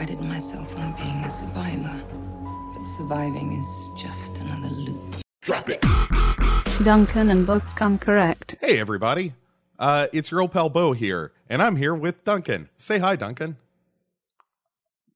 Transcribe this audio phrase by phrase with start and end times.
[0.00, 1.94] prided myself on being a survivor.
[2.74, 5.16] But surviving is just another loop.
[6.82, 8.56] Duncan and both come correct.
[8.62, 9.34] Hey, everybody.
[9.78, 12.70] Uh, it's your old pal Bo here, and I'm here with Duncan.
[12.78, 13.58] Say hi, Duncan.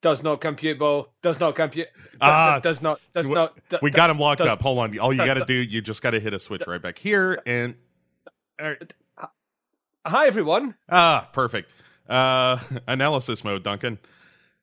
[0.03, 1.09] Does not compute, Bo.
[1.23, 1.89] Does not compute.
[2.21, 3.01] Ah, does not.
[3.15, 3.57] Does not.
[3.71, 4.61] d- We got him locked does- up.
[4.61, 4.99] Hold on.
[4.99, 7.41] All you got to do, you just got to hit a switch right back here,
[7.47, 7.75] and
[8.59, 8.75] uh,
[10.05, 10.75] Hi, everyone.
[10.91, 11.71] ah, perfect.
[12.07, 13.99] Uh, analysis mode, Duncan.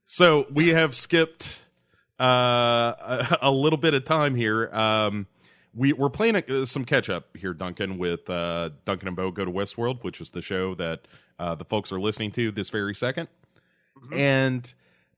[0.06, 1.64] So we have skipped
[2.20, 2.24] uh,
[3.00, 4.70] a, a little bit of time here.
[4.74, 5.28] Um,
[5.74, 9.46] we we're playing uh, some catch up here, Duncan, with uh, Duncan and Bo go
[9.46, 11.08] to Westworld, which is the show that
[11.40, 13.28] uh, the folks are listening to this very 2nd
[14.14, 14.74] And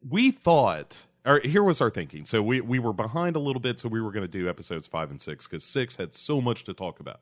[0.07, 2.25] we thought, or here was our thinking.
[2.25, 4.87] So we we were behind a little bit, so we were going to do episodes
[4.87, 7.21] five and six because six had so much to talk about.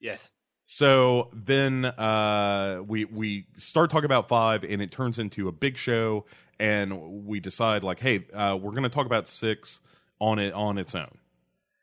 [0.00, 0.32] Yes.
[0.64, 5.76] So then uh, we we start talking about five, and it turns into a big
[5.76, 6.24] show,
[6.60, 9.80] and we decide like, hey, uh, we're going to talk about six
[10.20, 11.18] on it on its own.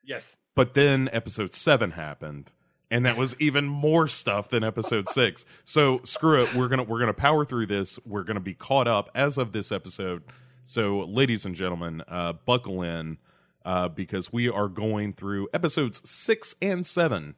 [0.04, 0.38] Yes.
[0.56, 2.52] But then episode seven happened,
[2.90, 5.46] and that was even more stuff than episode six.
[5.66, 8.00] So screw it, we're gonna we're gonna power through this.
[8.06, 10.24] We're gonna be caught up as of this episode.
[10.66, 13.18] So, ladies and gentlemen, uh, buckle in
[13.66, 17.36] uh, because we are going through episodes six and seven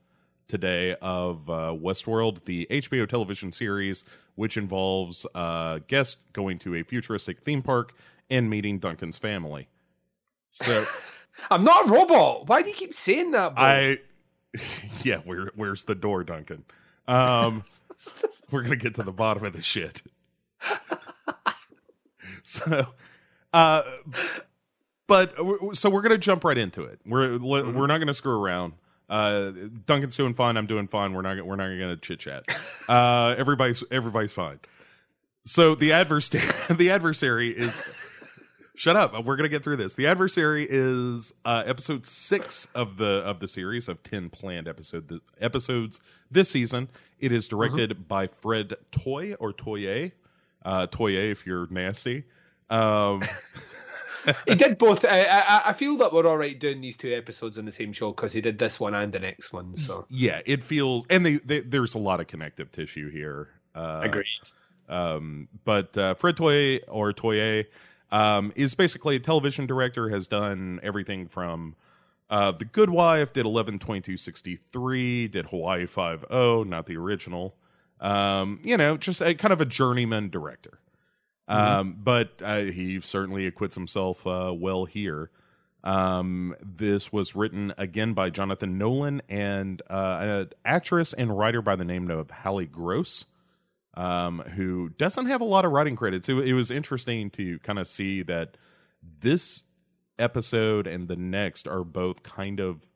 [0.49, 4.03] today of uh, Westworld, the HBO television series,
[4.35, 7.93] which involves uh, guests going to a futuristic theme park
[8.29, 9.69] and meeting Duncan's family.
[10.49, 10.83] So.
[11.49, 12.47] I'm not a robot.
[12.47, 13.61] Why do you keep saying that, Bo?
[13.61, 13.97] I
[15.03, 16.65] yeah, where where's the door, Duncan?
[17.07, 17.63] Um
[18.51, 20.01] we're gonna get to the bottom of the shit.
[22.43, 22.87] so
[23.53, 23.83] uh
[25.07, 25.35] but
[25.73, 26.99] so we're gonna jump right into it.
[27.05, 28.73] We're we're not gonna screw around.
[29.09, 29.51] Uh,
[29.85, 30.55] Duncan's doing fine.
[30.57, 31.13] I'm doing fine.
[31.13, 32.45] We're not gonna- we're not gonna chit chat.
[32.87, 34.59] Uh, everybody's everybody's fine.
[35.45, 37.81] So the adversary the adversary is
[38.75, 39.25] Shut up.
[39.25, 39.95] We're gonna get through this.
[39.95, 45.19] The adversary is uh, episode six of the of the series of ten planned episode
[45.41, 45.99] episodes
[46.31, 46.87] this season.
[47.19, 50.13] It is directed by Fred Toy or Toye,
[50.63, 52.23] uh, Toye if you're nasty.
[52.69, 53.21] Um,
[54.47, 55.05] he did both.
[55.05, 57.93] I, I, I feel that we're all right doing these two episodes on the same
[57.93, 59.77] show because he did this one and the next one.
[59.77, 63.49] So yeah, it feels and they, they, there's a lot of connective tissue here.
[63.75, 64.25] Uh, agreed.
[64.87, 67.65] Um, but uh, Fred Toye or Toye
[68.11, 70.09] um, is basically a television director.
[70.09, 71.75] Has done everything from
[72.29, 76.87] uh, The Good Wife, did eleven twenty two sixty three, did Hawaii Five O, not
[76.87, 77.55] the original.
[78.01, 80.79] Um, you know, just a kind of a journeyman director.
[81.49, 85.31] Um, but uh, he certainly acquits himself uh, well here.
[85.83, 91.75] Um, this was written again by Jonathan Nolan and uh, an actress and writer by
[91.75, 93.25] the name of Hallie Gross
[93.95, 96.29] um, who doesn't have a lot of writing credits.
[96.29, 98.55] It, it was interesting to kind of see that
[99.19, 99.63] this
[100.17, 102.89] episode and the next are both kind of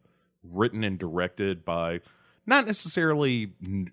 [0.44, 2.00] written and directed by
[2.46, 3.92] not necessarily n-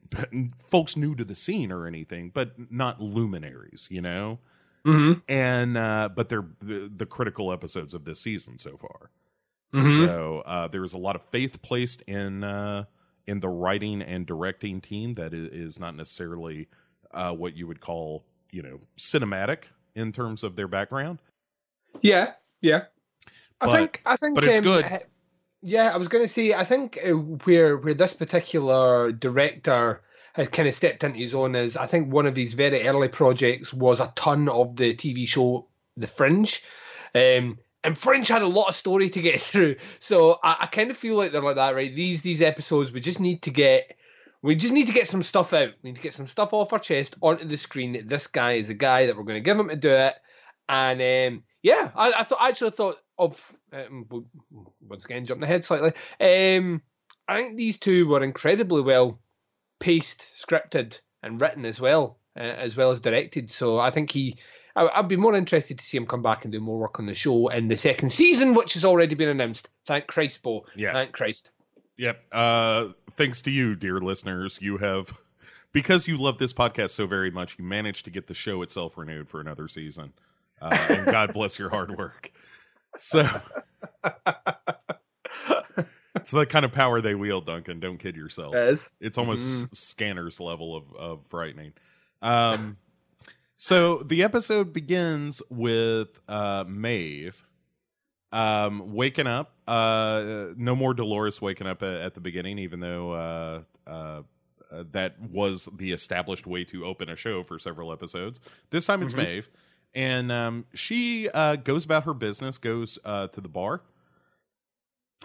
[0.61, 4.39] folks new to the scene or anything, but not luminaries, you know.
[4.87, 5.21] Mm-hmm.
[5.29, 9.11] And uh, but they're the, the critical episodes of this season so far.
[9.75, 10.07] Mhm.
[10.07, 12.85] So uh, there is a lot of faith placed in uh,
[13.27, 16.69] in the writing and directing team that is, not necessarily
[17.13, 19.65] uh, what you would call you know cinematic
[19.95, 21.21] in terms of their background.
[22.01, 22.85] Yeah, yeah.
[23.61, 24.85] I think I think but it's um, good.
[24.85, 24.99] uh,
[25.63, 30.01] Yeah, I was going to say I think uh, where where this particular director
[30.35, 33.09] has kind of stepped into his own is I think one of his very early
[33.09, 36.63] projects was a ton of the TV show The Fringe.
[37.15, 40.91] Um, and Fringe had a lot of story to get through, so I, I kind
[40.91, 41.95] of feel like they're like that, right?
[41.95, 43.93] These these episodes, we just need to get,
[44.43, 45.71] we just need to get some stuff out.
[45.83, 48.07] We need to get some stuff off our chest onto the screen.
[48.07, 50.15] This guy is a guy that we're going to give him to do it,
[50.69, 54.07] and um, yeah, I, I thought actually thought of um,
[54.87, 55.93] once again jumping ahead slightly.
[56.21, 56.83] Um,
[57.27, 59.21] I think these two were incredibly well
[59.81, 63.51] paced, scripted, and written as well, uh, as well as directed.
[63.51, 64.37] So I think he.
[64.77, 67.07] I, I'd be more interested to see him come back and do more work on
[67.07, 69.69] the show in the second season, which has already been announced.
[69.87, 70.65] Thank Christ, Bo.
[70.77, 70.93] Yeah.
[70.93, 71.51] Thank Christ.
[71.97, 72.23] Yep.
[72.31, 75.19] Uh, thanks to you, dear listeners, you have
[75.73, 78.97] because you love this podcast so very much, you managed to get the show itself
[78.97, 80.13] renewed for another season.
[80.61, 82.33] Uh, and God bless your hard work.
[82.97, 83.29] So
[86.21, 87.81] it's the kind of power they wield, Duncan.
[87.81, 88.55] Don't kid yourself.
[88.55, 88.91] Yes.
[89.01, 91.73] It's almost scanners level of, of frightening.
[92.23, 92.77] Um,
[93.57, 97.43] so the episode begins with uh, Maeve
[98.33, 99.55] um, waking up.
[99.67, 104.23] Uh, no more Dolores waking up at, at the beginning, even though uh, uh,
[104.71, 108.41] uh, that was the established way to open a show for several episodes.
[108.71, 109.17] This time it's Mhm.
[109.25, 109.49] Maeve.
[109.95, 113.83] and um, she uh, goes about her business, goes uh, to the bar.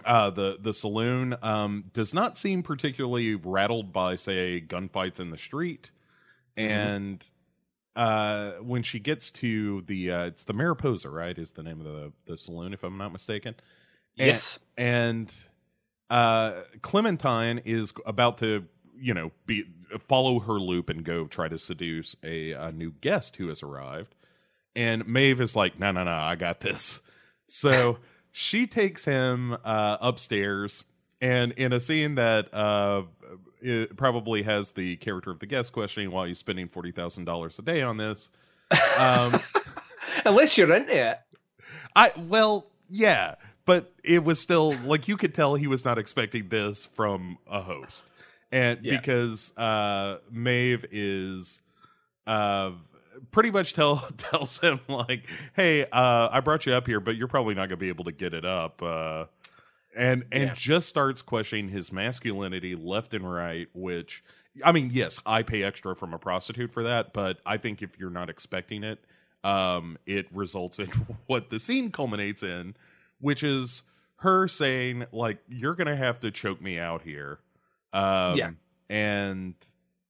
[0.04, 5.36] Uh, the the saloon um, does not seem particularly rattled by, say, gunfights in the
[5.38, 5.90] street,
[6.56, 7.24] and
[7.96, 11.36] uh, when she gets to the uh, it's the Mariposa, right?
[11.38, 13.54] Is the name of the the saloon, if I'm not mistaken.
[14.18, 14.58] And- Yes.
[14.76, 15.32] and
[16.08, 18.64] uh clementine is about to
[18.96, 19.64] you know be
[19.98, 24.14] follow her loop and go try to seduce a, a new guest who has arrived
[24.76, 27.00] and maeve is like no no no i got this
[27.48, 27.98] so
[28.38, 30.84] she takes him uh upstairs
[31.22, 33.02] and in a scene that uh
[33.96, 37.96] probably has the character of the guest questioning why he's spending $40000 a day on
[37.96, 38.28] this
[38.98, 39.40] um
[40.26, 41.18] Unless you're into it.
[41.94, 46.48] I well, yeah, but it was still like you could tell he was not expecting
[46.48, 48.10] this from a host,
[48.52, 48.96] and Yeah.
[48.98, 51.60] because uh, Maeve is
[52.26, 52.72] uh,
[53.30, 55.24] pretty much tell tells him like,
[55.54, 58.04] "Hey, uh, I brought you up here, but you're probably not going to be able
[58.04, 59.26] to get it up." Uh,
[59.96, 60.54] and and Yeah.
[60.54, 64.22] just starts questioning his masculinity left and right, which
[64.64, 67.98] I mean, yes, I pay extra from a prostitute for that, but I think if
[67.98, 69.04] you're not expecting it,
[69.44, 70.86] um, it results in
[71.26, 72.74] what the scene culminates in,
[73.20, 73.82] which is
[74.20, 77.38] her saying, like, you're gonna have to choke me out here.
[77.92, 78.50] Um, Yeah.
[78.88, 79.54] and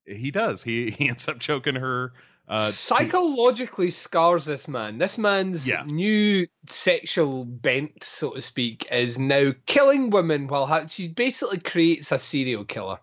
[0.06, 0.62] he does.
[0.62, 2.12] He he ends up choking her.
[2.48, 4.98] Uh, to- Psychologically scars this man.
[4.98, 5.82] This man's Yeah.
[5.84, 12.12] new sexual bent, so to speak, is now killing women while ha- she basically creates
[12.12, 12.98] a serial killer.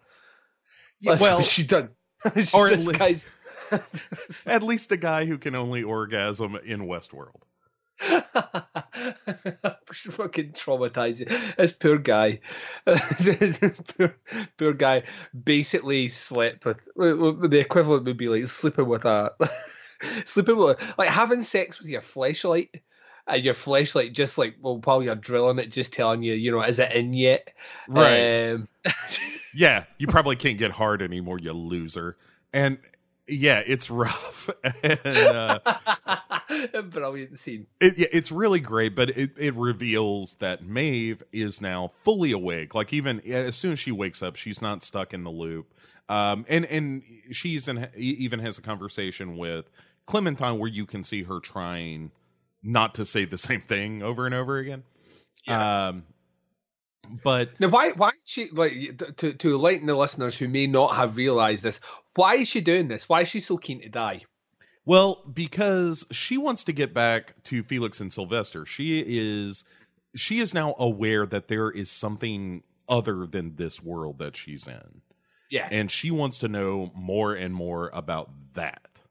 [1.02, 1.90] Yeah, well, she's done.
[2.36, 3.82] She's- or at le-
[4.46, 7.42] at least a guy who can only orgasm in Westworld.
[10.12, 11.56] Fucking traumatizing.
[11.58, 12.40] This poor guy,
[12.86, 14.18] poor,
[14.58, 15.04] poor guy,
[15.44, 19.32] basically slept with the equivalent would be like sleeping with a
[20.26, 22.82] sleeping with like having sex with your flashlight.
[23.26, 26.62] And your flashlight just like well while you're drilling it, just telling you, you know,
[26.62, 27.54] is it in yet?
[27.90, 28.68] Um,
[29.54, 32.18] Yeah, you probably can't get hard anymore, you loser.
[32.52, 32.80] And
[33.28, 34.50] yeah, it's rough.
[34.84, 35.60] and uh,
[36.90, 37.68] brilliant scene.
[37.80, 42.76] it, yeah, it's really great, but it, it reveals that Maeve is now fully awake.
[42.76, 45.74] Like even as soon as she wakes up, she's not stuck in the loop.
[46.10, 49.70] Um, and and she's in, even has a conversation with
[50.06, 52.12] Clementine where you can see her trying
[52.62, 54.84] not to say the same thing over and over again.
[55.48, 56.04] Um,
[57.24, 60.96] but Now, why why is she like to to enlighten the listeners who may not
[60.96, 61.80] have realised this?
[62.16, 63.10] Why is she doing this?
[63.10, 64.24] Why is she so keen to die?
[64.86, 68.66] Well, because she wants to get back to Felix and Sylvester.
[68.66, 69.64] She is
[70.16, 75.02] she is now aware that there is something other than this world that she's in.
[75.50, 79.02] Yeah, And she wants to know more and more about that.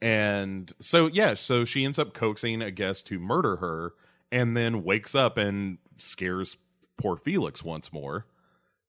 [0.00, 3.94] And so yeah, so she ends up coaxing a guest to murder her
[4.32, 6.56] and then wakes up and scares
[6.96, 8.26] poor Felix once more.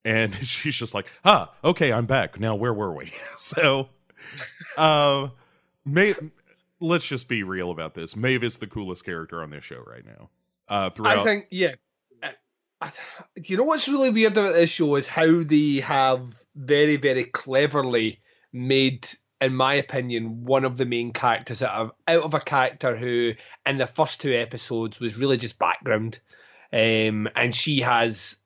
[0.05, 2.39] And she's just like, "Ah, okay, I'm back.
[2.39, 3.89] Now where were we?" so
[4.77, 5.31] um
[5.85, 6.15] May
[6.79, 8.15] let's just be real about this.
[8.15, 10.29] Maeve is the coolest character on this show right now.
[10.67, 11.75] Uh throughout I think yeah.
[12.21, 12.33] I,
[12.81, 12.91] I,
[13.35, 18.19] you know what's really weird about this show is how they have very very cleverly
[18.53, 19.09] made,
[19.41, 23.33] in my opinion, one of the main characters out of out of a character who
[23.65, 26.19] in the first two episodes was really just background,
[26.73, 28.37] um, and she has.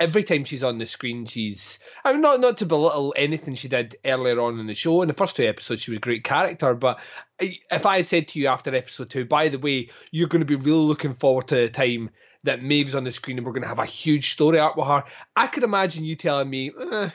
[0.00, 1.78] Every time she's on the screen, she's.
[2.04, 5.02] I mean, not not to belittle anything she did earlier on in the show.
[5.02, 6.74] In the first two episodes, she was a great character.
[6.74, 6.98] But
[7.38, 10.46] if I had said to you after episode two, by the way, you're going to
[10.46, 12.10] be really looking forward to the time
[12.44, 14.86] that Maeve's on the screen and we're going to have a huge story arc with
[14.86, 17.10] her, I could imagine you telling me, eh,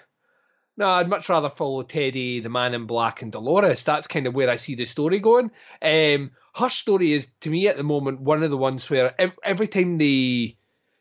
[0.76, 3.84] no, I'd much rather follow Teddy, the Man in Black, and Dolores.
[3.84, 5.52] That's kind of where I see the story going.
[5.82, 9.38] Um, her story is, to me, at the moment, one of the ones where ev-
[9.44, 10.58] every time they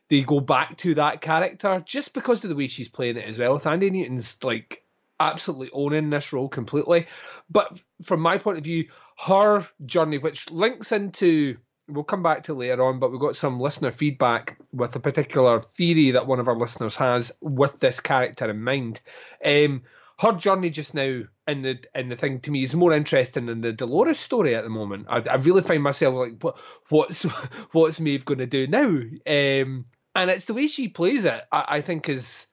[0.09, 3.39] they go back to that character, just because of the way she's playing it as
[3.39, 4.83] well, with Thandie Newton's like
[5.19, 7.07] absolutely owning this role completely.
[7.49, 11.57] But from my point of view, her journey, which links into
[11.89, 15.59] we'll come back to later on, but we've got some listener feedback with a particular
[15.59, 19.01] theory that one of our listeners has with this character in mind.
[19.43, 19.83] Um,
[20.19, 23.61] her journey just now in the in the thing to me is more interesting than
[23.61, 25.07] the Dolores story at the moment.
[25.09, 26.57] I, I really find myself like, what
[26.89, 27.23] what's
[27.71, 28.85] what's Maeve going to do now?
[29.25, 29.85] Um,
[30.21, 31.41] and it's the way she plays it.
[31.51, 32.47] I, I think is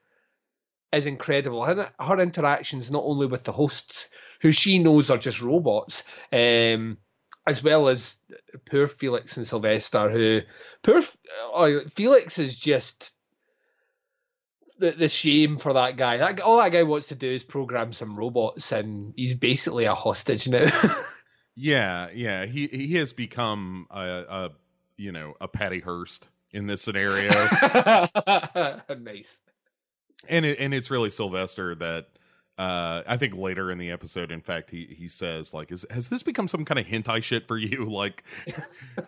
[0.93, 1.65] is incredible.
[1.65, 4.09] Her, her interactions not only with the hosts,
[4.41, 6.99] who she knows are just robots, um,
[7.47, 8.17] as well as
[8.71, 10.41] poor Felix and Sylvester, who
[10.83, 11.03] poor
[11.55, 13.13] uh, Felix is just
[14.79, 16.19] the, the shame for that guy.
[16.19, 19.95] That all that guy wants to do is program some robots, and he's basically a
[19.95, 20.71] hostage now.
[21.57, 22.45] Yeah, yeah.
[22.45, 24.51] He he has become a, a
[24.99, 27.31] you know a Patty Hearst in this scenario,
[28.99, 29.41] nice.
[30.29, 32.09] and it, and it's really Sylvester that
[32.59, 36.09] uh I think later in the episode, in fact, he he says like, "Is has
[36.09, 37.85] this become some kind of hentai shit for you?
[37.91, 38.25] Like,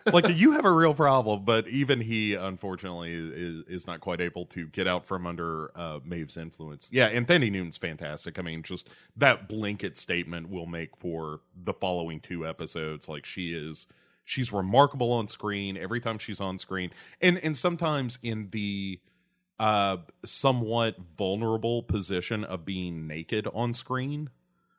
[0.05, 4.45] like you have a real problem." But even he, unfortunately, is is not quite able
[4.47, 6.91] to get out from under uh Maeve's influence.
[6.93, 8.37] Yeah, and Thandie Newton's fantastic.
[8.37, 8.87] I mean, just
[9.17, 13.09] that blanket statement will make for the following two episodes.
[13.09, 13.87] Like, she is
[14.29, 18.99] she's remarkable on screen every time she's on screen, and and sometimes in the
[19.57, 24.29] uh somewhat vulnerable position of being naked on screen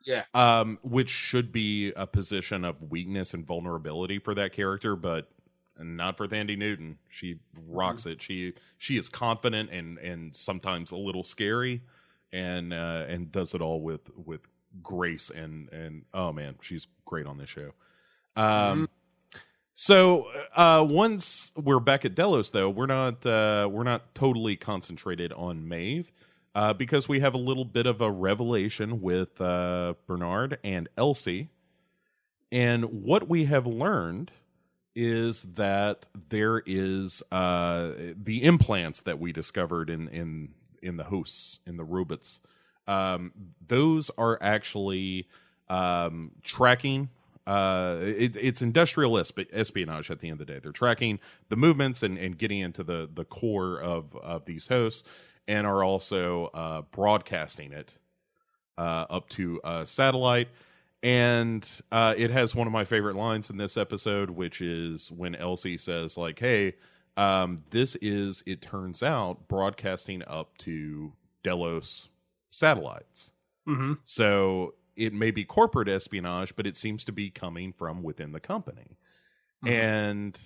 [0.04, 0.24] Yeah.
[0.34, 5.28] um which should be a position of weakness and vulnerability for that character but
[5.78, 6.98] not for Thandie Newton.
[7.08, 8.22] She rocks it.
[8.22, 11.82] She she is confident and and sometimes a little scary
[12.32, 14.42] and uh and does it all with with
[14.82, 17.72] grace and and oh man she's great on this show.
[18.36, 18.88] Um
[19.80, 25.32] so uh, once we're back at Delos, though, we're not uh, we're not totally concentrated
[25.32, 26.12] on Maeve
[26.54, 31.48] uh, because we have a little bit of a revelation with uh, Bernard and Elsie,
[32.52, 34.32] and what we have learned
[34.94, 40.50] is that there is uh, the implants that we discovered in in
[40.82, 42.42] in the hosts in the robots.
[42.86, 43.32] Um,
[43.66, 45.26] those are actually
[45.70, 47.08] um, tracking
[47.46, 50.58] uh it, it's industrial esp- espionage at the end of the day.
[50.60, 51.18] They're tracking
[51.48, 55.04] the movements and, and getting into the the core of of these hosts
[55.48, 57.96] and are also uh broadcasting it
[58.78, 60.48] uh up to uh satellite.
[61.02, 65.34] And uh it has one of my favorite lines in this episode which is when
[65.34, 66.74] elsie says like hey
[67.16, 72.10] um this is it turns out broadcasting up to delos
[72.50, 73.32] satellites.
[73.68, 73.94] Mm-hmm.
[74.02, 78.40] so it may be corporate espionage, but it seems to be coming from within the
[78.40, 78.98] company.
[79.64, 79.70] Mhm.
[79.70, 80.40] And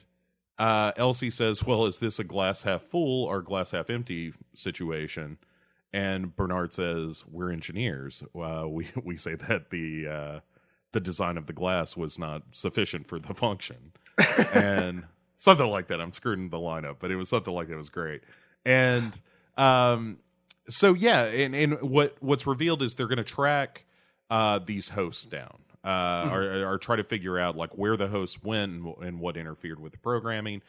[0.59, 5.39] uh, Elsie says, Well, is this a glass half full or glass half empty situation?
[5.93, 8.23] And Bernard says, We're engineers.
[8.35, 10.41] Uh, we, we say that the, uh,
[10.93, 13.93] the design of the glass was not sufficient for the function.
[14.55, 15.03] and
[15.37, 16.01] something like that.
[16.01, 17.75] I'm screwing the lineup, but it was something like that.
[17.75, 18.23] It was great.
[18.65, 19.13] And
[19.57, 20.19] um,
[20.69, 23.84] so, yeah, and, and what what's revealed is they're going to track
[24.31, 28.43] uh, these hosts down, uh, or, or try to figure out like where the hosts
[28.43, 30.63] went and, and what interfered with the programming.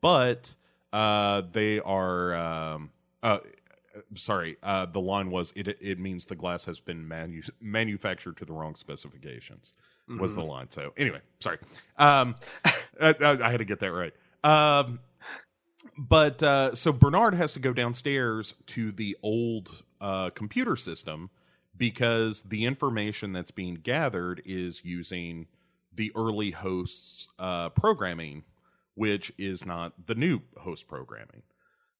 [0.00, 0.54] But
[0.92, 2.90] uh, they are, um,
[3.22, 3.38] uh,
[4.14, 5.68] sorry, uh, the line was it.
[5.80, 9.72] It means the glass has been manu- manufactured to the wrong specifications.
[10.18, 10.68] Was the line?
[10.70, 11.58] So anyway, sorry.
[11.96, 12.34] Um,
[13.00, 14.12] I, I, I had to get that right.
[14.44, 14.98] Um,
[15.96, 21.30] but uh, so Bernard has to go downstairs to the old uh, computer system
[21.76, 25.46] because the information that's being gathered is using
[25.94, 28.44] the early hosts uh, programming,
[28.94, 31.42] which is not the new host programming.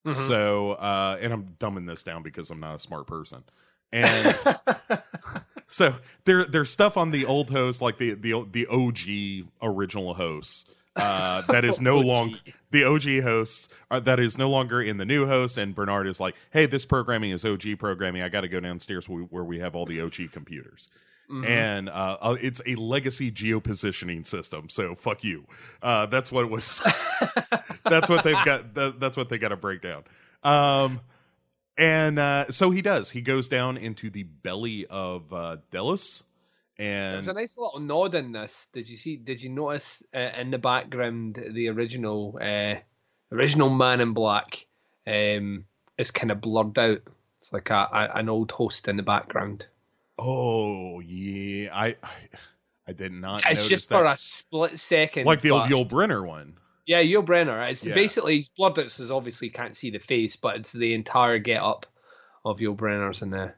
[0.07, 0.27] Mhm.
[0.27, 3.45] So, uh, and I'm dumbing this down because I'm not a smart person.
[3.93, 4.37] And
[5.67, 10.65] so there there's stuff on the old host, like the the the OG original hosts,
[10.97, 12.39] uh, that is no longer
[12.71, 15.59] the OG hosts are, that is no longer in the new host.
[15.59, 18.23] And Bernard is like, "Hey, this programming is OG programming.
[18.23, 20.89] I got to go downstairs where we, where we have all the OG computers."
[21.31, 21.47] Mhm.
[21.47, 24.69] And uh, uh, it's a legacy geopositioning system.
[24.69, 25.47] So fuck you.
[25.83, 26.83] Uh, that's what it was.
[27.85, 28.75] that's what they've got.
[28.75, 30.05] That, that's what they got to break down.
[30.43, 31.01] Um,
[31.79, 33.11] and uh, so he does.
[33.11, 35.57] He goes down into the belly of uh,
[36.79, 38.69] Delos, There's a nice little nod in this.
[38.73, 39.17] Did you see?
[39.17, 42.77] Did you notice uh, in the background the original uh,
[43.31, 44.67] original Man in Black
[45.07, 45.65] um,
[45.99, 47.03] is kind of blurred out.
[47.39, 49.67] It's like a, a, an old host in the background.
[50.19, 51.97] oh yeah, I
[52.87, 53.43] I, did not.
[53.49, 53.99] It's just that.
[53.99, 56.55] for a split second, like the old Yul Brynner one.
[56.87, 57.71] Yeah, Yul Brynner.
[57.71, 57.95] It's Yeah.
[57.95, 61.39] basically he's blurred out, so obviously you can't see the face, but it's the entire
[61.39, 61.87] get up
[62.45, 63.57] of Yul Brynner's in there.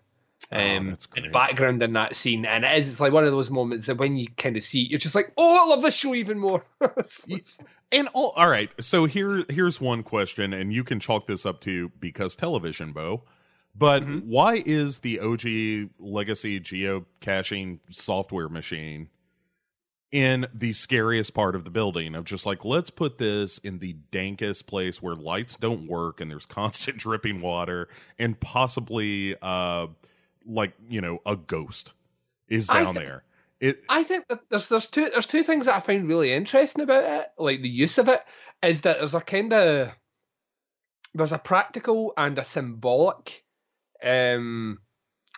[0.52, 3.32] Oh, Um, in the background in that scene, and it is it's like one of
[3.32, 5.82] those moments that when you kind of see, it, you're just like, "Oh, I love
[5.82, 6.64] this show even more."
[6.98, 11.00] It's Ye- like- And all, all right, so here here's one question, and you can
[11.00, 13.22] chalk this up to because television, Bo.
[13.74, 14.24] But Mhm.
[14.26, 19.08] why is the OG legacy geocaching software machine
[20.12, 22.14] in the scariest part of the building?
[22.14, 26.30] Of just like let's put this in the dankest place where lights don't work and
[26.30, 27.88] there's constant dripping water
[28.18, 29.88] and possibly uh
[30.46, 31.92] like you know a ghost
[32.48, 33.24] is down th- there.
[33.60, 36.82] It I think that there's there's two there's two things that I find really interesting
[36.82, 38.20] about it, like the use of it,
[38.62, 39.90] is that there's a kind of
[41.14, 43.44] there's a practical and a symbolic
[44.02, 44.78] um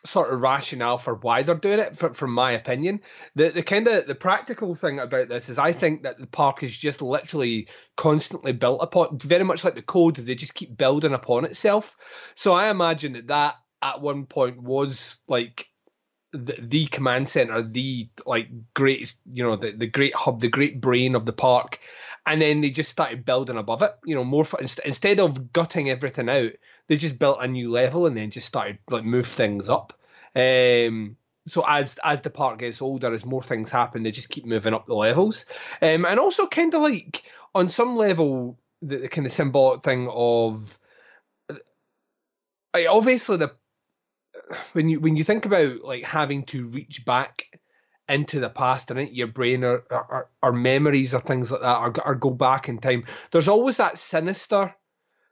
[0.06, 3.00] sort of rationale for why they're doing it, for, from my opinion.
[3.34, 6.62] The the kind of the practical thing about this is I think that the park
[6.62, 10.16] is just literally constantly built upon, very much like the code.
[10.16, 11.96] They just keep building upon itself.
[12.34, 13.56] So I imagine that that
[13.86, 15.68] at one point was like
[16.32, 20.80] the, the command center, the like greatest, you know, the, the great hub, the great
[20.80, 21.78] brain of the park.
[22.26, 25.88] And then they just started building above it, you know, more for, instead of gutting
[25.88, 26.50] everything out,
[26.88, 29.92] they just built a new level and then just started like move things up.
[30.34, 31.16] Um,
[31.46, 34.74] so as as the park gets older, as more things happen, they just keep moving
[34.74, 35.46] up the levels,
[35.80, 37.22] um, and also kind of like
[37.54, 40.76] on some level, the, the kind of symbolic thing of
[42.74, 43.52] like obviously the
[44.72, 47.46] when you when you think about like having to reach back
[48.08, 52.06] into the past and your brain or, or, or memories or things like that or,
[52.06, 53.04] or go back in time.
[53.32, 54.74] There's always that sinister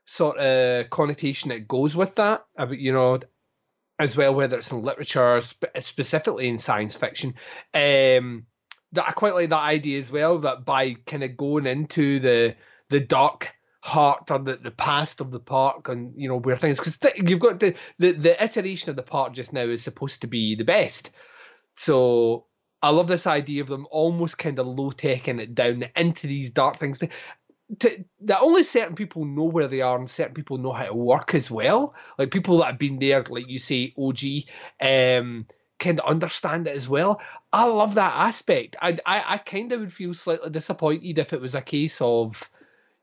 [0.03, 3.19] sort of connotation that goes with that you know
[3.97, 7.35] as well whether it's in literature specifically in science fiction.
[7.73, 8.45] Um
[8.91, 12.55] that i quite like that idea as well that by kind of going into the
[12.89, 13.54] the dark
[13.85, 17.21] heart or the, the past of the park and you know where things because th-
[17.23, 20.55] you've got the, the the iteration of the park just now is supposed to be
[20.55, 21.11] the best.
[21.75, 22.47] So
[22.81, 26.49] i love this idea of them almost kind of low teching it down into these
[26.49, 27.09] dark things to,
[27.79, 30.93] to, that only certain people know where they are and certain people know how to
[30.93, 31.93] work as well.
[32.17, 34.19] Like people that have been there like you say og
[34.81, 35.45] um
[35.77, 37.21] kind of understand it as well.
[37.53, 38.77] I love that aspect.
[38.81, 42.49] I i, I kind of would feel slightly disappointed if it was a case of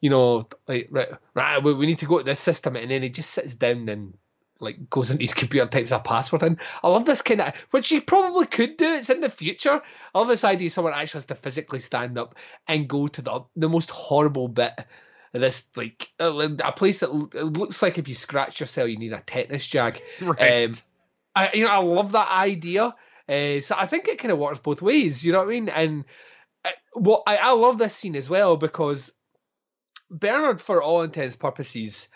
[0.03, 3.09] you know, like right, right, we need to go to this system, and then he
[3.09, 4.13] just sits down and
[4.59, 6.59] like goes into his computer, types a password in.
[6.83, 8.95] I love this kind of, which he probably could do.
[8.95, 9.81] It's in the future.
[10.15, 12.35] I love this idea someone actually has to physically stand up
[12.67, 14.73] and go to the the most horrible bit
[15.35, 19.21] of this, like a place that looks like if you scratch yourself, you need a
[19.21, 20.03] tetanus jag.
[20.21, 20.65] Right.
[20.65, 20.73] Um,
[21.35, 22.95] I, you know, I love that idea.
[23.29, 25.25] Uh, so I think it kind of works both ways.
[25.25, 25.69] You know what I mean?
[25.69, 26.05] And
[26.65, 29.13] uh, what I, I love this scene as well because
[30.13, 32.09] Bernard, for all intents purposes,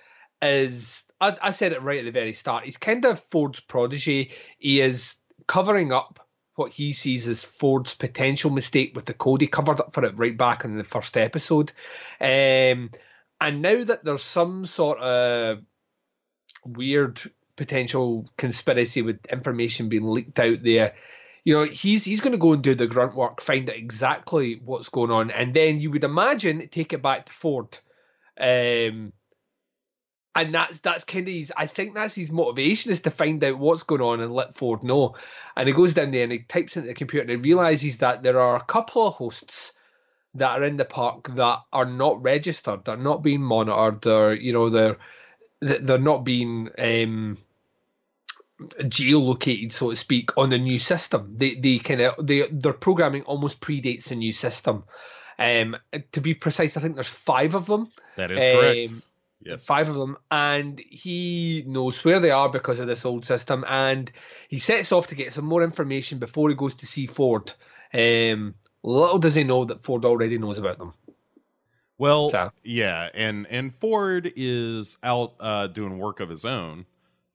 [0.43, 2.65] is I, I, said it right at the very start.
[2.65, 4.31] He's kind of Ford's protege.
[4.59, 6.21] He is covering up
[6.57, 9.41] what he sees as Ford's potential mistake with the code.
[9.41, 11.73] He covered up for it right back in the first episode.
[12.21, 12.91] Um,
[13.41, 15.63] and now that there's some sort of
[16.65, 17.21] weird
[17.57, 20.95] potential conspiracy with information being leaked out there,
[21.45, 24.61] you know, he's he's going to go and do the grunt work, find out exactly
[24.65, 27.79] what's going on, and then you would imagine take it back to Ford
[28.39, 29.13] um,
[30.37, 31.53] and that's that's kind of his.
[31.57, 34.85] I think that's his motivation is to find out what's going on and let Ford
[34.85, 35.17] know.
[35.57, 38.23] And he goes down there and he types into the computer and he realizes that
[38.23, 39.73] there are a couple of hosts
[40.35, 42.85] that are in the park that are not registered.
[42.85, 44.03] They're not being monitored.
[44.03, 44.99] They're you know they're
[45.61, 47.39] they're not being um,
[48.61, 51.35] geolocated, so to speak, on the new system.
[51.37, 54.85] They they kind of they their programming almost predates the new system.
[55.39, 55.77] Um,
[56.13, 57.89] to be precise, I think there's five of them.
[58.17, 58.91] That is correct.
[58.91, 59.03] Um,
[59.43, 63.65] yes, five of them, and he knows where they are because of this old system,
[63.69, 64.11] and
[64.49, 67.53] he sets off to get some more information before he goes to see Ford.
[67.93, 70.93] Um, little does he know that Ford already knows about them.
[71.99, 72.51] Well, so.
[72.63, 76.87] yeah, and and Ford is out uh, doing work of his own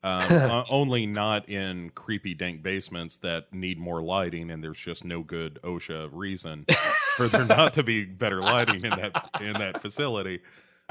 [0.04, 5.22] um, only not in creepy dank basements that need more lighting and there's just no
[5.22, 6.66] good OSHA reason
[7.18, 10.42] for there not to be better lighting in that in that facility.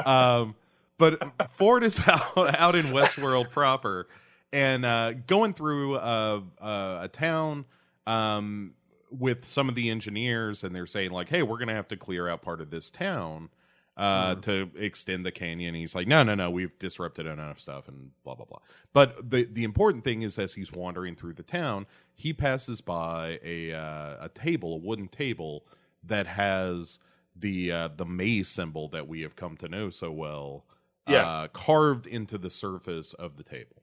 [0.04, 0.54] Um,
[0.98, 1.20] but
[1.50, 4.06] Ford is out out in Westworld proper
[4.52, 7.64] and uh, going through a, a, a town
[8.06, 8.72] um,
[9.10, 11.96] with some of the engineers and they're saying like, "Hey, we're going to have to
[11.96, 13.48] clear out part of this town."
[13.96, 14.42] Uh, mm.
[14.42, 15.74] to extend the canyon.
[15.74, 18.60] He's like, no, no, no, we've disrupted enough stuff and blah blah blah.
[18.92, 23.38] But the the important thing is, as he's wandering through the town, he passes by
[23.42, 25.64] a uh, a table, a wooden table
[26.04, 26.98] that has
[27.36, 30.64] the uh, the maze symbol that we have come to know so well,
[31.08, 31.26] yeah.
[31.26, 33.82] Uh, carved into the surface of the table.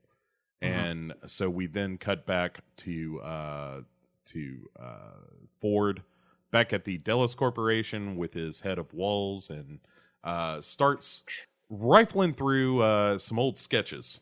[0.61, 0.73] Mm-hmm.
[0.73, 3.81] And so we then cut back to uh,
[4.27, 5.19] to uh,
[5.61, 6.01] Ford
[6.51, 9.79] back at the Delos Corporation with his head of walls and
[10.27, 11.23] uh, starts
[11.69, 14.19] rifling through uh, some old sketches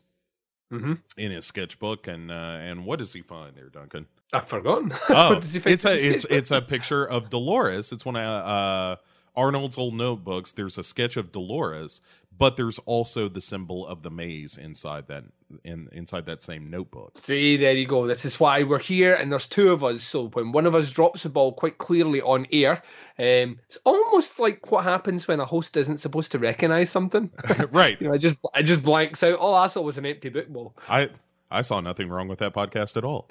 [0.72, 0.94] mm-hmm.
[1.16, 4.06] in his sketchbook, and uh, and what does he find there, Duncan?
[4.32, 4.92] I've forgotten.
[5.10, 7.90] Oh, it's a it's it's a picture of Dolores.
[7.90, 8.96] It's one of uh,
[9.34, 10.52] Arnold's old notebooks.
[10.52, 12.00] There's a sketch of Dolores,
[12.36, 15.24] but there's also the symbol of the maze inside that
[15.64, 17.18] in inside that same notebook.
[17.22, 18.06] See, there you go.
[18.06, 20.02] This is why we're here, and there's two of us.
[20.02, 22.82] So when one of us drops the ball quite clearly on air,
[23.18, 27.30] um, it's almost like what happens when a host isn't supposed to recognise something.
[27.70, 28.00] right.
[28.00, 29.38] you know, I just I just blanks out.
[29.38, 30.76] All I saw was an empty book ball.
[30.88, 31.10] I
[31.50, 33.28] I saw nothing wrong with that podcast at all.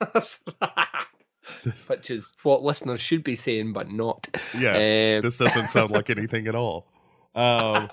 [1.88, 4.28] Which is what listeners should be saying, but not.
[4.58, 6.86] Yeah, um, this doesn't sound like anything at all.
[7.34, 7.90] Um,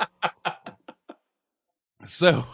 [2.05, 2.45] so,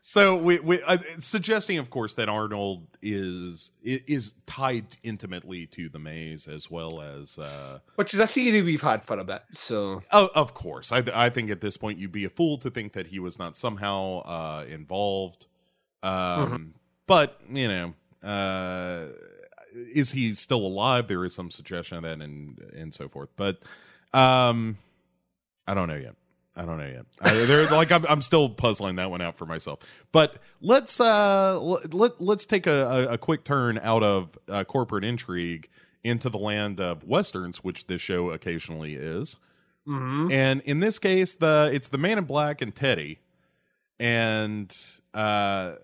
[0.00, 5.98] so we we uh, suggesting, of course, that Arnold is is tied intimately to the
[5.98, 9.42] maze as well as, uh, which is a theory we've had for a bit.
[9.52, 12.70] So, oh, of course, I I think at this point you'd be a fool to
[12.70, 15.46] think that he was not somehow uh, involved.
[16.02, 16.64] Um, mm-hmm.
[17.06, 19.06] but you know, uh,
[19.74, 21.08] is he still alive?
[21.08, 23.30] There is some suggestion of that, and and so forth.
[23.36, 23.58] But
[24.12, 24.78] um,
[25.66, 26.14] I don't know yet.
[26.56, 27.04] I don't know yet.
[27.20, 29.80] I, they're like I'm, I'm still puzzling that one out for myself.
[30.10, 35.68] But let's uh let let's take a, a, quick turn out of uh, corporate intrigue
[36.02, 39.36] into the land of westerns, which this show occasionally is.
[39.86, 40.32] Mm-hmm.
[40.32, 43.20] And in this case, the it's the Man in Black and Teddy,
[44.00, 44.74] and
[45.12, 45.74] uh,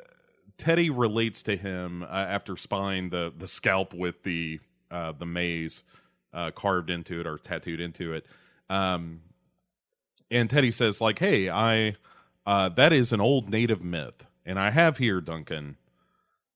[0.56, 4.58] Teddy relates to him uh, after spying the the scalp with the
[4.90, 5.84] uh, the maze
[6.32, 8.26] uh, carved into it or tattooed into it.
[8.70, 9.20] Um,
[10.32, 11.96] and Teddy says, like, hey, I
[12.46, 15.76] uh, that is an old native myth, and I have here, Duncan,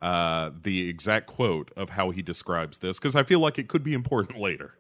[0.03, 3.85] uh, the exact quote of how he describes this because I feel like it could
[3.85, 4.75] be important later.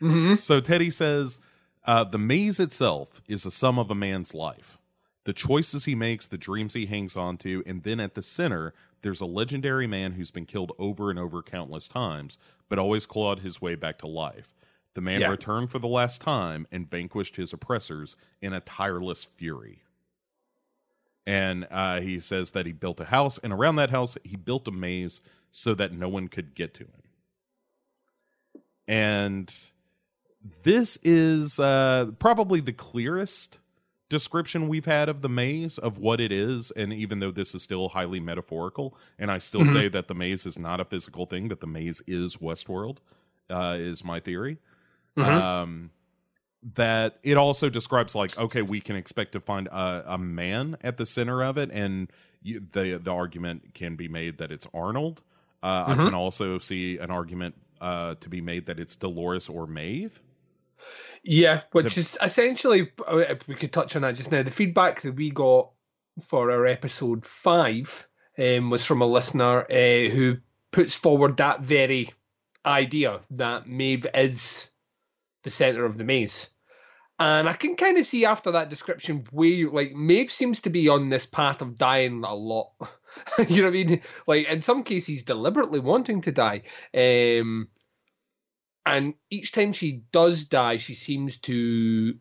[0.00, 0.36] Mm-hmm.
[0.36, 1.40] So Teddy says,
[1.84, 4.78] uh, the maze itself is the sum of a man's life.
[5.24, 8.72] The choices he makes, the dreams he hangs on to, and then at the center,
[9.02, 12.38] there's a legendary man who's been killed over and over countless times,
[12.68, 14.54] but always clawed his way back to life.
[14.94, 15.28] The man yeah.
[15.28, 19.82] returned for the last time and vanquished his oppressors in a tireless fury.
[21.26, 24.66] And uh, he says that he built a house, and around that house, he built
[24.66, 27.02] a maze so that no one could get to him.
[28.88, 29.54] And
[30.62, 33.58] this is uh, probably the clearest
[34.08, 37.62] description we've had of the maze of what it is and even though this is
[37.62, 39.72] still highly metaphorical and i still mm-hmm.
[39.72, 42.96] say that the maze is not a physical thing that the maze is westworld
[43.50, 44.58] uh, is my theory
[45.16, 45.30] mm-hmm.
[45.30, 45.90] um,
[46.74, 50.96] that it also describes like okay we can expect to find a, a man at
[50.96, 52.10] the center of it and
[52.42, 55.22] you, the the argument can be made that it's arnold
[55.62, 56.00] uh, mm-hmm.
[56.00, 60.20] i can also see an argument uh, to be made that it's dolores or maeve
[61.22, 65.00] yeah which the, is essentially uh, we could touch on that just now the feedback
[65.00, 65.70] that we got
[66.22, 68.06] for our episode five
[68.38, 70.36] um, was from a listener uh, who
[70.72, 72.10] puts forward that very
[72.64, 74.69] idea that Maeve is
[75.42, 76.50] the center of the maze.
[77.18, 80.88] And I can kind of see after that description where, like, Maeve seems to be
[80.88, 82.70] on this path of dying a lot.
[83.48, 84.00] you know what I mean?
[84.26, 86.62] Like, in some cases, deliberately wanting to die.
[86.94, 87.68] Um,
[88.86, 92.14] and each time she does die, she seems to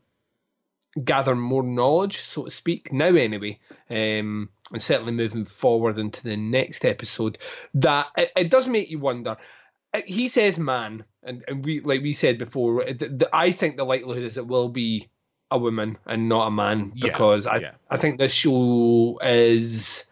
[1.02, 6.36] gather more knowledge, so to speak, now anyway, um, and certainly moving forward into the
[6.36, 7.38] next episode,
[7.76, 9.38] that it, it does make you wonder
[10.06, 13.84] he says man, and, and we like we said before, the, the, I think the
[13.84, 15.10] likelihood is it will be
[15.52, 17.72] a woman and not a man because yeah, I yeah.
[17.90, 20.06] I think this show is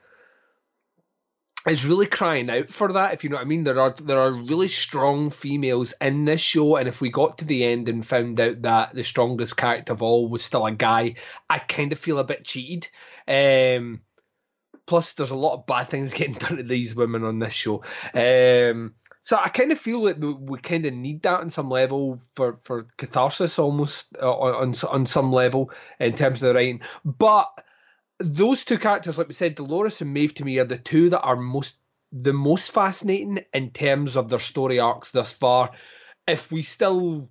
[1.67, 3.13] is really crying out for that.
[3.13, 6.41] If you know what I mean, there are there are really strong females in this
[6.41, 9.93] show, and if we got to the end and found out that the strongest character
[9.93, 11.15] of all was still a guy,
[11.49, 12.89] I kind of feel a bit cheated.
[13.27, 14.01] Um,
[14.85, 17.83] plus, there's a lot of bad things getting done to these women on this show.
[18.13, 18.95] Um,
[19.27, 22.59] so I kind of feel that we kind of need that on some level for,
[22.61, 26.79] for catharsis almost uh, on on some level in terms of the writing.
[27.03, 27.49] But
[28.19, 31.19] those two characters, like we said, Dolores and Maeve to me are the two that
[31.19, 31.77] are most
[32.13, 35.71] the most fascinating in terms of their story arcs thus far.
[36.25, 37.27] If we still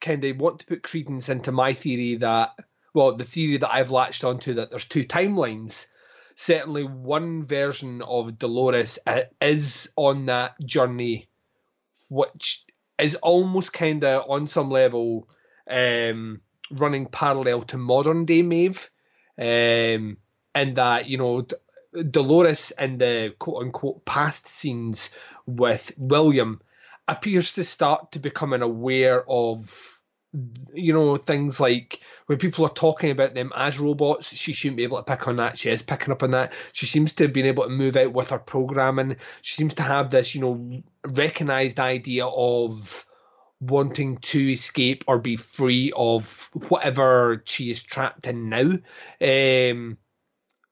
[0.00, 2.58] kind of want to put credence into my theory that,
[2.94, 5.88] well, the theory that I've latched onto that there's two timelines,
[6.36, 11.28] certainly one version of Dolores uh, is on that journey
[12.08, 12.64] which
[12.98, 15.28] is almost kind of on some level
[15.68, 16.40] um,
[16.70, 18.90] running parallel to modern day Maeve,
[19.38, 20.16] um,
[20.54, 21.56] and that you know D-
[22.10, 25.10] Dolores in the quote unquote past scenes
[25.46, 26.60] with William
[27.06, 30.00] appears to start to becoming aware of
[30.72, 34.82] you know things like when people are talking about them as robots she shouldn't be
[34.82, 35.58] able to pick on that.
[35.58, 36.52] She is picking up on that.
[36.72, 39.16] She seems to have been able to move out with her programming.
[39.42, 43.06] She seems to have this you know recognized idea of
[43.60, 48.72] wanting to escape or be free of whatever she is trapped in now.
[49.20, 49.98] Um,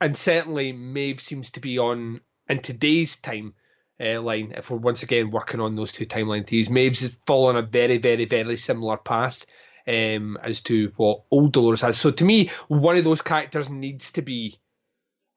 [0.01, 3.55] and certainly Maeve seems to be on in today's time
[4.03, 6.71] uh, line if we're once again working on those two timeline theories.
[6.71, 9.47] Maeve's following a very, very, very similar path
[9.87, 11.99] um, as to what old Dolores has.
[11.99, 14.59] So to me, one of those characters needs to be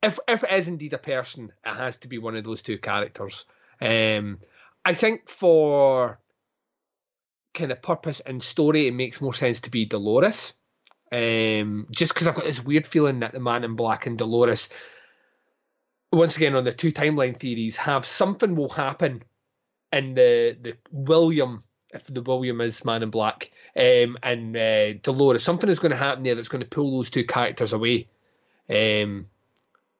[0.05, 2.77] if if it is indeed a person, it has to be one of those two
[2.77, 3.45] characters.
[3.81, 4.39] Um,
[4.83, 6.19] I think for
[7.53, 10.53] kind of purpose and story, it makes more sense to be Dolores.
[11.11, 14.69] Um, just because I've got this weird feeling that the Man in Black and Dolores,
[16.11, 19.23] once again on the two timeline theories, have something will happen
[19.91, 21.63] in the the William,
[21.93, 25.97] if the William is Man in Black, um, and uh, Dolores, something is going to
[25.97, 28.07] happen there that's going to pull those two characters away.
[28.69, 29.27] Um,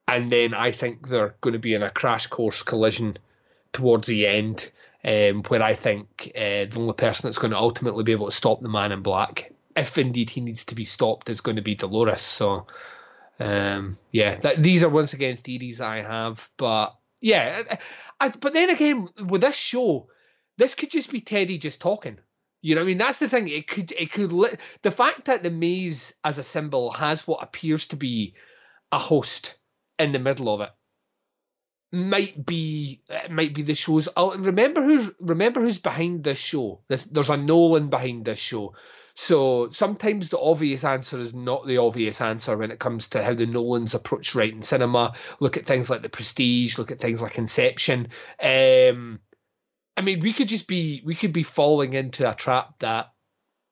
[0.08, 3.18] and then I think they're going to be in a crash course collision
[3.74, 4.72] towards the end,
[5.04, 8.32] um, where I think uh, the only person that's going to ultimately be able to
[8.32, 11.62] stop the Man in Black, if indeed he needs to be stopped, is going to
[11.62, 12.22] be Dolores.
[12.22, 12.68] So,
[13.40, 17.78] um, yeah, that, these are once again theories I have, but yeah,
[18.20, 20.08] I, but then again, with this show,
[20.58, 22.20] this could just be Teddy just talking.
[22.62, 23.48] You know, I mean, that's the thing.
[23.48, 24.32] It could, it could.
[24.32, 28.36] Li- the fact that the maze as a symbol has what appears to be
[28.92, 29.56] a host
[30.00, 30.72] in the middle of it
[31.92, 34.10] might be might be the show's.
[34.16, 36.82] I'll, remember who's remember who's behind this show.
[36.88, 38.74] This, there's a Nolan behind this show.
[39.16, 43.34] So sometimes the obvious answer is not the obvious answer when it comes to how
[43.34, 45.14] the Nolans approach writing cinema.
[45.40, 46.78] Look at things like The Prestige.
[46.78, 48.10] Look at things like Inception.
[48.42, 49.22] Um,
[49.96, 53.14] I mean, we could just be we could be falling into a trap that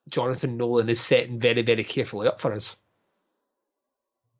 [0.08, 2.78] Jonathan Nolan is setting very very carefully up for us.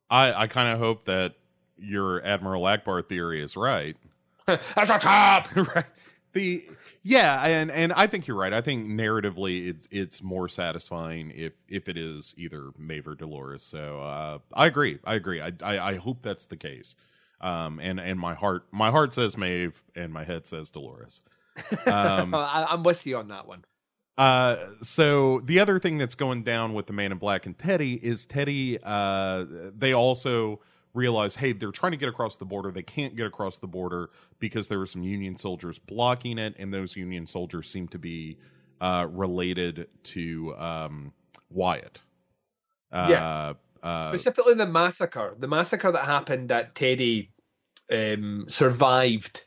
[0.08, 1.34] I I kind of hope that
[1.76, 3.96] your Admiral Ackbar theory is right.
[4.46, 5.54] That's a trap.
[5.74, 5.84] right.
[6.32, 6.66] The
[7.06, 8.52] yeah, and and I think you're right.
[8.52, 13.62] I think narratively, it's it's more satisfying if if it is either Maeve or Dolores.
[13.62, 14.98] So uh, I agree.
[15.04, 15.42] I agree.
[15.42, 16.96] I, I, I hope that's the case.
[17.42, 21.20] Um, and and my heart my heart says Maeve, and my head says Dolores.
[21.86, 23.66] Um, I, I'm with you on that one.
[24.16, 27.94] Uh, so the other thing that's going down with the Man in Black and Teddy
[27.94, 28.78] is Teddy.
[28.82, 29.44] Uh,
[29.76, 30.60] they also
[30.94, 32.70] realize, hey, they're trying to get across the border.
[32.70, 36.72] They can't get across the border because there are some Union soldiers blocking it, and
[36.72, 38.38] those Union soldiers seem to be
[38.80, 41.12] uh, related to um,
[41.50, 42.02] Wyatt.
[42.92, 43.52] Uh, yeah.
[43.82, 45.34] Uh, Specifically, the massacre.
[45.38, 47.32] The massacre that happened that Teddy
[47.90, 49.44] um, survived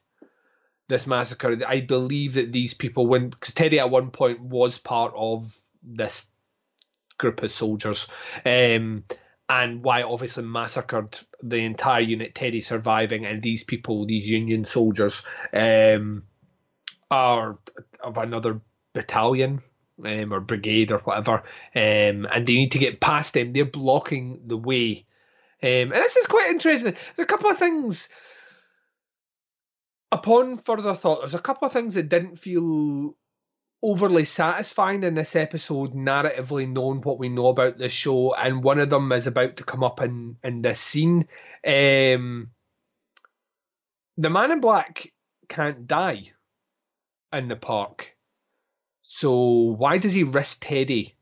[0.89, 1.57] this massacre.
[1.65, 6.27] I believe that these people, when because Teddy at one point was part of this
[7.17, 8.07] group of soldiers,
[8.45, 9.03] um,
[9.49, 15.23] and Wyatt obviously massacred the entire unit, Teddy surviving, and these people, these Union soldiers,
[15.53, 16.23] um,
[17.09, 17.55] are
[18.03, 18.59] of another
[18.93, 19.61] battalion
[20.03, 21.43] um, or brigade or whatever,
[21.75, 23.53] um, and they need to get past them.
[23.53, 25.05] They're blocking the way.
[25.63, 26.93] Um, and this is quite interesting.
[27.15, 28.09] There's a couple of things.
[30.11, 33.15] Upon further thought, there's a couple of things that didn't feel
[33.81, 38.79] overly satisfying in this episode, narratively knowing what we know about this show, and one
[38.79, 41.27] of them is about to come up in in this scene.
[41.65, 42.51] Um,
[44.17, 45.11] the Man in Black
[45.47, 46.31] can't die
[47.31, 48.15] in the park,
[49.03, 51.15] so why does he risk Teddy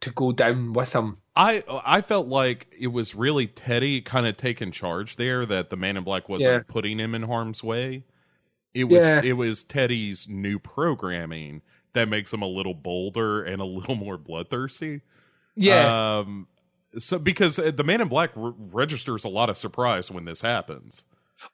[0.00, 1.18] to go down with him?
[1.36, 5.46] I I felt like it was really Teddy kind of taking charge there.
[5.46, 6.62] That the Man in Black wasn't yeah.
[6.66, 8.04] putting him in harm's way.
[8.74, 9.22] It was yeah.
[9.22, 11.62] it was Teddy's new programming
[11.94, 15.02] that makes him a little bolder and a little more bloodthirsty.
[15.54, 16.18] Yeah.
[16.18, 16.46] Um,
[16.98, 20.40] so because uh, the Man in Black re- registers a lot of surprise when this
[20.40, 21.04] happens.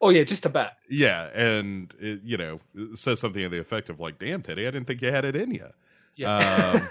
[0.00, 0.68] Oh yeah, just a bit.
[0.88, 2.60] Yeah, and it, you know
[2.94, 5.34] says something to the effect of like, "Damn, Teddy, I didn't think you had it
[5.34, 5.68] in you."
[6.14, 6.36] Yeah.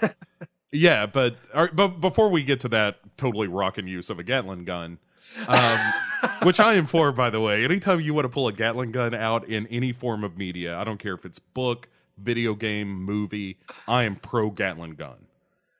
[0.02, 0.10] Um,
[0.72, 1.36] yeah, but
[1.74, 4.98] but before we get to that totally rocking use of a Gatling gun,
[5.46, 5.78] um,
[6.42, 7.64] which I am for, by the way.
[7.64, 10.84] Anytime you want to pull a Gatling gun out in any form of media, I
[10.84, 11.88] don't care if it's book,
[12.22, 13.58] video game, movie.
[13.86, 15.16] I am pro Gatling gun.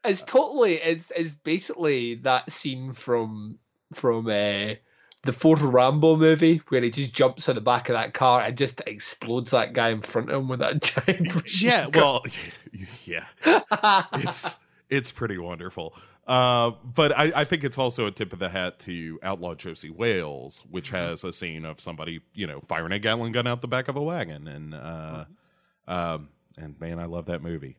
[0.05, 3.59] It's totally it's it's basically that scene from
[3.93, 4.75] from uh,
[5.25, 8.57] the fourth Rambo movie where he just jumps on the back of that car and
[8.57, 11.63] just explodes that guy in front of him with that giant.
[11.63, 12.25] yeah, well,
[13.05, 13.25] yeah,
[14.15, 14.57] it's
[14.89, 15.95] it's pretty wonderful.
[16.27, 19.89] Uh, but I, I, think it's also a tip of the hat to Outlaw Josey
[19.89, 20.97] Wales, which mm-hmm.
[20.97, 23.97] has a scene of somebody, you know, firing a Gatling gun out the back of
[23.97, 25.33] a wagon, and uh, mm-hmm.
[25.89, 27.77] Um, and man, I love that movie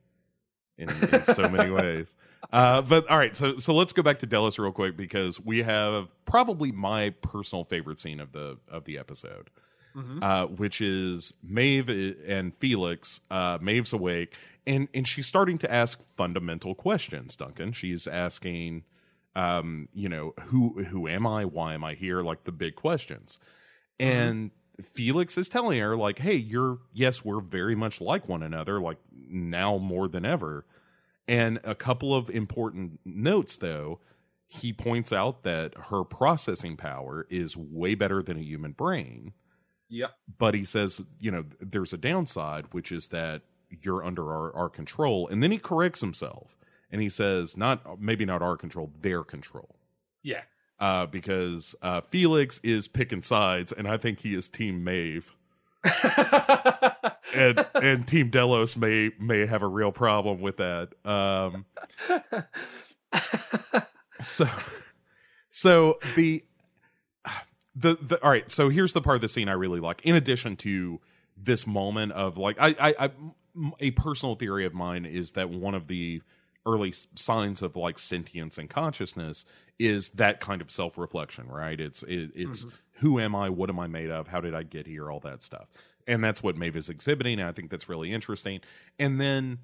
[0.78, 2.17] in, in so many ways.
[2.52, 5.62] Uh, but all right, so so let's go back to Delos real quick because we
[5.62, 9.50] have probably my personal favorite scene of the of the episode,
[9.95, 10.22] mm-hmm.
[10.22, 11.89] uh, which is Maeve
[12.28, 13.22] and Felix.
[13.32, 14.36] Uh, Maeve's awake
[14.69, 17.36] and and she's starting to ask fundamental questions.
[17.36, 18.84] Duncan, she's asking,
[19.36, 21.45] um, you know, who who am I?
[21.45, 22.22] Why am I here?
[22.22, 23.39] Like the big questions,
[24.00, 24.12] mm-hmm.
[24.12, 24.52] and
[24.84, 28.98] Felix is telling her, like, hey, you're, yes, we're very much like one another, like
[29.12, 30.65] now more than ever.
[31.28, 34.00] And a couple of important notes, though.
[34.50, 39.32] he points out that her processing power is way better than a human brain.
[39.89, 40.12] Yep.
[40.39, 44.70] But he says, you know, there's a downside, which is that you're under our, our
[44.70, 45.28] control.
[45.28, 46.58] And then he corrects himself
[46.92, 49.76] and he says, not maybe not our control, their control.
[50.24, 50.42] Yeah.
[50.80, 55.36] Uh, because uh, Felix is picking sides, and I think he is Team Maeve.
[57.36, 60.94] and and Team Delos may may have a real problem with that.
[61.06, 61.65] Um,
[64.22, 64.48] so
[65.50, 66.44] so the
[67.76, 68.50] the the all right.
[68.50, 70.02] So here's the part of the scene I really like.
[70.06, 71.00] In addition to
[71.38, 73.12] this moment of like, I I, I
[73.80, 76.22] a personal theory of mine is that one of the
[76.69, 79.45] early signs of like sentience and consciousness
[79.77, 82.75] is that kind of self-reflection right it's it, it's mm-hmm.
[82.99, 85.41] who am i what am i made of how did i get here all that
[85.41, 85.67] stuff
[86.10, 87.39] and that's what Maeve is exhibiting.
[87.39, 88.62] I think that's really interesting.
[88.97, 89.60] And then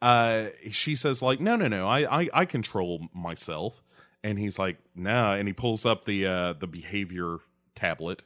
[0.00, 3.82] uh, she says, like, no, no, no, I, I, I control myself.
[4.22, 5.34] And he's like, no, nah.
[5.34, 7.38] and he pulls up the uh, the behavior
[7.74, 8.22] tablet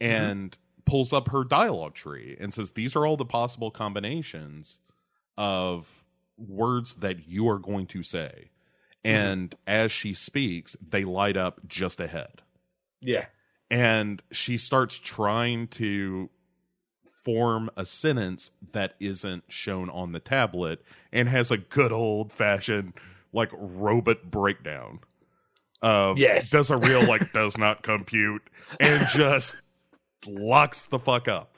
[0.00, 0.12] mm-hmm.
[0.12, 0.82] and mm-hmm.
[0.86, 4.80] pulls up her dialogue tree and says, these are all the possible combinations
[5.36, 6.04] of
[6.38, 8.50] words that you are going to say.
[9.04, 9.16] Mm-hmm.
[9.16, 12.42] And as she speaks, they light up just ahead.
[13.00, 13.26] Yeah.
[13.70, 16.30] And she starts trying to
[17.24, 22.94] form a sentence that isn't shown on the tablet and has a good old fashioned
[23.34, 25.00] like robot breakdown
[25.82, 28.42] of yes does a real like does not compute
[28.80, 29.56] and just
[30.26, 31.57] locks the fuck up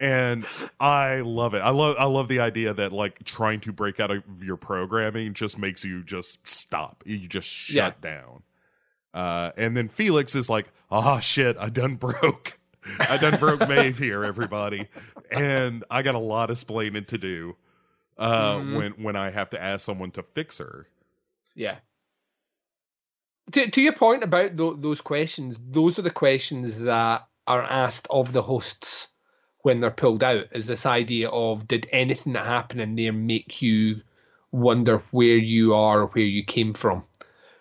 [0.00, 0.44] and
[0.80, 4.10] i love it i love i love the idea that like trying to break out
[4.10, 8.10] of your programming just makes you just stop you just shut yeah.
[8.10, 8.42] down
[9.14, 12.58] uh and then felix is like ah oh, shit i done broke
[13.00, 14.88] I done broke Maeve here, everybody,
[15.30, 17.56] and I got a lot of splaining to do
[18.18, 18.74] uh, mm-hmm.
[18.74, 20.86] when when I have to ask someone to fix her.
[21.54, 21.76] Yeah.
[23.52, 28.06] To to your point about th- those questions, those are the questions that are asked
[28.10, 29.08] of the hosts
[29.64, 30.44] when they're pulled out.
[30.52, 34.02] Is this idea of did anything that happened in there make you
[34.52, 37.02] wonder where you are or where you came from?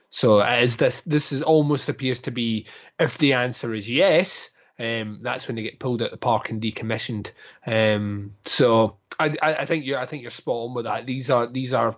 [0.09, 2.67] So as this this is almost appears to be
[2.99, 6.61] if the answer is yes, um, that's when they get pulled out the park and
[6.61, 7.31] decommissioned.
[7.65, 11.05] Um, so I, I, think you're I think you're spot on with that.
[11.05, 11.95] These are these are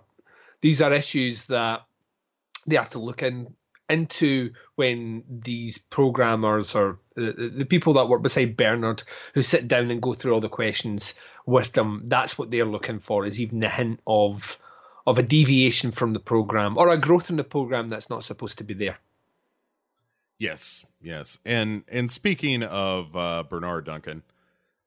[0.60, 1.82] these are issues that
[2.64, 3.54] they have to look in
[3.88, 9.02] into when these programmers or the, the people that work beside Bernard
[9.34, 11.14] who sit down and go through all the questions
[11.46, 12.02] with them.
[12.04, 14.58] That's what they're looking for is even the hint of
[15.06, 18.58] of a deviation from the program or a growth in the program that's not supposed
[18.58, 18.98] to be there.
[20.38, 24.22] Yes, yes, and and speaking of uh, Bernard Duncan,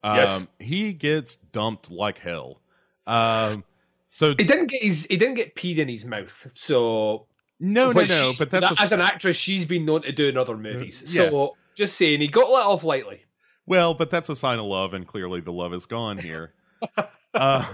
[0.03, 0.47] um, yes.
[0.59, 2.61] he gets dumped like hell.
[3.07, 3.63] Um,
[4.09, 6.51] so he didn't get his he didn't get peed in his mouth.
[6.53, 7.25] So
[7.59, 8.31] no, no, no.
[8.37, 11.03] But that's that, a, as an actress, she's been known to do in other movies.
[11.13, 11.29] Yeah.
[11.29, 13.23] So just saying, he got let off lightly.
[13.65, 16.51] Well, but that's a sign of love, and clearly the love is gone here.
[17.33, 17.73] uh,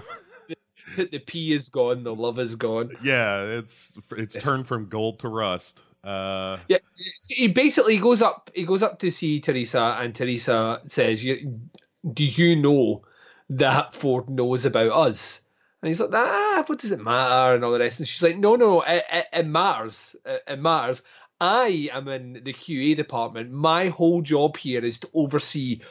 [0.95, 2.91] the, the pee is gone, the love is gone.
[3.03, 5.83] Yeah, it's it's turned from gold to rust.
[6.03, 6.77] Uh, yeah,
[7.29, 8.51] he basically goes up.
[8.53, 13.03] He goes up to see Teresa, and Teresa says, "Do you know
[13.49, 15.41] that Ford knows about us?"
[15.81, 17.99] And he's like, "Ah, what does it matter?" And all the rest.
[17.99, 20.15] And she's like, "No, no, it, it, it matters.
[20.25, 21.01] It, it matters.
[21.39, 23.51] I am in the QA department.
[23.51, 25.81] My whole job here is to oversee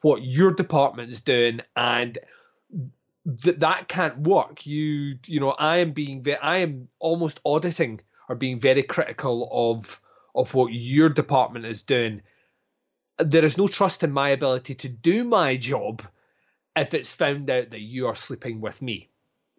[0.00, 2.18] what your department is doing, and."
[3.24, 4.66] That that can't work.
[4.66, 10.00] You you know I am being I am almost auditing or being very critical of
[10.34, 12.22] of what your department is doing.
[13.18, 16.02] There is no trust in my ability to do my job
[16.74, 19.11] if it's found out that you are sleeping with me.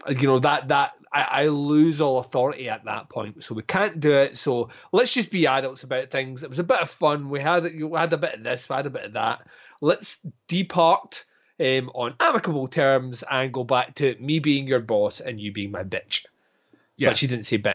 [0.10, 4.00] You know that that I, I lose all authority at that point, so we can't
[4.00, 4.38] do it.
[4.38, 6.44] So let's just be adults about things.
[6.44, 7.30] It was a bit of fun.
[7.30, 9.48] We had we had a bit of this, we had a bit of that.
[9.82, 11.26] Let's depart
[11.60, 15.72] um, on amicable terms and go back to me being your boss and you being
[15.72, 16.26] my bitch.
[16.96, 17.10] Yeah.
[17.10, 17.74] But she didn't say bitch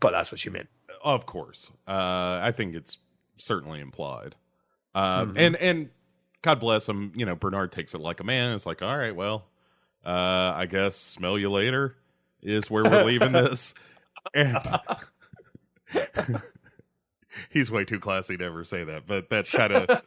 [0.00, 0.68] but that's what she meant.
[1.02, 2.98] Of course, uh, I think it's
[3.36, 4.34] certainly implied.
[4.94, 5.38] Um, mm-hmm.
[5.38, 5.90] And and
[6.42, 7.12] God bless him.
[7.14, 8.54] You know, Bernard takes it like a man.
[8.54, 9.44] It's like, all right, well,
[10.04, 11.96] uh, I guess smell you later
[12.42, 13.74] is where we're leaving this.
[14.34, 14.58] And
[17.50, 20.02] he's way too classy to ever say that, but that's kind of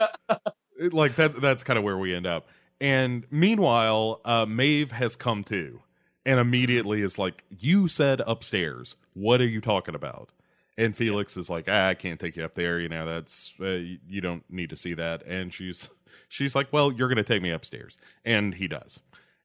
[0.93, 1.39] like that.
[1.41, 2.47] That's kind of where we end up.
[2.79, 5.81] And meanwhile, uh, Maeve has come to
[6.25, 8.95] and immediately is like, "You said upstairs.
[9.13, 10.29] What are you talking about?"
[10.77, 11.41] And Felix yeah.
[11.41, 12.79] is like, ah, "I can't take you up there.
[12.79, 15.89] You know, that's uh, you don't need to see that." And she's
[16.27, 19.01] she's like, "Well, you're going to take me upstairs," and he does.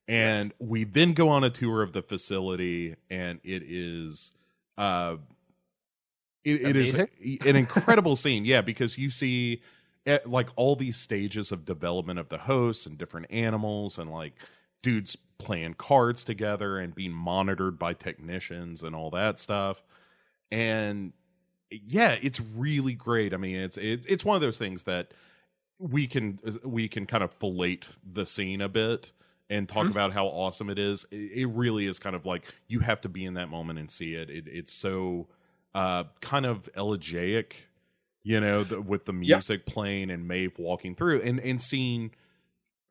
[0.09, 0.69] And yes.
[0.69, 4.33] we then go on a tour of the facility, and it is
[4.77, 5.17] uh,
[6.45, 8.45] it, it is an incredible scene.
[8.45, 9.63] Yeah, because you see
[10.07, 14.35] eh, like all these stages of development of the hosts and different animals and like
[14.83, 19.83] dudes playing cards together and being monitored by technicians and all that stuff.
[20.51, 21.13] And
[21.71, 23.33] yeah, it's really great.
[23.33, 25.13] I mean, it's it, it's one of those things that
[25.79, 29.13] we can we can kind of fillet the scene a bit
[29.53, 29.93] and talk mm-hmm.
[29.93, 31.05] about how awesome it is.
[31.11, 33.91] It, it, really is kind of like you have to be in that moment and
[33.91, 34.31] see it.
[34.31, 35.29] it it's so
[35.75, 37.57] uh, kind of elegiac,
[38.23, 42.13] you know, the, with the music playing and Maeve walking through and and seeing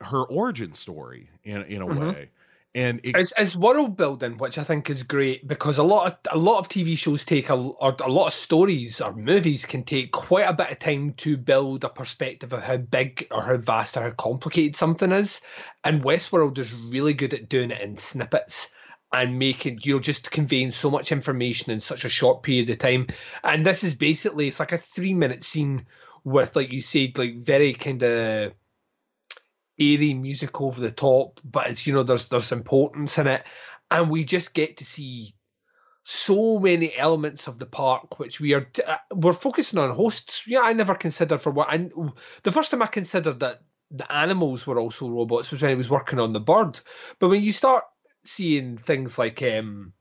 [0.01, 2.09] her origin story in in a mm-hmm.
[2.09, 2.29] way
[2.73, 6.33] and it, it's, it's world building, which I think is great because a lot of
[6.33, 9.83] a lot of TV shows take a or a lot of stories or movies can
[9.83, 13.57] take quite a bit of time to build a perspective of how big or how
[13.57, 15.41] vast or how complicated something is,
[15.83, 18.69] and Westworld is really good at doing it in snippets
[19.13, 23.07] and making you're just conveying so much information in such a short period of time.
[23.43, 25.85] And this is basically it's like a three minute scene
[26.23, 28.53] with like you said like very kind of
[29.81, 33.43] airy music over the top, but it's you know there's there's importance in it,
[33.89, 35.33] and we just get to see
[36.03, 40.43] so many elements of the park which we are uh, we're focusing on hosts.
[40.47, 41.89] Yeah, I never considered for what I
[42.43, 43.61] the first time I considered that
[43.91, 46.79] the animals were also robots was when I was working on the bird,
[47.19, 47.83] but when you start
[48.23, 49.93] seeing things like um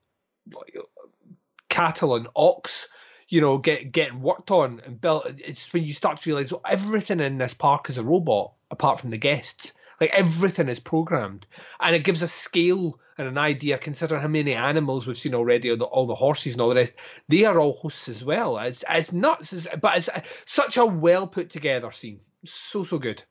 [1.69, 2.89] cattle and ox
[3.31, 5.25] you know, get getting worked on and built.
[5.39, 9.01] It's when you start to realize well, everything in this park is a robot, apart
[9.01, 9.73] from the guests.
[10.01, 11.47] Like everything is programmed,
[11.79, 13.77] and it gives a scale and an idea.
[13.77, 16.77] Consider how many animals we've seen already, all the, all the horses and all the
[16.77, 16.95] rest,
[17.29, 18.57] they are all hosts as well.
[18.59, 20.09] It's it's nuts, but it's
[20.47, 22.21] such a well put together scene.
[22.47, 23.23] So so good.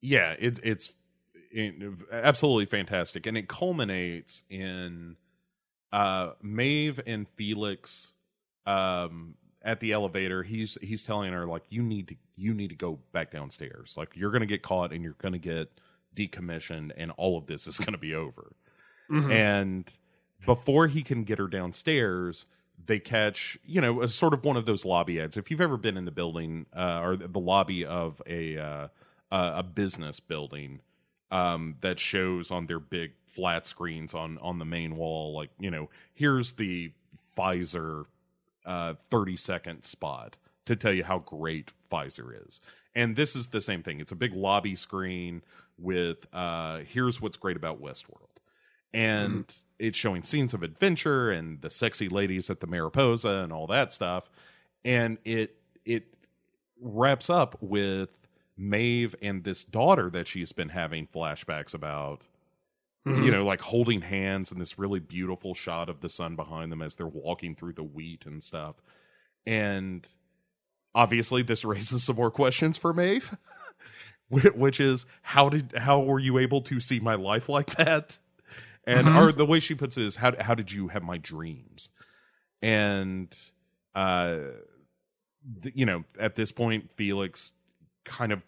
[0.00, 0.92] Yeah, it, it's
[2.12, 5.16] absolutely fantastic, and it culminates in
[5.92, 8.12] uh Maeve and Felix
[8.66, 9.34] um
[9.66, 12.98] at the elevator he's he's telling her like you need to you need to go
[13.12, 13.96] back downstairs.
[13.98, 15.68] Like you're gonna get caught and you're gonna get
[16.14, 18.52] decommissioned and all of this is gonna be over.
[19.10, 19.30] Mm-hmm.
[19.30, 19.98] and
[20.46, 22.44] before he can get her downstairs
[22.86, 25.36] they catch you know a sort of one of those lobby ads.
[25.36, 28.88] If you've ever been in the building uh, or the lobby of a uh,
[29.30, 30.80] a business building
[31.30, 35.70] um, that shows on their big flat screens on on the main wall like you
[35.70, 36.92] know here's the
[37.36, 38.06] Pfizer
[38.66, 40.36] uh, 30 second spot
[40.66, 42.60] to tell you how great Pfizer is.
[42.94, 44.00] And this is the same thing.
[44.00, 45.42] It's a big lobby screen
[45.78, 48.28] with uh, here's what's great about Westworld.
[48.92, 49.58] And mm.
[49.78, 53.92] it's showing scenes of adventure and the sexy ladies at the Mariposa and all that
[53.92, 54.30] stuff.
[54.84, 56.04] And it it
[56.80, 58.16] wraps up with
[58.56, 62.26] Maeve and this daughter that she's been having flashbacks about
[63.06, 63.22] Mm-hmm.
[63.22, 66.82] you know, like holding hands and this really beautiful shot of the sun behind them
[66.82, 68.74] as they're walking through the wheat and stuff.
[69.46, 70.04] And
[70.92, 73.36] obviously, this raises some more questions for Maeve,
[74.28, 78.18] which is how did how were you able to see my life like that?
[78.84, 79.18] And mm-hmm.
[79.18, 81.90] or the way she puts it is how how did you have my dreams?
[82.60, 83.32] And
[83.94, 84.38] uh,
[85.60, 87.52] the, you know, at this point, Felix
[88.04, 88.42] kind of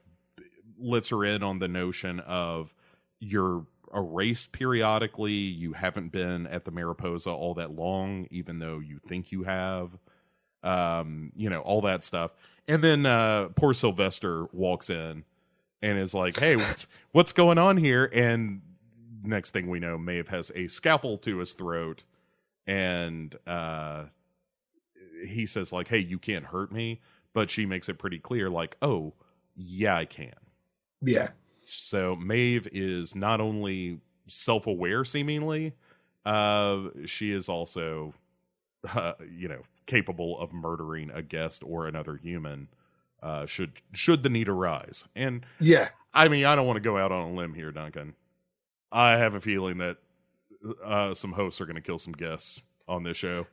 [0.81, 2.75] lets her in on the notion of
[3.21, 5.33] you're erased periodically.
[5.33, 9.91] You haven't been at the Mariposa all that long, even though you think you have.
[10.63, 12.33] Um, you know, all that stuff.
[12.67, 15.25] And then uh poor Sylvester walks in
[15.83, 18.11] and is like, Hey, what's, what's going on here?
[18.13, 18.61] And
[19.23, 22.03] next thing we know, Maeve has a scalpel to his throat
[22.67, 24.07] and uh
[25.25, 27.01] he says, like, hey, you can't hurt me.
[27.33, 29.15] But she makes it pretty clear, like, oh,
[29.55, 30.35] yeah, I can.
[31.03, 31.29] Yeah.
[31.69, 35.75] So Maeve is not only self-aware, seemingly,
[36.25, 38.15] uh, she is also,
[38.95, 42.69] uh, you know, capable of murdering a guest or another human.
[43.23, 46.97] Uh, should should the need arise, and yeah, I mean, I don't want to go
[46.97, 48.15] out on a limb here, Duncan.
[48.93, 49.97] I have a feeling that
[50.85, 53.47] uh, some hosts are going to kill some guests on this show.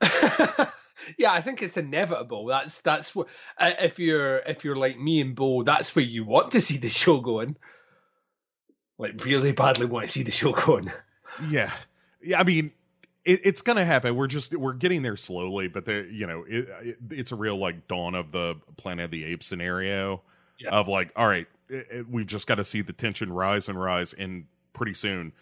[1.18, 2.46] yeah, I think it's inevitable.
[2.46, 3.28] That's that's what
[3.58, 6.78] uh, if you're if you're like me and Bo, that's where you want to see
[6.78, 7.56] the show going.
[8.98, 10.92] Like really badly want to see the show going.
[11.48, 11.72] Yeah,
[12.22, 12.40] yeah.
[12.40, 12.72] I mean,
[13.24, 14.14] it, it's gonna happen.
[14.14, 17.56] We're just we're getting there slowly, but the you know it, it, it's a real
[17.56, 20.22] like dawn of the Planet of the Apes scenario
[20.58, 20.70] yeah.
[20.70, 21.46] of like, all right,
[22.08, 25.32] we've just got to see the tension rise and rise, and pretty soon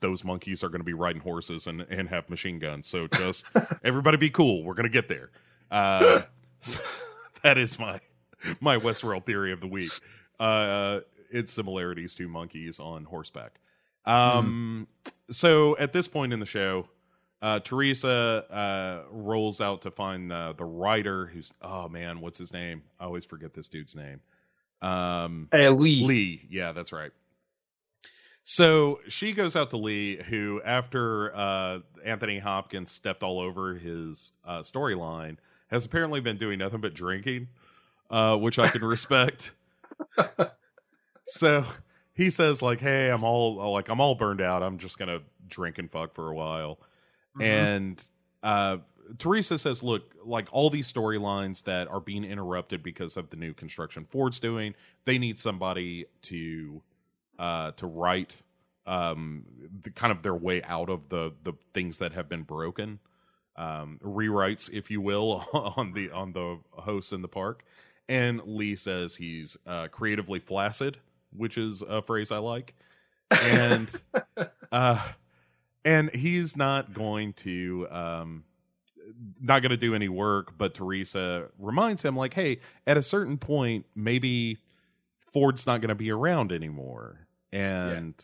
[0.00, 2.86] those monkeys are going to be riding horses and, and have machine guns.
[2.86, 3.46] So just
[3.84, 4.62] everybody be cool.
[4.62, 5.30] We're going to get there.
[5.70, 6.22] Uh,
[6.60, 6.80] so
[7.42, 8.00] that is my
[8.60, 9.92] my Westworld theory of the week.
[10.38, 13.60] Uh, its similarities to monkeys on horseback.
[14.04, 15.12] Um, mm.
[15.30, 16.88] So at this point in the show,
[17.42, 22.52] uh, Teresa uh, rolls out to find uh, the writer who's oh man, what's his
[22.52, 22.82] name?
[22.98, 24.20] I always forget this dude's name.
[24.80, 26.04] Um, Uh, Lee.
[26.04, 27.10] Lee, yeah, that's right.
[28.50, 34.32] So she goes out to Lee, who after uh, Anthony Hopkins stepped all over his
[34.42, 35.36] uh, storyline,
[35.66, 37.48] has apparently been doing nothing but drinking,
[38.08, 39.52] uh, which I can respect.
[41.24, 41.62] so
[42.14, 44.62] he says like, "Hey, I'm all like I'm all burned out.
[44.62, 46.78] I'm just gonna drink and fuck for a while."
[47.36, 47.42] Mhm.
[47.42, 48.04] And
[48.42, 48.78] uh,
[49.18, 53.52] Teresa says, "Look, like all these storylines that are being interrupted because of the new
[53.52, 54.74] construction Ford's doing,
[55.04, 56.80] they need somebody to
[57.38, 58.42] uh, to write
[58.86, 59.44] um,
[59.82, 62.98] the kind of their way out of the the things that have been broken,
[63.56, 67.64] um, rewrites, if you will, on the on the hosts in the park."
[68.08, 70.98] And Lee says he's uh, creatively flaccid,
[71.36, 72.74] which is a phrase I like,
[73.30, 73.90] and
[74.72, 75.06] uh,
[75.84, 78.44] and he's not going to um,
[79.40, 80.56] not going to do any work.
[80.56, 84.58] But Teresa reminds him, like, hey, at a certain point, maybe
[85.32, 88.14] Ford's not going to be around anymore, and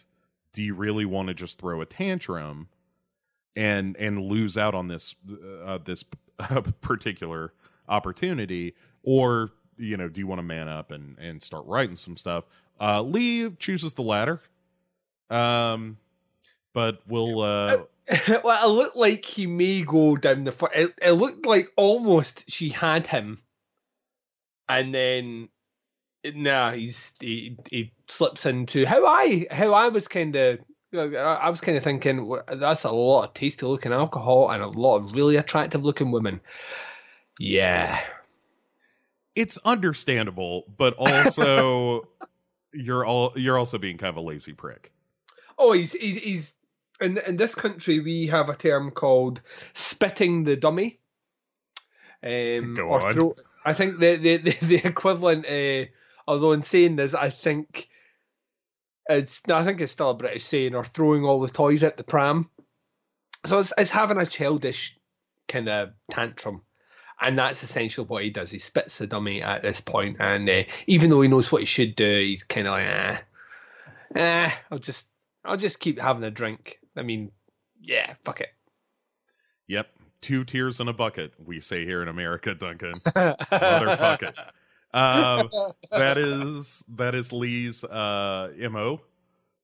[0.52, 2.68] do you really want to just throw a tantrum
[3.56, 5.14] and and lose out on this
[5.64, 6.04] uh, this
[6.80, 7.52] particular
[7.88, 12.16] opportunity, or you know, do you want to man up and and start writing some
[12.16, 12.44] stuff?
[12.80, 14.40] Uh, Lee chooses the latter.
[15.30, 15.96] Um,
[16.72, 17.78] but we'll uh,
[18.44, 20.52] well, it looked like he may go down the.
[20.52, 23.40] fir- It, it looked like almost she had him,
[24.68, 25.48] and then
[26.34, 30.58] nah, he's he, he slips into how I how I was kind of.
[30.96, 34.98] I was kind of thinking that's a lot of tasty looking alcohol and a lot
[34.98, 36.40] of really attractive looking women.
[37.40, 38.00] Yeah,
[39.34, 42.08] it's understandable, but also
[42.72, 44.92] you're all you're also being kind of a lazy prick.
[45.58, 46.54] Oh, he's he, he's
[47.00, 49.40] in in this country we have a term called
[49.72, 51.00] spitting the dummy.
[52.22, 53.12] Um, Go on.
[53.12, 55.90] throw- I think the the the, the equivalent, uh,
[56.26, 57.88] although in saying this, I think
[59.08, 62.04] it's I think it's still a British saying, or throwing all the toys at the
[62.04, 62.48] pram.
[63.46, 64.98] So it's it's having a childish
[65.48, 66.62] kind of tantrum.
[67.20, 68.50] And that's essentially what he does.
[68.50, 71.66] He spits the dummy at this point, and uh, even though he knows what he
[71.66, 73.22] should do, he's kind of like, ah,
[74.16, 75.06] eh, I'll just
[75.44, 76.80] I'll just keep having a drink.
[76.96, 77.30] I mean,
[77.82, 78.50] yeah, fuck it.
[79.68, 79.88] Yep,
[80.22, 81.34] two tears in a bucket.
[81.38, 82.94] We say here in America, Duncan.
[82.94, 84.38] Motherfuck it.
[84.94, 85.50] Um,
[85.90, 89.00] that is that is Lee's uh, mo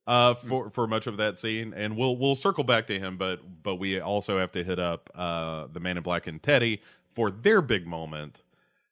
[0.07, 3.41] uh, for for much of that scene, and we'll we'll circle back to him, but
[3.63, 6.83] but we also have to hit up uh, the Man in Black and Teddy
[7.15, 8.43] for their big moment.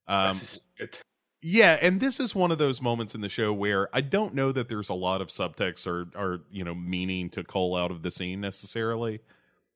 [0.07, 0.97] Um, This is good.
[1.43, 4.53] yeah, and this is one of those moments in the show where I don't know
[4.53, 8.03] that there's a lot of subtext or or you know meaning to call out of
[8.03, 9.21] the scene necessarily.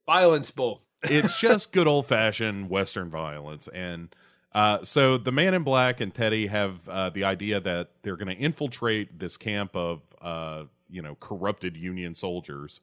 [0.07, 0.83] Violence bull.
[1.03, 4.15] It's just good old fashioned Western violence, and
[4.55, 8.35] uh, so the Man in Black and Teddy have uh, the idea that they're going
[8.35, 12.81] to infiltrate this camp of uh, you know corrupted Union soldiers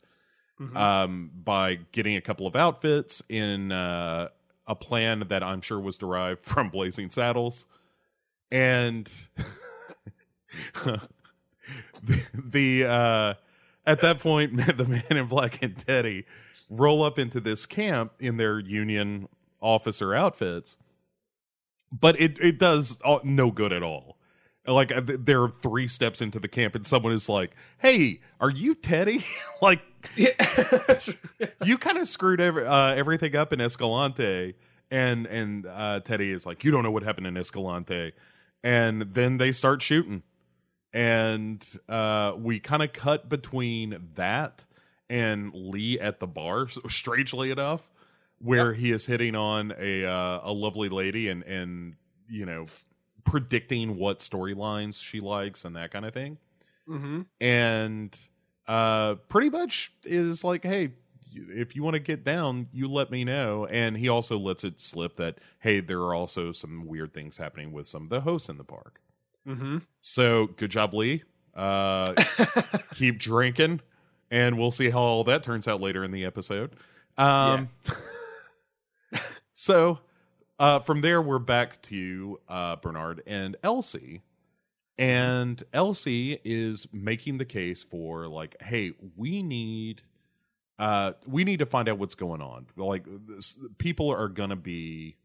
[0.59, 0.75] Mhm.
[0.75, 4.27] um, by getting a couple of outfits in uh,
[4.67, 7.65] a plan that I'm sure was derived from Blazing Saddles,
[8.51, 9.09] and
[10.83, 10.99] the,
[12.33, 13.33] the uh,
[13.85, 16.25] at that point, the Man in Black and Teddy
[16.69, 19.27] roll up into this camp in their Union
[19.61, 20.77] officer outfits,
[21.91, 24.17] but it it does all, no good at all.
[24.65, 28.49] Like uh, th- they're three steps into the camp, and someone is like, "Hey, are
[28.49, 29.25] you Teddy?"
[29.61, 29.81] like
[31.65, 34.55] you kind of screwed every, uh, everything up in Escalante,
[34.91, 38.13] and and uh, Teddy is like, you don't know what happened in Escalante,
[38.63, 40.23] and then they start shooting,
[40.93, 44.65] and uh, we kind of cut between that
[45.09, 47.89] and Lee at the bar, so strangely enough,
[48.41, 51.95] where he is hitting on a uh, a lovely lady and and
[52.29, 52.65] you know
[53.25, 56.37] predicting what storylines she likes and that kind of thing.
[56.87, 58.17] Hmm and
[58.67, 60.91] uh pretty much is like hey
[61.33, 63.65] if you want to get down you let me know.
[63.67, 67.71] And he also lets it slip that hey there are also some weird things happening
[67.71, 69.01] with some of the hosts in the park.
[69.45, 71.23] Hmm so good job lee.
[71.53, 72.15] Uh
[72.95, 73.81] keep drinking
[74.31, 76.71] and we'll see how all that turns out later in the episode.
[77.17, 77.67] Um
[79.53, 79.99] so
[80.59, 84.21] uh from there we're back to uh bernard and elsie.
[84.97, 90.01] And elsie is making the case for like hey we need
[90.77, 92.67] uh we need to find out what's going on.
[92.75, 95.15] Like this, people are gonna be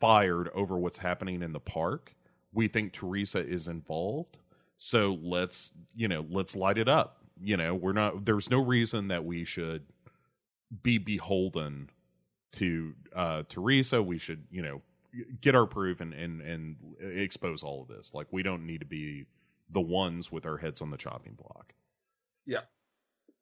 [0.00, 2.14] fired over what's happening in the park.
[2.52, 4.38] We think teresa is involved.
[4.76, 7.18] So let's you know let's light it up.
[7.40, 9.84] You know we're not there's no reason that we should
[10.82, 11.90] be beholden
[12.52, 14.02] to uh Teresa.
[14.02, 14.82] We should, you know,
[15.40, 18.14] get our proof and and and expose all of this.
[18.14, 19.26] Like we don't need to be
[19.70, 21.74] the ones with our heads on the chopping block.
[22.46, 22.60] Yeah.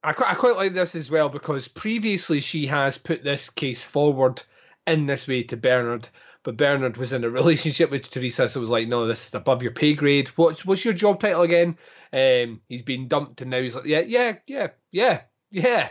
[0.02, 3.84] I quite, I quite like this as well because previously she has put this case
[3.84, 4.42] forward
[4.86, 6.08] in this way to Bernard,
[6.42, 9.34] but Bernard was in a relationship with Teresa, so it was like, no, this is
[9.34, 10.28] above your pay grade.
[10.28, 11.76] What's what's your job title again?
[12.12, 15.90] Um, he's been dumped, and now he's like, yeah, yeah, yeah, yeah, yeah,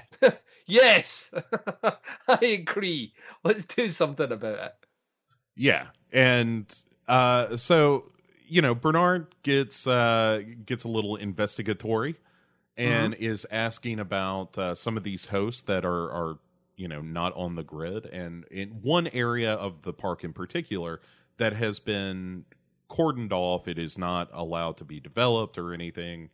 [0.70, 1.34] yes,
[2.28, 3.14] I agree.
[3.44, 4.74] Let's do something about it.
[5.56, 6.66] Yeah, and
[7.08, 8.12] uh, so
[8.48, 12.16] you know, Bernard gets uh, gets a little investigatory
[12.80, 13.24] and mm-hmm.
[13.24, 16.40] is asking about uh, some of these hosts that are are
[16.78, 21.02] you know not on the grid and in one area of the park in particular
[21.38, 22.46] that has been
[22.90, 26.30] cordoned off it is not allowed to be developed or anything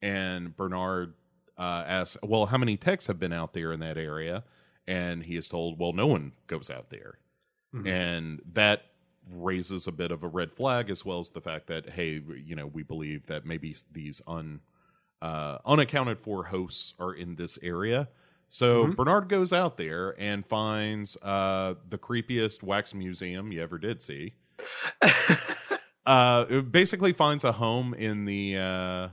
[0.00, 1.14] and bernard
[1.58, 4.44] uh, asks well how many techs have been out there in that area
[4.86, 7.18] and he is told well no one goes out there
[7.74, 7.86] mm-hmm.
[7.86, 8.82] and that
[9.30, 12.56] raises a bit of a red flag as well as the fact that hey you
[12.56, 14.60] know we believe that maybe these un
[15.20, 18.08] uh, unaccounted for hosts are in this area
[18.48, 18.92] so mm-hmm.
[18.92, 24.34] Bernard goes out there and finds uh, the creepiest wax museum you ever did see.
[26.06, 29.08] uh, basically finds a home in the uh,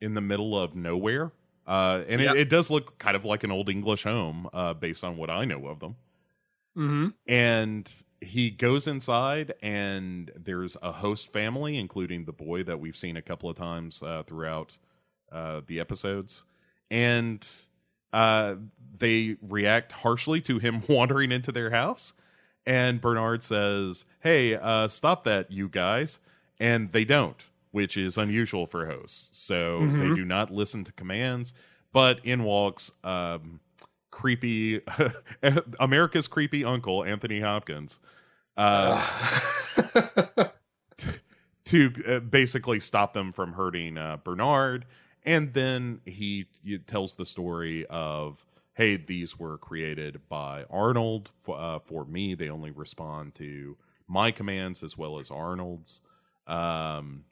[0.00, 1.32] in the middle of nowhere,
[1.66, 2.34] uh, and yep.
[2.34, 5.30] it, it, does look kind of like an old English home uh, based on what
[5.30, 5.96] I know of them.
[6.76, 7.08] Mm-hmm.
[7.26, 13.16] And he goes inside, and there's a host family, including the boy that we've seen
[13.16, 14.76] a couple of times uh, throughout
[15.66, 16.44] the episodes,
[16.92, 17.44] and
[18.14, 18.54] uh,
[18.96, 22.14] they react harshly to him wandering into their house.
[22.64, 26.20] And Bernard says, Hey, uh, stop that, you guys.
[26.60, 27.44] And they don't,
[27.74, 29.36] which is unusual for hosts.
[29.36, 29.98] So mm-hmm.
[29.98, 31.52] they do not listen to commands.
[31.92, 33.58] But in walks um,
[34.12, 34.80] creepy,
[35.80, 37.98] America's creepy uncle, Anthony Hopkins.
[38.56, 39.04] Uh,
[41.64, 44.86] to uh, basically stop them from hurting uh, Bernard
[45.24, 51.78] and then he, he tells the story of hey these were created by arnold uh,
[51.80, 56.00] for me they only respond to my commands as well as arnold's
[56.46, 57.24] um,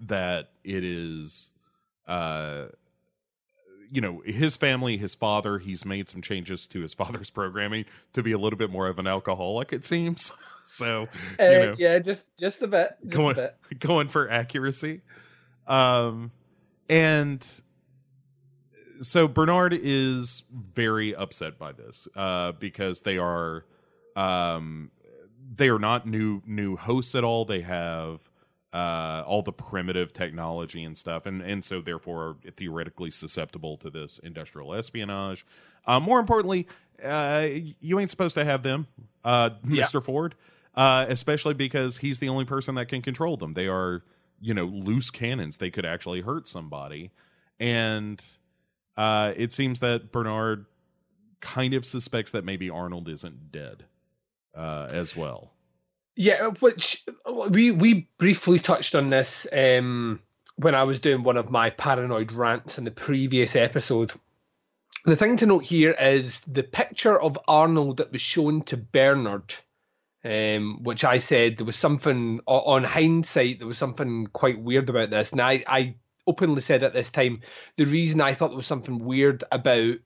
[0.00, 1.50] that it is
[2.06, 2.66] uh,
[3.90, 8.22] you know his family his father he's made some changes to his father's programming to
[8.22, 10.32] be a little bit more of an alcoholic it seems
[10.64, 11.08] so
[11.38, 13.78] uh, you know, yeah just just a bit just going, a bit.
[13.80, 15.00] going for accuracy
[15.66, 16.30] um
[16.88, 17.46] and
[19.02, 23.64] so Bernard is very upset by this uh, because they are
[24.16, 24.90] um,
[25.54, 27.44] they are not new new hosts at all.
[27.44, 28.30] They have
[28.72, 34.18] uh, all the primitive technology and stuff, and and so therefore theoretically susceptible to this
[34.18, 35.44] industrial espionage.
[35.86, 36.66] Uh, more importantly,
[37.04, 37.46] uh,
[37.80, 38.86] you ain't supposed to have them,
[39.24, 40.02] uh, Mister yeah.
[40.02, 40.34] Ford,
[40.74, 43.54] uh, especially because he's the only person that can control them.
[43.54, 44.02] They are
[44.42, 47.12] you know loose cannons they could actually hurt somebody
[47.58, 48.22] and
[48.96, 50.66] uh it seems that bernard
[51.40, 53.84] kind of suspects that maybe arnold isn't dead
[54.54, 55.51] uh as well
[56.16, 57.04] yeah which
[57.48, 60.20] we we briefly touched on this um
[60.56, 64.12] when i was doing one of my paranoid rants in the previous episode
[65.04, 69.54] the thing to note here is the picture of arnold that was shown to bernard
[70.24, 75.10] um, which I said there was something on hindsight, there was something quite weird about
[75.10, 75.32] this.
[75.32, 75.96] And I, I
[76.26, 77.40] openly said at this time
[77.76, 79.96] the reason I thought there was something weird about,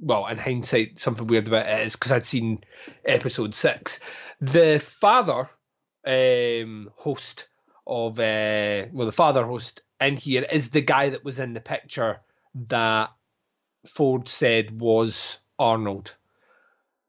[0.00, 2.64] well, in hindsight, something weird about it is because I'd seen
[3.04, 4.00] episode six.
[4.40, 5.48] The father
[6.06, 7.48] um, host
[7.86, 11.60] of, uh, well, the father host in here is the guy that was in the
[11.60, 12.20] picture
[12.68, 13.10] that
[13.86, 16.14] Ford said was Arnold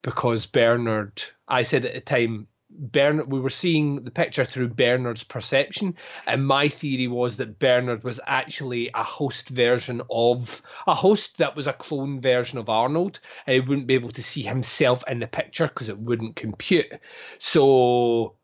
[0.01, 5.23] because Bernard, I said at the time, Bernard, we were seeing the picture through Bernard's
[5.23, 5.95] perception,
[6.27, 11.55] and my theory was that Bernard was actually a host version of a host that
[11.55, 15.19] was a clone version of Arnold, and he wouldn't be able to see himself in
[15.19, 16.91] the picture because it wouldn't compute.
[17.39, 18.35] So,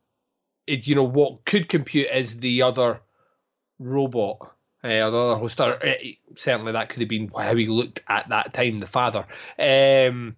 [0.66, 3.02] it, you know, what could compute is the other
[3.80, 4.54] robot.
[4.84, 5.94] Uh, the other host, or, uh,
[6.36, 9.28] certainly that could have been how he looked at that time, the father.
[9.60, 10.36] Um,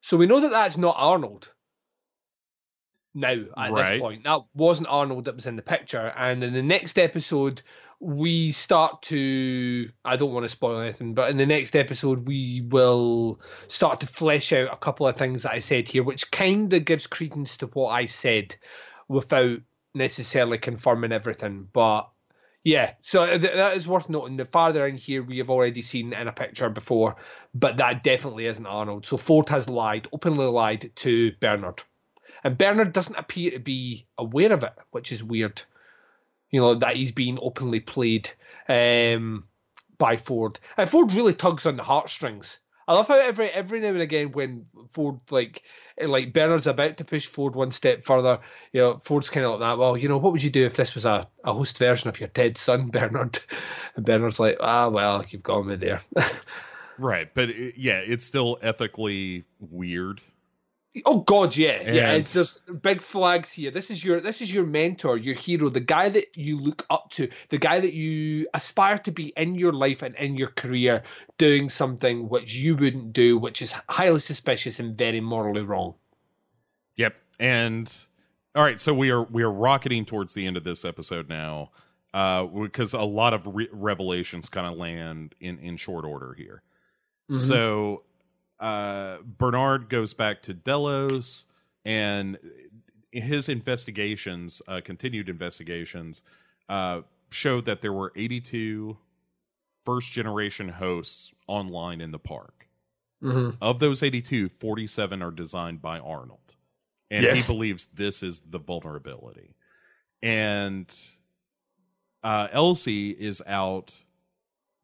[0.00, 1.50] so we know that that's not Arnold.
[3.14, 3.92] Now at right.
[3.92, 7.62] this point, that wasn't Arnold that was in the picture, and in the next episode,
[8.00, 12.62] we start to I don't want to spoil anything, but in the next episode we
[12.68, 16.72] will start to flesh out a couple of things that I said here, which kind
[16.72, 18.56] of gives credence to what I said
[19.08, 19.60] without
[19.94, 21.68] necessarily confirming everything.
[21.72, 22.10] But
[22.64, 24.36] Yeah, so uh, th- that is worth noting.
[24.36, 27.16] The farther in here, we have already seen in a picture before,
[27.54, 29.06] but that definitely isn't Arnold.
[29.06, 31.82] So Ford has lied, openly lied to Bernard,
[32.44, 35.62] and Bernard doesn't appear to be aware of it, which is weird.
[36.50, 38.30] You know that he's being openly played
[38.68, 39.44] um,
[39.98, 42.58] by Ford, and Ford really tugs on the heartstrings.
[42.86, 45.62] I love how every every now and again when Ford like
[46.00, 48.40] like Bernard's about to push Ford one step further,
[48.72, 49.78] you know, Ford's kind of like that.
[49.78, 52.20] Well, you know, what would you do if this was a, a host version of
[52.20, 53.38] your dead son, Bernard?
[53.96, 56.00] And Bernard's like, ah, well, you've gone me there.
[56.98, 60.20] right, but it, yeah, it's still ethically weird.
[61.06, 62.10] Oh God, yeah, yeah.
[62.10, 63.70] And- It's, there's big flags here.
[63.70, 67.10] This is your this is your mentor, your hero, the guy that you look up
[67.12, 71.02] to, the guy that you aspire to be in your life and in your career,
[71.36, 75.94] doing something which you wouldn't do, which is highly suspicious and very morally wrong.
[76.96, 77.16] Yep.
[77.40, 77.92] And
[78.54, 81.72] all right, so we are we are rocketing towards the end of this episode now,
[82.12, 86.62] uh, because a lot of re- revelations kind of land in in short order here.
[87.30, 88.02] So,
[88.64, 91.44] uh, Bernard goes back to Delos,
[91.84, 92.38] and
[93.12, 96.22] his investigations, uh, continued investigations,
[96.70, 98.96] uh, showed that there were 82
[99.84, 102.66] first generation hosts online in the park.
[103.22, 103.56] Mm-hmm.
[103.60, 106.56] Of those 82, 47 are designed by Arnold.
[107.10, 107.46] And Yes.
[107.46, 109.54] he believes this is the vulnerability.
[110.22, 110.86] And
[112.22, 114.04] uh, Elsie is out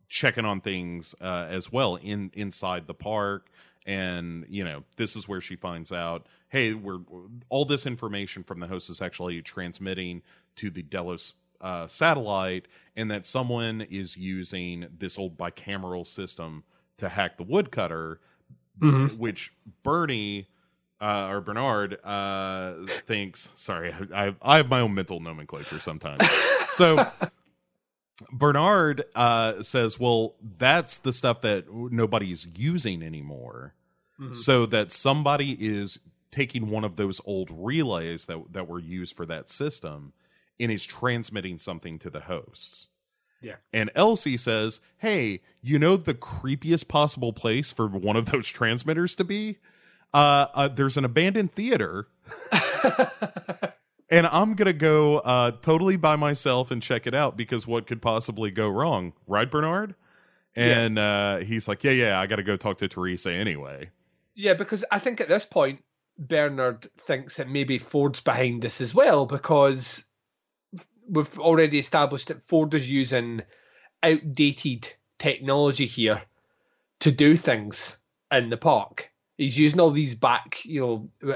[0.08, 3.49] checking on things uh, as well in inside the park.
[3.86, 7.00] And, you know, this is where she finds out, hey, we're
[7.48, 10.22] all this information from the host is actually transmitting
[10.56, 12.66] to the Delos uh, satellite,
[12.96, 16.64] and that someone is using this old bicameral system
[16.98, 18.20] to hack the woodcutter,
[18.80, 19.18] Mhm.
[19.18, 19.52] which
[19.82, 20.48] Bernie
[21.02, 23.50] uh, or Bernard uh, thinks.
[23.54, 26.26] Sorry, I, I have my own mental nomenclature sometimes.
[26.70, 27.06] so
[28.32, 33.74] Bernard uh, says, "Well, that's the stuff that nobody's using anymore."
[34.20, 34.36] Mhm.
[34.36, 35.98] So that somebody is
[36.30, 40.12] taking one of those old relays that that were used for that system
[40.58, 42.90] and is transmitting something to the hosts.
[43.40, 43.56] Yeah.
[43.72, 49.14] And Elsie says, "Hey, you know the creepiest possible place for one of those transmitters
[49.16, 49.58] to be?
[50.12, 52.08] Uh, uh there's an abandoned theater."
[54.10, 58.02] and I'm gonna go uh, totally by myself and check it out because what could
[58.02, 59.94] possibly go wrong, right, Bernard?
[60.56, 63.90] And uh, he's like, "Yeah, yeah, I got to go talk to Teresa anyway."
[64.34, 65.82] Yeah, because I think at this point
[66.18, 70.04] Bernard thinks that maybe Ford's behind this as well because
[71.08, 73.42] we've already established that Ford is using
[74.02, 76.22] outdated technology here
[77.00, 77.98] to do things
[78.30, 79.10] in the park.
[79.38, 81.34] He's using all these back, you know,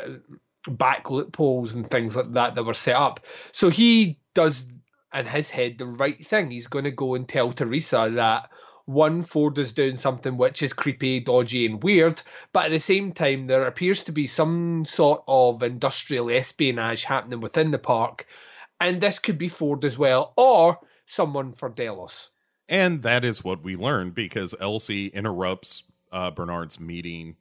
[0.68, 3.20] back loopholes and things like that that were set up.
[3.52, 4.66] So he does
[5.12, 6.50] in his head the right thing.
[6.50, 8.50] He's going to go and tell Teresa that
[8.86, 12.20] one Ford is doing something which is creepy, dodgy, and weird,
[12.52, 17.40] but at the same time there appears to be some sort of industrial espionage happening
[17.40, 18.26] within the park,
[18.80, 22.30] and this could be Ford as well, or someone for Delos.
[22.68, 27.36] And that is what we learn because Elsie interrupts uh, Bernard's meeting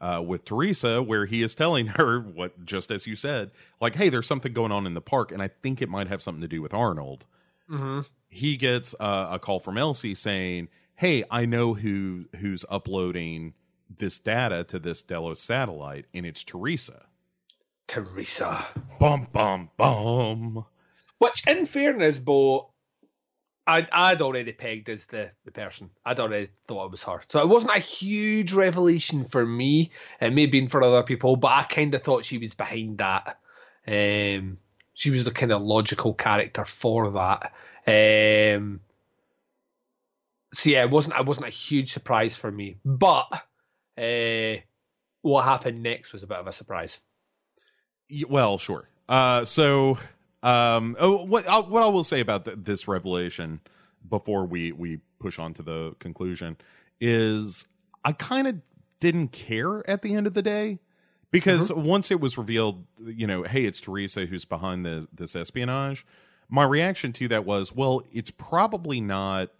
[0.00, 4.08] uh, with Teresa, where he is telling her what, just as you said, like, hey,
[4.08, 6.48] there's something going on in the park, and I think it might have something to
[6.48, 7.26] do with Arnold.
[7.70, 8.00] Mm-hmm.
[8.28, 13.54] He gets uh, a call from Elsie saying, hey, I know who who's uploading
[13.98, 17.06] this data to this Delos satellite, and it's Teresa.
[17.86, 18.66] Teresa.
[18.98, 20.66] Bum, bum, bum.
[21.18, 22.70] Which, in fairness, Bo,
[23.68, 25.90] I'd, I'd already pegged as the, the person.
[26.04, 27.20] I'd already thought it was her.
[27.28, 29.90] So it wasn't a huge revelation for me.
[30.22, 32.96] It may have been for other people, but I kind of thought she was behind
[32.98, 33.38] that.
[33.86, 34.56] Um,
[34.94, 37.52] she was the kind of logical character for that.
[37.86, 38.80] Um,
[40.54, 42.78] so yeah, it wasn't it wasn't a huge surprise for me.
[42.86, 43.28] But
[43.98, 44.62] uh,
[45.20, 47.00] what happened next was a bit of a surprise.
[48.26, 49.98] Well sure uh so
[50.42, 53.60] um oh what I, what i will say about th- this revelation
[54.08, 56.56] before we we push on to the conclusion
[57.00, 57.66] is
[58.04, 58.60] i kind of
[59.00, 60.78] didn't care at the end of the day
[61.30, 66.06] because once it was revealed you know hey it's teresa who's behind the this espionage
[66.48, 69.50] my reaction to that was well it's probably not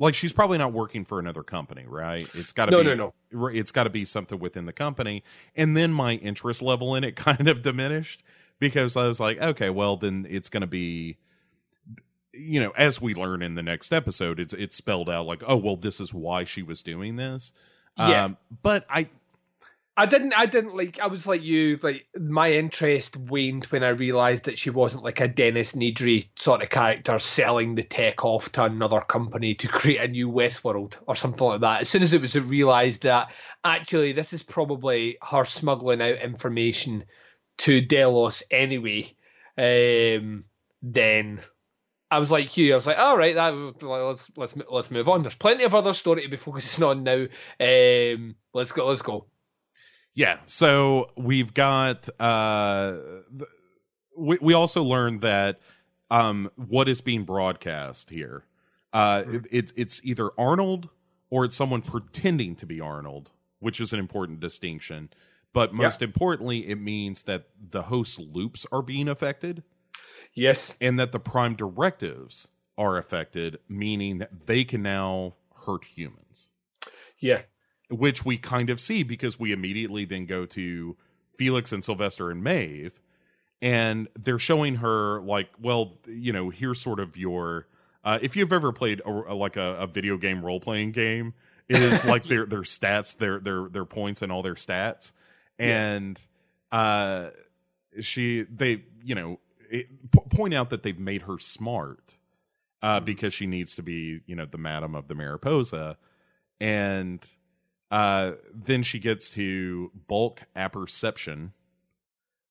[0.00, 2.28] like she's probably not working for another company right?
[2.34, 3.48] It's got to No, be no, no.
[3.48, 5.22] It's got to be something within the company.
[5.54, 8.24] And then my interest level in it kind of diminished
[8.68, 11.16] because i was like okay well then it's going to be
[12.32, 15.56] you know as we learn in the next episode it's it's spelled out like oh
[15.56, 17.52] well this is why she was doing this
[17.98, 18.24] Yeah.
[18.24, 19.08] um but i
[19.96, 20.36] I didn't.
[20.36, 20.98] I didn't like.
[20.98, 21.78] I was like you.
[21.80, 26.62] Like my interest waned when I realised that she wasn't like a Dennis Nedry sort
[26.62, 31.14] of character selling the tech off to another company to create a new Westworld or
[31.14, 31.82] something like that.
[31.82, 33.30] As soon as it was realised that
[33.62, 37.04] actually this is probably her smuggling out information
[37.58, 39.14] to Delos anyway,
[39.56, 40.44] um,
[40.82, 41.40] then
[42.10, 42.72] I was like you.
[42.72, 45.22] I was like, all right, that let's let's let's move on.
[45.22, 47.26] There's plenty of other story to be focusing on now.
[47.60, 48.86] Um, let's go.
[48.88, 49.26] Let's go.
[50.14, 50.38] Yeah.
[50.46, 52.08] So we've got.
[52.20, 52.98] Uh,
[54.16, 55.60] we we also learned that
[56.10, 58.44] um, what is being broadcast here.
[58.92, 59.36] Uh, mm-hmm.
[59.36, 60.88] it, it's it's either Arnold
[61.30, 65.10] or it's someone pretending to be Arnold, which is an important distinction.
[65.54, 66.06] But most yeah.
[66.06, 69.62] importantly, it means that the host loops are being affected.
[70.34, 70.76] Yes.
[70.82, 76.48] And that the prime directives are affected, meaning that they can now hurt humans.
[77.18, 77.42] Yeah
[77.90, 80.96] which we kind of see because we immediately then go to
[81.36, 83.00] Felix and Sylvester and Maeve,
[83.60, 87.66] and they're showing her like, well, you know, here's sort of your.
[88.04, 91.32] Uh, if you've ever played a, a, like a, a, video game role playing game,
[91.68, 95.12] it is like their their stats, their their their points, and all their stats,
[95.58, 96.20] and
[96.72, 96.78] yeah.
[96.78, 97.30] uh,
[98.00, 99.38] she they you know
[99.70, 102.16] it, p- point out that they've made her smart
[102.82, 103.04] uh, mm-hmm.
[103.04, 105.96] because she needs to be you know the madam of the Mariposa,
[106.60, 107.28] and
[107.90, 111.52] uh, then she gets to bulk apperception,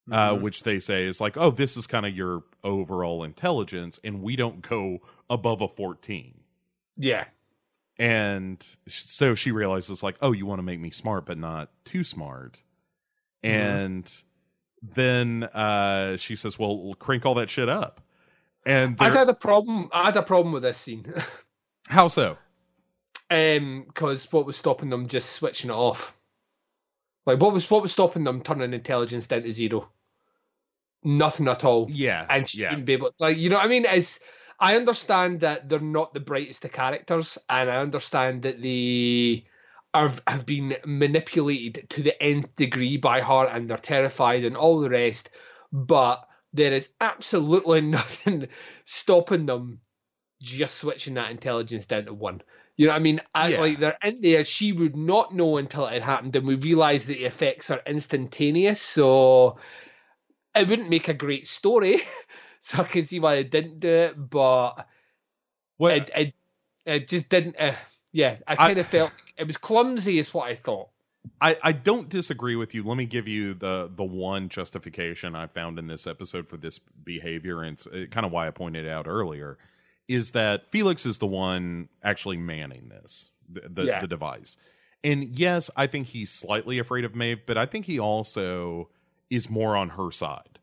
[0.10, 0.42] uh, mm-hmm.
[0.42, 4.38] which they say is like, oh, this is kind of your overall intelligence, and we
[4.38, 5.00] don't go
[5.30, 6.34] above a 14.
[6.96, 7.26] Yeah.
[7.98, 12.06] And so she realizes, like, oh, you want to make me smart, but not too
[12.06, 12.64] smart.
[13.44, 13.78] Mm-hmm.
[13.78, 14.22] And
[14.82, 18.02] then uh, she says, well, crank all that shit up.
[18.66, 19.90] And I had a problem.
[19.92, 21.06] I had a problem with this scene.
[21.88, 22.38] How so?
[23.30, 26.16] Um, because what was stopping them just switching it off?
[27.26, 29.90] Like what was what was stopping them turning intelligence down to zero?
[31.04, 31.88] Nothing at all.
[31.90, 32.70] Yeah, and she yeah.
[32.70, 33.12] wouldn't be able.
[33.20, 34.20] Like you know, what I mean, is
[34.60, 39.46] I understand that they're not the brightest of characters, and I understand that they
[39.94, 44.80] are have been manipulated to the nth degree by her, and they're terrified and all
[44.80, 45.30] the rest.
[45.72, 48.48] But there is absolutely nothing
[48.86, 49.80] stopping them
[50.42, 52.42] just switching that intelligence down to one.
[52.76, 53.22] You know what I mean?
[53.36, 53.60] I, yeah.
[53.60, 57.06] Like they're in there, she would not know until it had happened, and we realise
[57.06, 58.82] that the effects are instantaneous.
[58.82, 59.58] So
[60.56, 62.02] it wouldn't make a great story.
[62.60, 64.88] so I can see why they didn't do it, but
[65.78, 66.34] well, it, it,
[66.86, 67.56] it just didn't.
[67.60, 67.76] Uh,
[68.14, 70.90] yeah, I kind of felt it was clumsy, is what I thought.
[71.42, 72.84] I, I don't disagree with you.
[72.84, 76.80] Let me give you the the one justification I found in this episode for this
[76.80, 79.58] behavior, and it's kind of why I pointed it out earlier
[80.08, 84.02] is that Felix is the one actually manning this, the the, yeah.
[84.02, 84.58] the device.
[85.04, 88.90] And yes, I think he's slightly afraid of Maeve, but I think he also
[89.30, 90.60] is more on her side.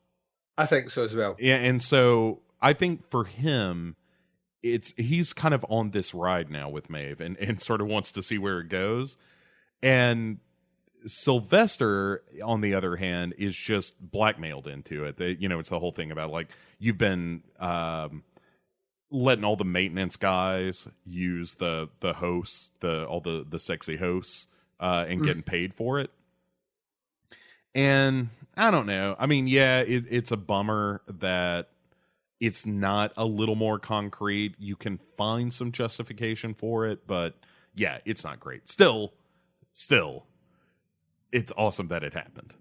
[0.57, 1.37] I think so as well.
[1.39, 3.97] Yeah, and so I think for him,
[4.63, 8.13] it's he's kind of on this ride now with Maeve and, and sort of wants
[8.13, 9.17] to see where it goes.
[9.83, 10.39] And
[11.07, 15.17] Sylvester, on the other hand, is just blackmailed into it.
[15.17, 16.49] They, you know, it's the whole thing about like
[16.79, 18.23] you've been um,
[19.11, 24.47] letting all the maintenance guys use the the hosts, the all the the sexy hosts,
[24.79, 25.25] uh, and mm.
[25.25, 26.11] getting paid for it.
[27.75, 29.17] And I don't know.
[29.19, 31.69] I mean, yeah, it, it's a bummer that
[32.41, 34.55] it's not a little more concrete.
[34.59, 37.35] You can find some justification for it, but
[37.75, 38.69] yeah, it's not great.
[38.69, 39.13] Still,
[39.75, 40.27] still,
[41.31, 42.55] it's awesome that it happened.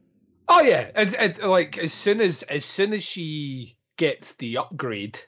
[0.48, 5.20] Oh yeah, it's, it, like as soon as as soon as she gets the upgrade,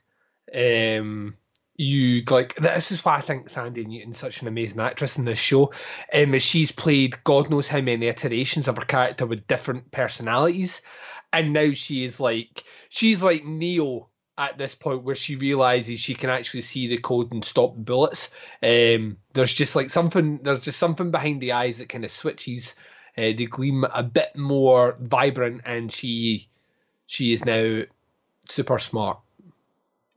[0.54, 1.38] um,
[1.78, 5.40] you like this is why I think Thandie Newton's such an amazing actress in this
[5.40, 5.72] show.
[6.14, 10.82] Um, she's played God knows how many iterations of her character with different personalities,
[11.32, 14.10] and now she is like she's like Neo
[14.42, 18.32] at this point where she realizes she can actually see the code and stop bullets.
[18.64, 22.76] Um, there's just like something there's just something behind the eyes that kind of switches.
[23.18, 26.48] Uh, they gleam a bit more vibrant, and she
[27.06, 27.82] she is now
[28.48, 29.20] super smart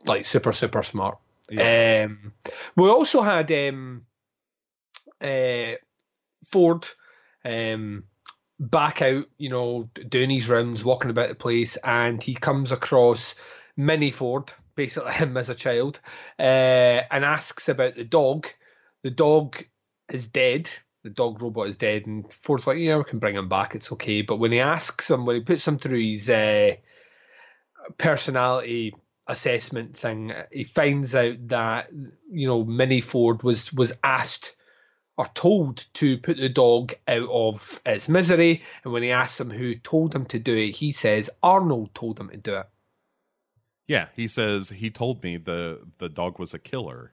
[0.06, 1.18] like super super smart.
[1.50, 2.06] Yeah.
[2.06, 2.32] Um,
[2.76, 4.06] we also had um,
[5.20, 5.72] uh,
[6.46, 6.88] Ford
[7.44, 8.04] um,
[8.58, 13.34] back out, you know, doing his rounds, walking about the place, and he comes across
[13.76, 16.00] Mini Ford, basically him as a child,
[16.38, 16.42] uh,
[17.10, 18.46] and asks about the dog.
[19.02, 19.62] The dog
[20.08, 20.70] is dead.
[21.02, 23.74] The dog robot is dead, and Ford's like, "Yeah, we can bring him back.
[23.74, 26.76] It's okay." But when he asks him, when he puts him through his uh,
[27.98, 28.94] personality
[29.26, 31.90] assessment thing, he finds out that
[32.30, 34.56] you know Mini Ford was was asked
[35.16, 38.62] or told to put the dog out of its misery.
[38.82, 42.18] And when he asks him who told him to do it, he says Arnold told
[42.18, 42.66] him to do it.
[43.86, 47.12] Yeah, he says he told me the the dog was a killer.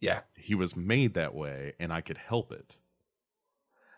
[0.00, 0.20] Yeah.
[0.34, 2.78] He was made that way and I could help it.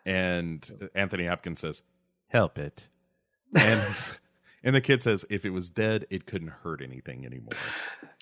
[0.05, 1.83] And Anthony Hopkins says,
[2.29, 2.89] "Help it."
[3.59, 3.83] And
[4.65, 7.53] and the kid says if it was dead, it couldn't hurt anything anymore.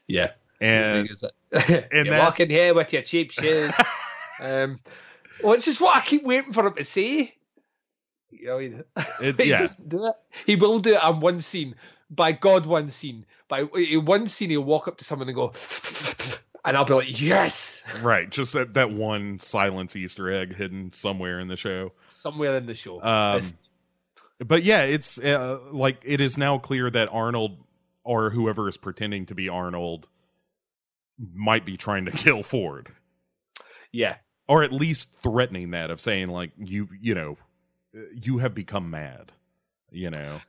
[0.06, 0.30] Yeah.
[0.60, 1.08] And
[1.52, 3.74] and You're that- walking here with your cheap shoes.
[4.40, 4.78] um,
[5.42, 7.34] well, it's just what I keep waiting for him to say.
[8.30, 8.74] You know, he,
[9.22, 9.58] It- he yeah.
[9.58, 10.14] doesn't do it.
[10.44, 11.74] He will do it on one scene.
[12.10, 13.26] By God, one scene.
[13.48, 15.52] By one scene, he'll walk up to someone and go,
[16.64, 21.40] and I'll be like, yes, right, just that that one silence Easter egg hidden somewhere
[21.40, 21.92] in the show.
[21.96, 23.00] somewhere in the show.
[23.02, 23.42] Um,
[24.44, 27.58] but yeah, it's uh, like it is now clear that Arnold
[28.04, 30.08] or whoever is pretending to be Arnold
[31.32, 32.90] might be trying to kill Ford,
[33.92, 34.16] yeah,
[34.48, 37.36] or at least threatening that of saying like you you know
[38.22, 39.32] you have become mad,
[39.90, 40.40] you know.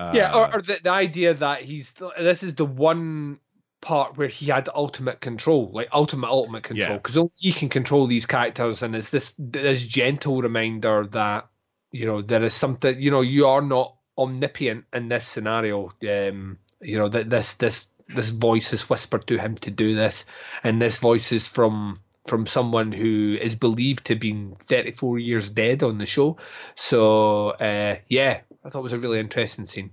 [0.00, 3.38] Uh, yeah, or, or the, the idea that he's this is the one
[3.80, 6.96] part where he had ultimate control, like ultimate ultimate control, Yeah.
[6.96, 11.48] because only he can control these characters, and it's this this gentle reminder that
[11.92, 15.92] you know there is something you know you are not omnipotent in this scenario.
[16.08, 20.24] Um, you know that this this this voice is whispered to him to do this,
[20.64, 25.50] and this voice is from from someone who is believed to have been 34 years
[25.50, 26.36] dead on the show.
[26.74, 29.90] So uh, yeah, I thought it was a really interesting scene.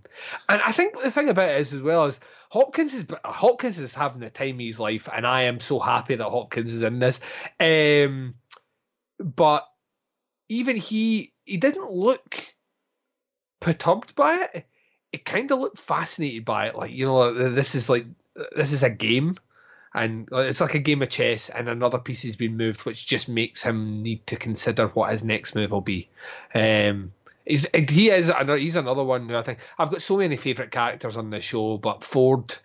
[0.50, 3.94] And I think the thing about it is as well is Hopkins is Hopkins is
[3.94, 7.00] having the time of his life, and I am so happy that Hopkins is in
[7.00, 7.20] this.
[7.60, 8.36] Um,
[9.20, 9.68] but
[10.50, 12.54] even he he didn't look
[13.60, 14.66] perturbed by it.
[15.12, 18.06] It kind of looked fascinated by it, like you know, this is like
[18.56, 19.38] this is a game,
[19.94, 23.28] and it's like a game of chess, and another piece has been moved, which just
[23.28, 26.10] makes him need to consider what his next move will be.
[26.54, 27.14] Um,
[27.48, 30.72] he's he is another he's another one who I think I've got so many favorite
[30.72, 32.56] characters on the show, but Ford,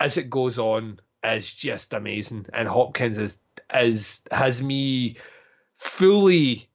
[0.00, 3.38] as it goes on, is just amazing, and Hopkins is
[3.74, 5.16] is has me
[5.76, 6.68] fully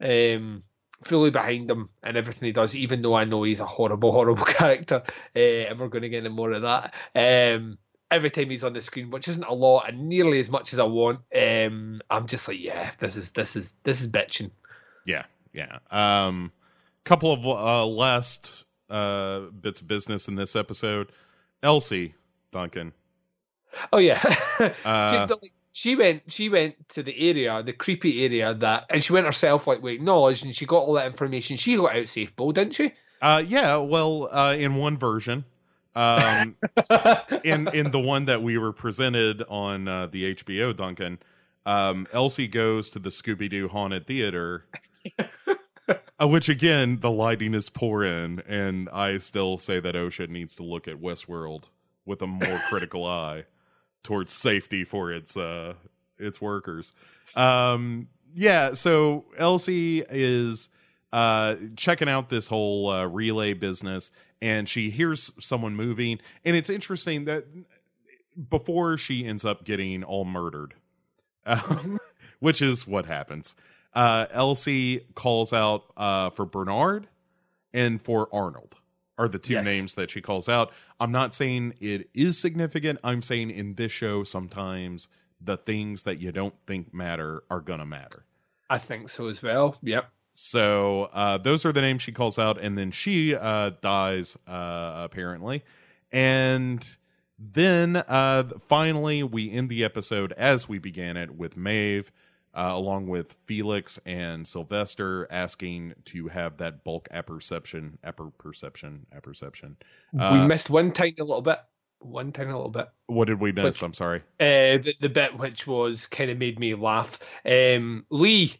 [0.00, 0.62] um
[1.02, 4.44] fully behind him and everything he does, even though I know he's a horrible, horrible
[4.44, 5.02] character.
[5.36, 6.94] Uh, and we're going to get into more of that.
[7.14, 7.78] Um,
[8.10, 10.78] every time he's on the screen, which isn't a lot and nearly as much as
[10.78, 14.50] I want, um, I'm just like, yeah, this is this is this is bitching.
[15.04, 15.78] Yeah, yeah.
[15.90, 16.52] Um,
[17.04, 21.12] couple of uh, last uh, bits of business in this episode.
[21.62, 22.14] Elsie
[22.52, 22.92] Duncan.
[23.92, 24.20] Oh yeah,
[24.84, 29.12] Uh, she, she went she went to the area, the creepy area that, and she
[29.12, 31.56] went herself like we acknowledged, and she got all that information.
[31.56, 32.92] She got out safe, Bo, didn't she?
[33.20, 33.76] Uh, yeah.
[33.76, 35.44] Well, uh, in one version,
[35.96, 36.54] um,
[37.44, 41.18] in in the one that we were presented on uh, the HBO, Duncan,
[41.66, 44.66] um, Elsie goes to the Scooby Doo haunted theater.
[46.20, 50.54] Uh, which again, the lighting is poor in, and I still say that OSHA needs
[50.54, 51.64] to look at Westworld
[52.06, 53.46] with a more critical eye
[54.04, 55.74] towards safety for its uh
[56.16, 56.92] its workers.
[57.34, 60.68] Um yeah, so Elsie is
[61.12, 66.70] uh checking out this whole uh, relay business and she hears someone moving and it's
[66.70, 67.44] interesting that
[68.50, 70.74] before she ends up getting all murdered
[71.46, 71.78] uh,
[72.40, 73.56] which is what happens
[73.94, 77.08] uh Elsie calls out uh for Bernard
[77.72, 78.76] and for Arnold
[79.16, 79.64] are the two Yes.
[79.64, 80.72] names that she calls out.
[80.98, 82.98] I'm not saying it is significant.
[83.04, 85.06] I'm saying in this show, sometimes
[85.40, 88.24] the things that you don't think matter are going to matter.
[88.68, 89.76] I think so as well.
[89.82, 90.08] Yep.
[90.32, 95.02] So uh, those are the names she calls out, and then she uh, dies uh,
[95.04, 95.62] apparently,
[96.10, 96.84] and
[97.38, 102.10] then uh, finally we end the episode as we began it with Maeve,
[102.54, 109.76] uh, along with Felix and Sylvester, asking to have that bulk apperception, apperception, apperception.
[110.12, 111.58] we Uh, missed one tiny little bit.
[112.00, 112.88] One tiny little bit.
[113.06, 113.64] what did we miss?
[113.64, 114.20] Which- I'm sorry.
[114.38, 117.18] Uh, the, the bit which was kind of made me laugh.
[117.46, 118.54] Um, Lee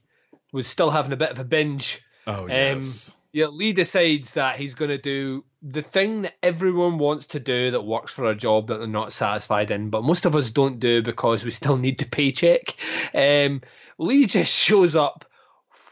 [0.53, 2.01] was still having a bit of a binge.
[2.27, 7.27] Oh yes, Yeah, Lee decides that he's going to do the thing that everyone wants
[7.29, 10.35] to do that works for a job that they're not satisfied in, but most of
[10.37, 12.75] us don't do because we still need the paycheck.
[13.15, 13.61] Um,
[13.99, 15.25] Lee just shows up,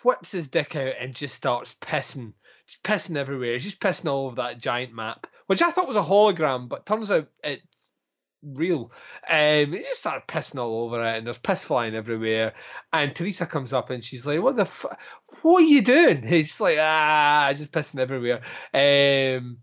[0.03, 2.33] whips his dick out, and just starts pissing.
[2.67, 3.53] Just pissing everywhere.
[3.55, 6.87] He's just pissing all over that giant map, which I thought was a hologram, but
[6.87, 7.93] turns out it's
[8.43, 8.93] real.
[9.29, 12.55] Um, he just started pissing all over it, and there's piss flying everywhere.
[12.93, 14.63] And Teresa comes up and she's like, "What the?
[14.63, 14.87] F-
[15.43, 18.43] what are you doing?" He's like, "Ah, just pissing everywhere."
[18.75, 19.59] Um,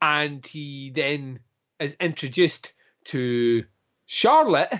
[0.00, 1.40] and he then
[1.80, 2.72] is introduced
[3.06, 3.64] to
[4.06, 4.72] Charlotte,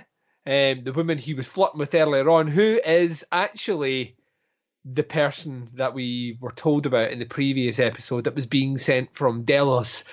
[0.45, 4.15] um, the woman he was flirting with earlier on, who is actually
[4.85, 9.13] the person that we were told about in the previous episode that was being sent
[9.13, 10.05] from Delos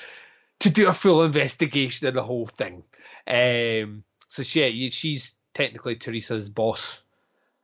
[0.60, 2.82] to do a full investigation of the whole thing.
[3.26, 7.02] Um, so she, she's technically Teresa's boss.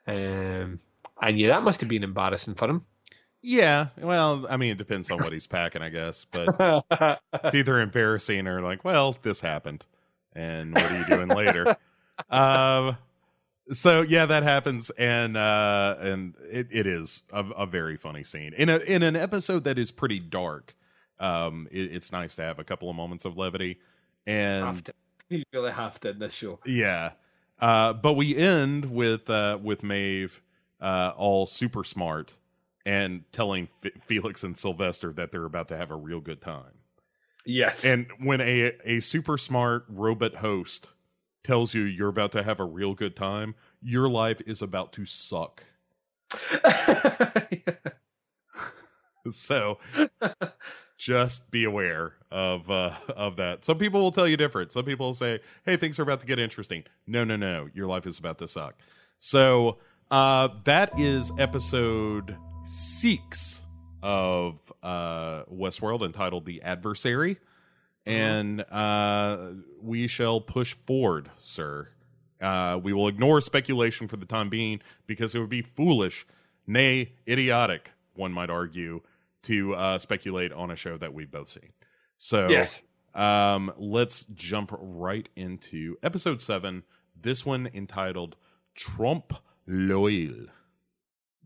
[0.07, 0.81] Um,
[1.21, 2.85] and yeah, that must have been embarrassing for him.
[3.45, 6.25] Yeah, well, I mean, it depends on what he's packing, I guess.
[6.25, 6.85] But
[7.45, 9.85] it's either embarrassing or like, well, this happened,
[10.33, 11.77] and what are you doing later?
[12.31, 12.97] Um,
[13.71, 18.53] so yeah, that happens, and uh, and it, it is a, a very funny scene
[18.57, 20.75] in a in an episode that is pretty dark.
[21.21, 23.79] Um, it, it's nice to have a couple of moments of levity,
[24.27, 24.91] and
[25.29, 26.59] you really have to in this show.
[26.67, 27.13] Yeah,
[27.61, 30.43] uh, but we end with uh, with Maeve
[30.81, 32.37] uh, all super smart
[32.85, 36.73] and telling F- Felix and Sylvester that they're about to have a real good time.
[37.45, 37.85] Yes.
[37.85, 40.91] And when a a super smart robot host
[41.45, 45.05] tells you you're about to have a real good time, your life is about to
[45.05, 45.65] suck.
[49.31, 49.79] so
[50.99, 53.65] just be aware of uh, of that.
[53.65, 54.73] Some people will tell you different.
[54.73, 57.69] Some people will say, "Hey, things are about to get interesting." No, no, no.
[57.75, 58.77] Your life is about to suck.
[59.19, 59.79] So
[60.11, 63.65] uh, that is episode six
[64.03, 67.39] of uh, Westworld entitled The Adversary.
[68.05, 69.51] And uh,
[69.81, 71.89] we shall push forward, sir.
[72.41, 76.27] Uh, we will ignore speculation for the time being because it would be foolish,
[76.67, 79.01] nay, idiotic, one might argue,
[79.43, 81.73] to uh, speculate on a show that we've both seen.
[82.19, 82.83] So, yes.
[83.15, 86.83] um, let's jump right into episode seven.
[87.21, 88.37] This one entitled
[88.75, 89.35] Trompe
[89.67, 90.47] l'Oeil.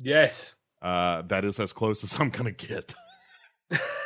[0.01, 0.55] Yes.
[0.81, 2.95] Uh, that is as close as I'm gonna get.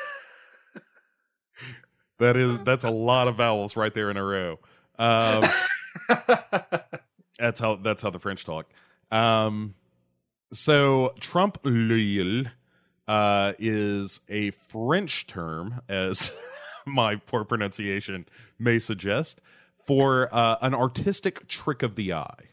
[2.20, 4.58] that is that's a lot of vowels right there in a row.
[4.98, 5.44] Um,
[7.38, 8.70] that's how that's how the French talk.
[9.10, 9.74] Um,
[10.52, 12.44] so Trompe l'Oeil
[13.08, 16.32] uh, is a French term, as
[16.86, 18.26] my poor pronunciation
[18.58, 19.40] may suggest,
[19.84, 22.50] for uh, an artistic trick of the eye.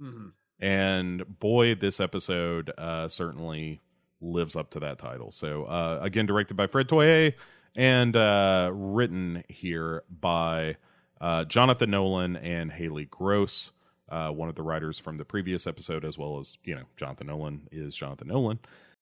[0.00, 0.32] Mhm.
[0.58, 3.80] And boy, this episode uh, certainly
[4.20, 5.30] lives up to that title.
[5.30, 7.34] So uh, again, directed by Fred Toye
[7.76, 10.76] and uh, written here by
[11.20, 13.72] uh, Jonathan Nolan and Halley Gross,
[14.08, 17.28] uh, one of the writers from the previous episode, as well as you know Jonathan
[17.28, 18.58] Nolan is Jonathan Nolan.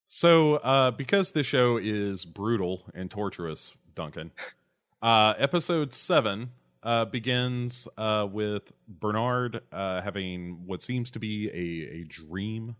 [0.06, 4.32] So uh, because this show is brutal and torturous, Duncan,
[5.02, 6.50] uh, episode seven
[6.82, 12.76] uh, begins uh, with Bernard uh, having what seems to be a, a dream,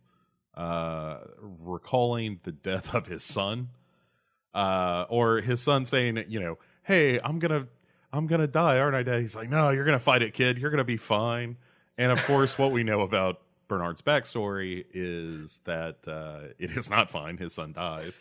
[0.54, 3.70] uh, recalling the death of his son,
[4.54, 7.66] uh, or his son saying, you know, "Hey, I'm gonna,
[8.12, 10.58] I'm gonna die, aren't I, Dad?" He's like, "No, you're gonna fight it, kid.
[10.58, 11.56] You're gonna be fine."
[11.98, 17.08] And of course, what we know about Bernard's backstory is that uh, it is not
[17.10, 17.36] fine.
[17.38, 18.20] His son dies.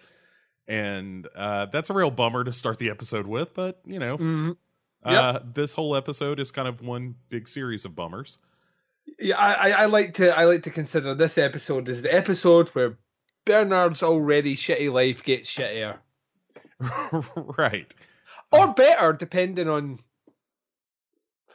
[0.68, 4.58] And uh, that's a real bummer to start the episode with, but you know, Mhm.
[5.04, 8.38] uh, this whole episode is kind of one big series of bummers.
[9.20, 12.98] Yeah, I- I like to I like to consider this episode as the episode where
[13.46, 15.98] Bernard's already shitty life gets shittier,
[17.58, 17.94] right.
[18.52, 20.00] or better, depending on.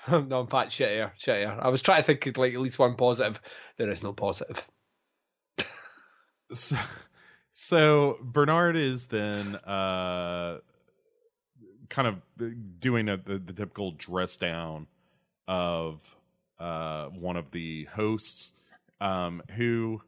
[0.11, 1.59] no, in fact, shittier, shittier.
[1.61, 3.41] I was trying to think of like at least one positive.
[3.77, 4.67] There is no positive.
[6.53, 6.77] So,
[7.53, 10.59] so Bernard is then uh,
[11.89, 14.87] kind of doing a, the, the typical dress down
[15.47, 16.01] of
[16.59, 18.55] uh, one of the hosts
[19.01, 20.01] um, who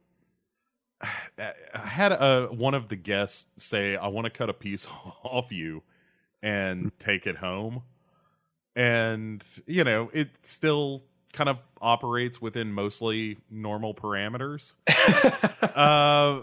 [1.75, 4.87] had a, one of the guests say, "I want to cut a piece
[5.25, 5.83] off you
[6.43, 7.83] and take it home,"
[8.77, 11.03] and you know it still
[11.33, 14.73] kind of operates within mostly normal parameters.
[15.75, 16.43] Uh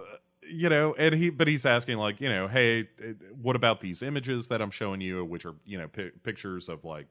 [0.50, 3.12] you know and he but he's asking like you know hey uh,
[3.42, 6.84] what about these images that i'm showing you which are you know pi pictures of
[6.86, 7.08] like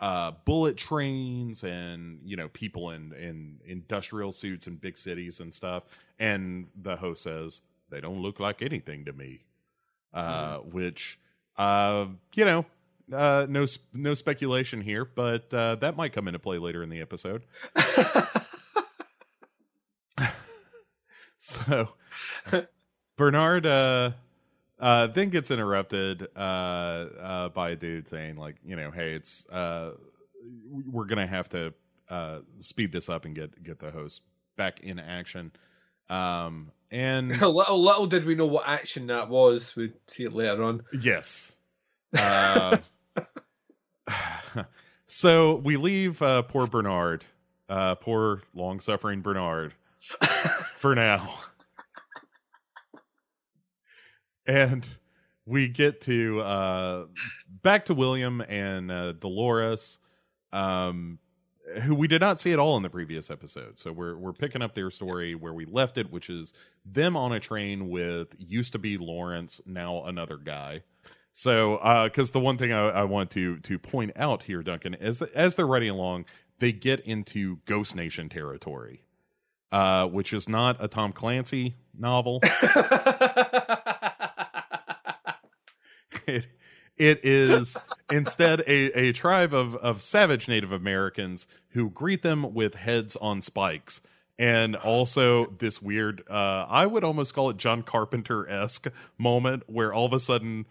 [0.00, 5.52] uh bullet trains and you know people in in industrial suits in big cities and
[5.52, 5.82] stuff.
[6.18, 9.40] And the host says they don't look like anything to me.
[10.12, 11.18] Uh which
[11.56, 12.64] uh you know
[13.12, 17.00] uh no no speculation here but uh that might come into play later in the
[17.00, 17.42] episode.
[21.40, 21.90] So
[23.16, 24.10] Bernard uh
[24.80, 29.46] uh then gets interrupted uh uh by a dude saying like, you know, hey, it's
[29.46, 29.92] uh
[30.70, 31.74] we're going to have to
[32.08, 34.22] uh speed this up and get get the host
[34.56, 35.52] back in action.
[36.08, 39.76] Um and little little did we know what action that was.
[39.76, 40.82] We'd see it later on.
[40.98, 41.54] Yes.
[42.16, 42.78] Uh,
[45.06, 47.24] so we leave uh, poor Bernard
[47.68, 49.74] uh, poor long suffering Bernard
[50.78, 51.38] for now.
[54.48, 54.88] And
[55.46, 57.04] we get to uh,
[57.62, 59.98] back to William and uh, Dolores,
[60.52, 61.18] um,
[61.82, 63.78] who we did not see at all in the previous episode.
[63.78, 66.54] So we're we're picking up their story where we left it, which is
[66.84, 70.82] them on a train with used to be Lawrence, now another guy.
[71.32, 75.22] So, because the one thing I, I, want to to point out here, Duncan, as
[75.22, 76.24] as they're riding along,
[76.58, 79.04] they get into Ghost Nation territory,
[79.70, 82.40] uh, which is not a Tom Clancy novel.
[86.26, 86.46] it,
[86.96, 87.76] it is
[88.10, 93.42] instead a, a tribe of, of savage Native Americans who greet them with heads on
[93.42, 94.00] spikes.
[94.38, 98.86] And also this weird, uh, I would almost call it John Carpenter esque
[99.16, 100.66] moment where all of a sudden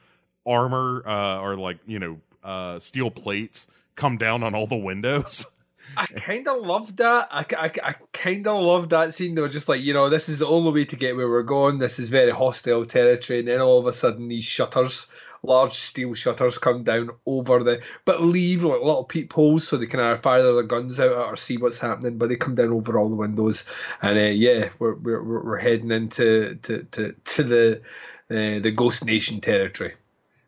[0.45, 5.45] armor uh, or like, you know, uh, steel plates come down on all the windows.
[5.97, 7.27] I kind of loved that.
[7.31, 9.35] I, I, I kind of loved that scene.
[9.35, 11.43] They were just like, you know, this is the only way to get where we're
[11.43, 11.79] going.
[11.79, 13.39] This is very hostile territory.
[13.39, 15.07] And then all of a sudden, these shutters,
[15.47, 19.99] large steel shutters, come down over the, but leave like little peepholes so they can
[19.99, 22.17] either fire their guns out or see what's happening.
[22.17, 23.65] But they come down over all the windows.
[24.01, 27.81] And uh, yeah, we're, we're we're heading into to to, to the
[28.29, 29.95] uh, the Ghost Nation territory.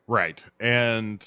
[0.07, 1.23] Right, and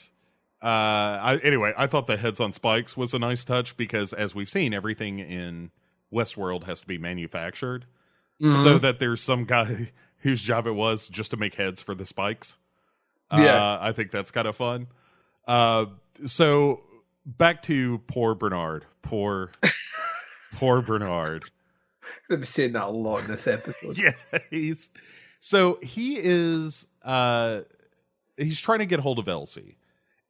[0.62, 4.34] uh, I, anyway, I thought the heads on spikes was a nice touch because, as
[4.34, 5.70] we've seen, everything in
[6.12, 7.86] Westworld has to be manufactured,
[8.40, 8.52] mm-hmm.
[8.52, 12.06] so that there's some guy whose job it was just to make heads for the
[12.06, 12.56] spikes.
[13.32, 14.88] Yeah, uh, I think that's kind of fun.
[15.46, 15.86] Uh,
[16.26, 16.84] so
[17.24, 18.84] back to poor Bernard.
[19.02, 19.50] Poor,
[20.54, 21.44] poor Bernard.
[22.30, 23.98] I'm be saying that a lot in this episode.
[24.02, 24.12] yeah,
[24.50, 24.90] he's
[25.40, 26.86] so he is.
[27.02, 27.62] uh
[28.38, 29.76] He's trying to get hold of Elsie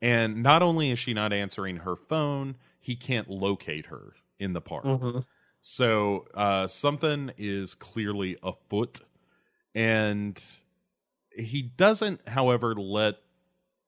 [0.03, 4.61] and not only is she not answering her phone, he can't locate her in the
[4.61, 4.85] park.
[4.85, 5.21] Mm-hmm.
[5.61, 9.01] So uh, something is clearly afoot.
[9.77, 10.43] And
[11.37, 13.17] he doesn't, however, let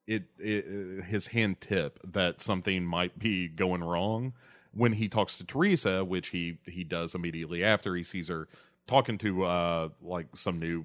[0.06, 4.34] it, it, his hand tip that something might be going wrong
[4.72, 8.48] when he talks to Teresa, which he he does immediately after he sees her
[8.86, 10.84] talking to uh like some new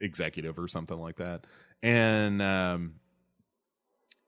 [0.00, 1.44] executive or something like that.
[1.82, 2.94] And um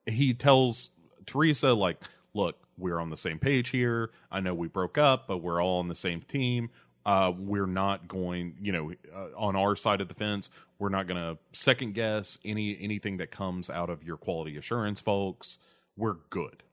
[0.07, 0.91] he tells
[1.27, 2.03] Teresa like,
[2.35, 4.11] "Look, we're on the same page here.
[4.31, 6.71] I know we broke up, but we're all on the same team.
[7.05, 10.51] Uh, we're not going, you know, uh, on our side of the fence.
[10.83, 14.99] We're not going to second guess any anything that comes out of your quality assurance
[14.99, 15.59] folks.
[15.97, 16.65] We're good.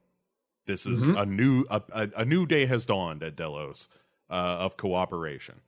[0.66, 1.16] This is mm-hmm.
[1.16, 3.86] a new a, a, a, new day has dawned at Delos
[4.28, 5.60] uh, of cooperation,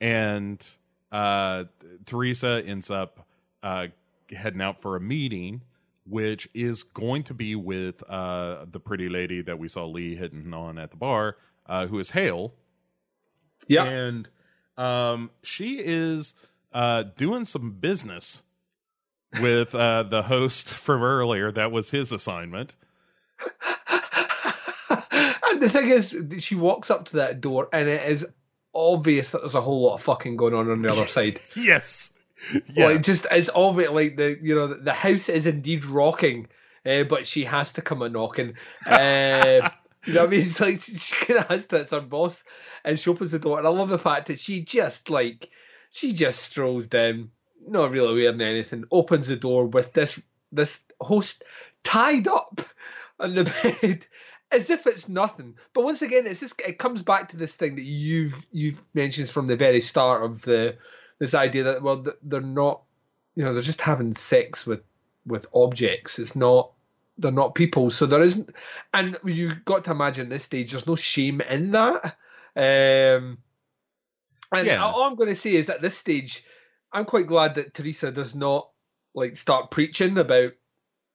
[0.00, 0.66] and
[1.12, 1.64] uh,
[2.06, 3.26] Teresa ends up
[3.62, 3.88] uh,
[4.30, 5.60] heading out for a meeting
[6.06, 10.54] which is going to be with uh, the pretty lady that we saw Lee hitting
[10.54, 11.36] on at the bar,
[11.66, 12.54] uh, who is Hale.
[13.66, 13.84] Yeah.
[13.84, 14.26] And
[14.78, 16.32] um, she is
[16.72, 18.42] uh, doing some business
[19.40, 21.50] with uh, the host from earlier.
[21.52, 22.76] That was his assignment.
[25.48, 28.26] and the thing is, she walks up to that door, and it is
[28.74, 31.40] obvious that there's a whole lot of fucking going on on the other side.
[31.56, 32.12] yes.
[32.72, 32.86] yeah.
[32.86, 36.48] Like just it's obvious like the you know the house is indeed rocking,
[36.86, 38.54] uh, but she has to come a knocking.
[38.86, 39.70] Uh,
[40.06, 40.46] you know what I mean?
[40.46, 41.76] It's like she, she kind of has to.
[41.76, 42.44] It's her boss,
[42.84, 43.58] and she opens the door.
[43.58, 45.50] And I love the fact that she just like
[45.90, 47.30] she just strolls down,
[47.66, 48.84] not really wearing anything.
[48.90, 50.20] Opens the door with this
[50.50, 51.44] this host
[51.84, 52.60] tied up
[53.20, 53.44] on the
[53.82, 54.06] bed
[54.50, 55.56] as if it's nothing.
[55.74, 59.28] But once again, it's just it comes back to this thing that you've you've mentioned
[59.28, 60.76] from the very start of the
[61.18, 62.82] this idea that well they're not
[63.34, 64.82] you know they're just having sex with
[65.26, 66.72] with objects it's not
[67.18, 68.50] they're not people so there isn't
[68.94, 72.16] and you got to imagine this stage there's no shame in that
[72.56, 73.38] um
[74.52, 74.82] and yeah.
[74.82, 76.44] all i'm going to say is at this stage
[76.92, 78.70] i'm quite glad that teresa does not
[79.14, 80.52] like start preaching about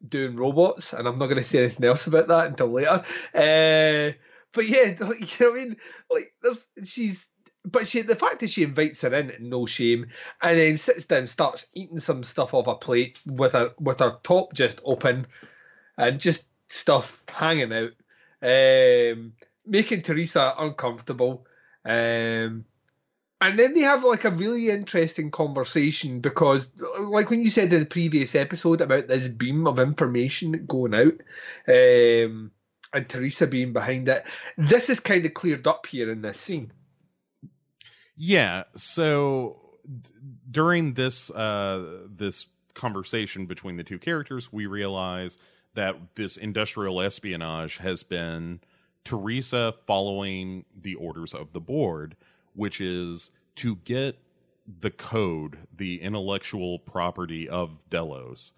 [0.07, 3.03] doing robots and i'm not going to say anything else about that until later
[3.35, 4.13] uh,
[4.53, 5.77] but yeah like, you know what i mean
[6.11, 7.29] like there's she's
[7.65, 10.07] but she the fact that she invites her in, no shame,
[10.41, 14.17] and then sits down, starts eating some stuff off a plate with her with her
[14.23, 15.27] top just open,
[15.97, 17.91] and just stuff hanging out,
[18.41, 19.33] um,
[19.65, 21.45] making Teresa uncomfortable.
[21.85, 22.65] Um,
[23.43, 27.81] and then they have like a really interesting conversation because, like when you said in
[27.81, 31.13] the previous episode about this beam of information going out,
[31.67, 32.51] um,
[32.93, 34.23] and Teresa being behind it,
[34.57, 36.71] this is kind of cleared up here in this scene.
[38.15, 38.63] Yeah.
[38.77, 40.11] So d-
[40.49, 45.37] during this uh, this conversation between the two characters, we realize
[45.73, 48.61] that this industrial espionage has been
[49.03, 52.15] Teresa following the orders of the board,
[52.53, 54.17] which is to get
[54.65, 58.53] the code, the intellectual property of Delos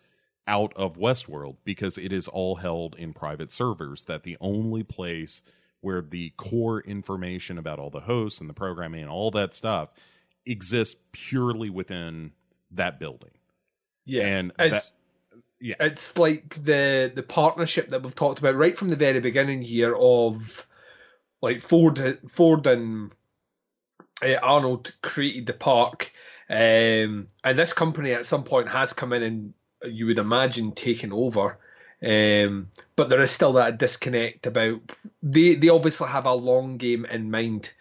[0.47, 4.05] out of Westworld because it is all held in private servers.
[4.05, 5.41] That the only place
[5.81, 9.89] where the core information about all the hosts and the programming and all that stuff
[10.45, 12.31] exists purely within
[12.71, 13.31] that building.
[14.05, 18.77] Yeah, and it's that, yeah, it's like the the partnership that we've talked about right
[18.77, 20.67] from the very beginning here of
[21.41, 23.13] like Ford, Ford and
[24.21, 26.11] uh, Arnold created the park,
[26.49, 31.11] um, and this company at some point has come in and you would imagine taken
[31.11, 31.57] over.
[32.05, 34.81] Um, but there is still that disconnect about
[35.23, 37.71] they they obviously have a long game in mind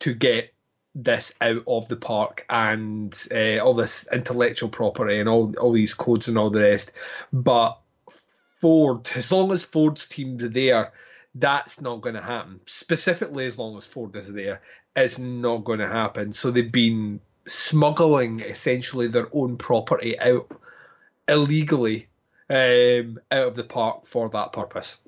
[0.00, 0.52] to get
[0.94, 5.94] this out of the park and uh, all this intellectual property and all all these
[5.94, 6.92] codes and all the rest.
[7.32, 7.78] But
[8.60, 10.92] Ford, as long as Ford's team's there,
[11.34, 12.60] that's not going to happen.
[12.66, 14.62] Specifically, as long as Ford is there,
[14.96, 16.32] it's not going to happen.
[16.32, 20.50] So they've been smuggling essentially their own property out
[21.28, 22.08] illegally
[22.50, 24.98] um, out of the park for that purpose.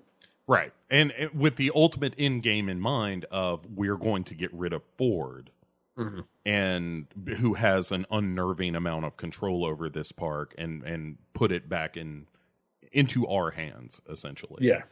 [0.47, 0.73] Right.
[0.91, 4.83] And with the ultimate end game in mind of we're going to get rid of
[4.99, 5.51] Ford
[5.97, 6.21] mm-hmm.
[6.45, 7.07] and
[7.39, 11.97] who has an unnerving amount of control over this park and and put it back
[11.97, 12.27] in
[12.93, 14.67] into our hands essentially.
[14.67, 14.83] Yeah.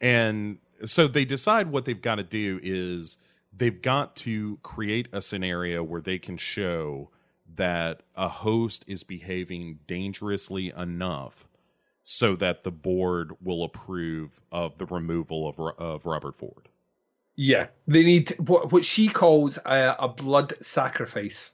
[0.00, 3.16] And so they decide what they've got to do is
[3.56, 7.10] they've got to create a scenario where they can show
[7.56, 11.46] that a host is behaving dangerously enough
[12.02, 16.68] so that the board will approve of the removal of of Robert Ford.
[17.36, 21.52] Yeah, they need what what she calls a, a blood sacrifice.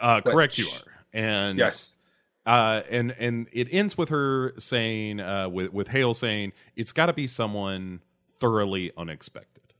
[0.00, 2.00] Uh, which, correct, you are, and yes,
[2.46, 7.06] uh, and and it ends with her saying, uh, with with Hale saying, it's got
[7.06, 8.00] to be someone
[8.38, 9.74] thoroughly unexpected.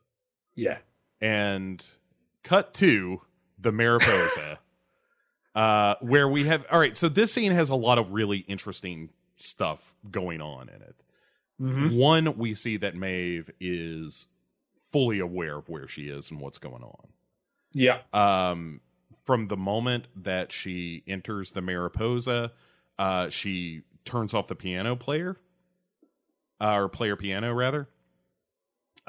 [0.54, 0.78] Yeah,
[1.20, 1.84] and
[2.42, 3.22] cut to
[3.58, 4.58] the Mariposa,
[5.54, 6.96] uh, where we have all right.
[6.96, 10.96] So this scene has a lot of really interesting stuff going on in it.
[11.60, 11.96] Mm-hmm.
[11.96, 14.28] One, we see that Maeve is
[14.92, 17.08] fully aware of where she is and what's going on.
[17.72, 17.98] Yeah.
[18.12, 18.80] Um,
[19.24, 22.52] from the moment that she enters the Mariposa,
[22.98, 25.36] uh, she turns off the piano player,
[26.60, 27.88] uh, or player piano rather.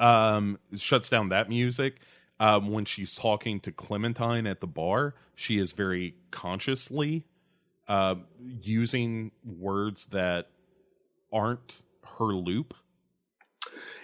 [0.00, 2.00] Um, shuts down that music.
[2.40, 7.26] Um, when she's talking to Clementine at the bar, she is very consciously
[7.86, 8.14] uh,
[8.62, 10.48] using words that
[11.32, 11.82] aren't
[12.18, 12.72] her loop.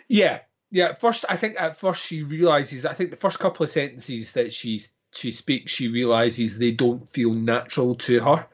[0.07, 0.41] Yeah,
[0.71, 2.85] yeah, first I think at first she realizes.
[2.85, 4.83] I think the first couple of sentences that she
[5.13, 8.47] she speaks, she realizes they don't feel natural to her.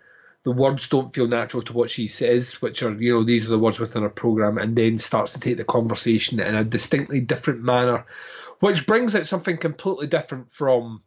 [0.44, 3.51] The words don't feel natural to what she says, which are you know these are
[3.51, 7.20] the words within her program, and then starts to take the conversation in a distinctly
[7.20, 8.06] different manner,
[8.60, 11.02] which brings out something completely different from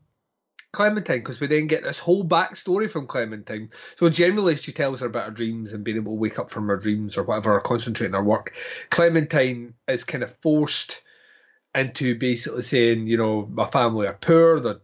[0.75, 3.71] Clementine because we then get this whole backstory from Clementine.
[3.95, 6.67] So generally, she tells her about her dreams and being able to wake up from
[6.67, 8.53] her dreams or whatever, or concentrate on her work.
[8.89, 11.01] Clementine is kind of forced
[11.73, 14.81] into basically saying, you know, my family are poor, they're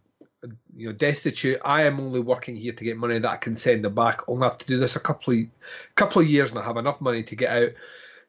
[0.76, 1.60] you know destitute.
[1.64, 4.22] I am only working here to get money that I can send them back.
[4.28, 5.46] I'll have to do this a couple of
[5.94, 7.70] couple of years and I have enough money to get out,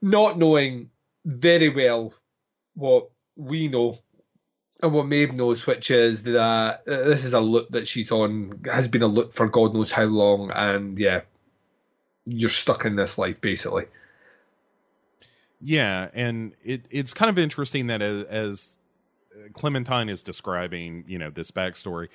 [0.01, 0.89] not knowing
[1.25, 2.13] very well
[2.75, 3.97] what we know
[4.81, 8.59] and what Maeve knows, which is that uh, this is a loop that she's on,
[8.65, 11.21] has been a loop for God knows how long, and yeah,
[12.25, 13.85] you're stuck in this life basically.
[15.61, 18.77] Yeah, and it it's kind of interesting that as, as
[19.53, 22.09] Clementine is describing, you know, this backstory,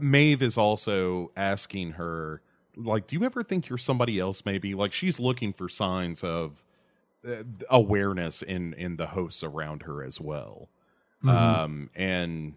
[0.00, 2.42] Maeve is also asking her,
[2.76, 4.44] like, do you ever think you're somebody else?
[4.44, 6.64] Maybe like she's looking for signs of
[7.26, 10.68] uh, awareness in in the hosts around her as well
[11.24, 11.36] Mm-hmm.
[11.36, 12.54] Um, and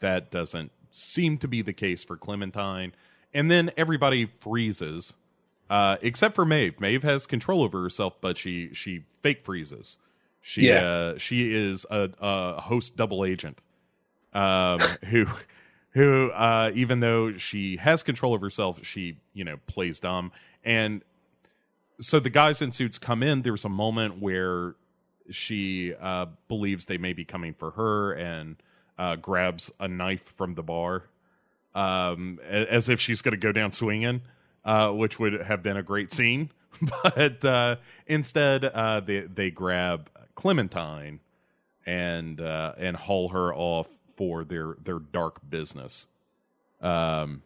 [0.00, 2.92] that doesn't seem to be the case for Clementine.
[3.32, 5.14] And then everybody freezes,
[5.68, 6.78] uh, except for Maeve.
[6.80, 9.98] Maeve has control over herself, but she she fake freezes.
[10.40, 10.84] She yeah.
[10.84, 13.60] uh, she is a, a host double agent,
[14.32, 15.26] um, who
[15.94, 20.32] who uh, even though she has control of herself, she you know plays dumb.
[20.64, 21.02] And
[22.00, 23.42] so the guys in suits come in.
[23.42, 24.74] There's a moment where
[25.30, 28.56] she uh, believes they may be coming for her and
[28.98, 31.04] uh, grabs a knife from the bar
[31.74, 34.22] um, as if she's going to go down swinging,
[34.64, 36.50] uh, which would have been a great scene.
[37.14, 37.76] but uh,
[38.06, 41.20] instead, uh, they they grab Clementine
[41.86, 46.06] and uh, and haul her off for their their dark business.
[46.80, 47.42] Um,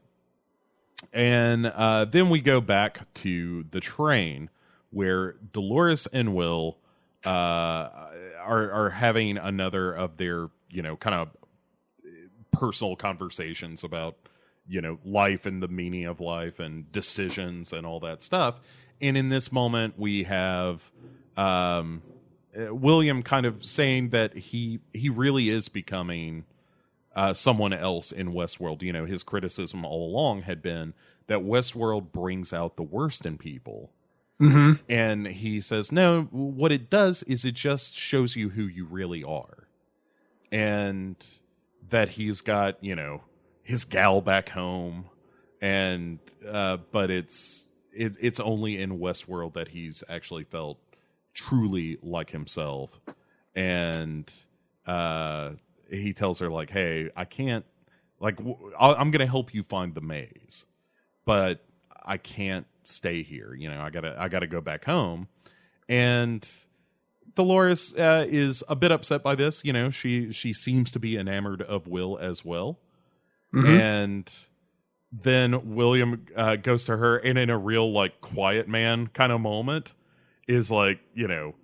[1.12, 1.66] and
[2.10, 4.50] then we go back to the train
[4.90, 6.78] where Dolores and Will
[7.24, 7.88] uh,
[8.40, 11.28] are are having another of their you know kind of
[12.52, 14.16] personal conversations about
[14.66, 18.60] you know life and the meaning of life and decisions and all that stuff.
[19.00, 20.90] And in this moment, we have
[21.36, 22.02] um,
[22.58, 26.44] uh, William kind of saying that he he really is becoming
[27.14, 28.82] uh, someone else in Westworld.
[28.82, 30.94] You know, his criticism all along had been
[31.26, 33.92] that Westworld brings out the worst in people.
[34.40, 34.74] Mm-hmm.
[34.88, 39.24] And he says, no, what it does is it just shows you who you really
[39.24, 39.68] are.
[40.52, 41.16] And
[41.90, 43.22] that he's got, you know,
[43.62, 45.06] his gal back home.
[45.60, 50.78] And, uh, but it's, it, it's only in Westworld that he's actually felt
[51.34, 53.00] truly like himself.
[53.56, 54.32] And,
[54.86, 55.52] uh,
[55.90, 57.64] he tells her like, "Hey, I can't
[58.20, 60.66] like w- I'm going to help you find the maze,
[61.24, 61.64] but
[62.04, 63.54] I can't stay here.
[63.54, 65.28] You know, I gotta I gotta go back home."
[65.88, 66.48] And
[67.34, 69.64] Dolores uh, is a bit upset by this.
[69.64, 72.78] You know, she she seems to be enamored of Will as well,
[73.66, 74.30] and
[75.10, 79.40] then William uh, goes to her, and in a real like quiet man kind of
[79.40, 79.94] moment,
[80.46, 81.54] is like, you know,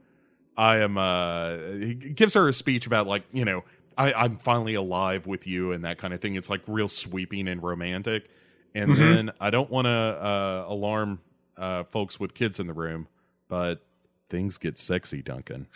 [0.56, 0.96] I am.
[0.96, 3.64] uh He gives her a speech about like, you know,
[3.96, 6.34] I, I'm finally alive with you and that kind of thing.
[6.36, 8.28] It's like real sweeping and romantic.
[8.74, 8.96] And Mhm.
[8.98, 11.20] then I don't want to uh, alarm
[11.56, 13.06] uh, folks with kids in the room,
[13.48, 13.84] but
[14.28, 15.68] things get sexy, Duncan.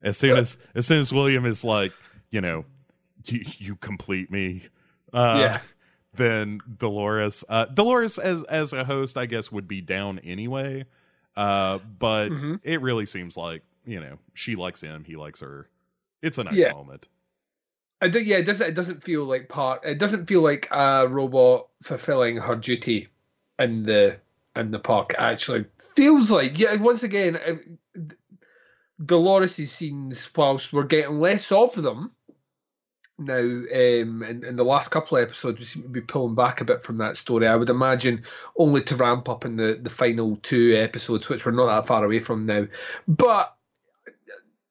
[0.00, 1.92] As soon as as soon as William is like,
[2.30, 2.64] you know,
[3.26, 4.62] you, you complete me.
[5.12, 5.60] Uh, Yeah.
[6.14, 10.86] Then Dolores, uh, Dolores as as a host, I guess would be down anyway.
[11.36, 12.60] Uh, but Mhm.
[12.62, 15.68] it really seems like you know she likes him, he likes her.
[16.22, 16.72] It's a nice Yeah.
[16.72, 17.08] moment.
[18.00, 18.68] I do, yeah, it doesn't.
[18.68, 19.84] It doesn't feel like part.
[19.84, 23.08] It doesn't feel like a robot fulfilling her duty
[23.58, 24.20] in the
[24.54, 25.14] in the park.
[25.14, 25.64] It actually
[25.96, 26.76] feels like yeah.
[26.76, 28.02] Once again, uh,
[29.04, 32.12] Dolores' scenes, whilst we're getting less of them
[33.18, 36.60] now, um, in, in the last couple of episodes, we seem to be pulling back
[36.60, 37.48] a bit from that story.
[37.48, 38.22] I would imagine
[38.56, 42.04] only to ramp up in the the final two episodes, which we're not that far
[42.04, 42.68] away from now.
[43.08, 43.56] But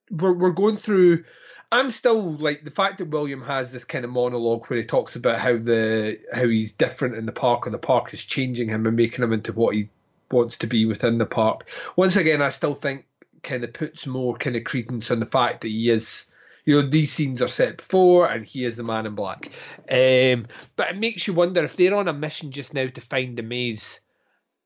[0.10, 1.24] we're we're going through.
[1.72, 5.16] I'm still like the fact that William has this kind of monologue where he talks
[5.16, 8.86] about how the how he's different in the park or the park is changing him
[8.86, 9.90] and making him into what he
[10.32, 11.70] wants to be within the park.
[11.96, 13.06] Once again, I still think
[13.44, 16.32] kind of puts more kind of credence on the fact that he is.
[16.64, 19.50] You know, these scenes are set before, and he is the man in black.
[19.90, 23.38] Um, but it makes you wonder if they're on a mission just now to find
[23.38, 24.02] the maze,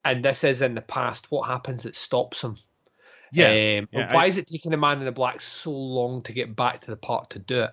[0.04, 1.30] and this is in the past.
[1.30, 2.58] What happens that stops him?
[3.32, 6.22] Yeah, Um, yeah, why I- is it taking the man in the black so long
[6.24, 7.72] to get back to the park to do it?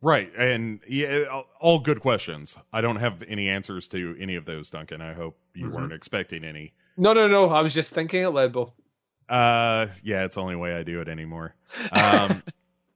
[0.00, 0.30] right.
[0.36, 2.56] And yeah, all good questions.
[2.72, 5.00] I don't have any answers to any of those, Duncan.
[5.00, 5.72] I hope you Mhm.
[5.72, 6.74] weren't expecting any.
[6.98, 7.48] No, no, no.
[7.50, 8.74] I was just thinking it Bill.
[9.30, 11.54] Uh, yeah, it's the only way I do it anymore.
[11.92, 12.42] Um,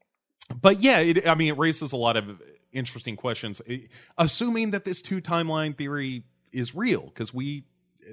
[0.60, 2.42] but yeah, it, I mean, it raises a lot of
[2.72, 3.62] interesting questions.
[3.66, 3.78] Eh,
[4.18, 7.64] assuming that this two timeline theory is real, because we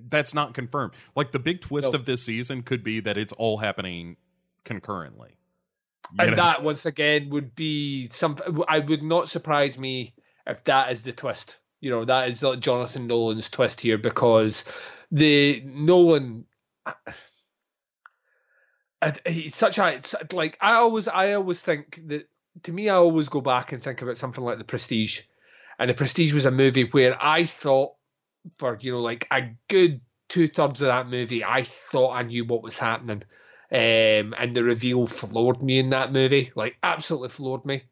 [0.04, 0.94] that's not confirmed.
[1.16, 2.00] Like the big twist No.
[2.00, 4.18] of this season could be that it's all happening
[4.64, 5.38] concurrently.
[6.12, 6.38] You and know?
[6.38, 8.64] that once again would be something.
[8.68, 10.14] I would not surprise me
[10.46, 11.58] if that is the twist.
[11.82, 14.64] You know, that is Jonathan Nolan's twist here because
[15.12, 16.46] the Nolan.
[19.28, 22.28] He's such a it's like I always I always think that
[22.64, 25.22] to me I always go back and think about something like The Prestige,
[25.78, 27.92] and The Prestige was a movie where I thought
[28.58, 32.46] for you know like a good two thirds of that movie I thought I knew
[32.46, 33.24] what was happening
[33.72, 37.84] um, and the reveal floored me in that movie, like absolutely floored me.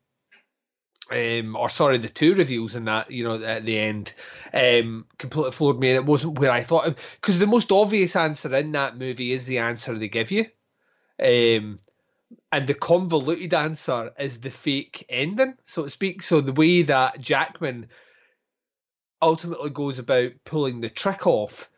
[1.12, 4.14] Um, or sorry, the two reveals in that, you know, at the end,
[4.54, 6.98] um, completely floored me, and it wasn't where I thought.
[7.20, 10.46] Because the most obvious answer in that movie is the answer they give you,
[11.22, 11.80] um,
[12.52, 16.24] and the convoluted answer is the fake ending, so to speak.
[16.24, 17.90] So the way that Jackman
[19.24, 21.70] ultimately goes about pulling the trick off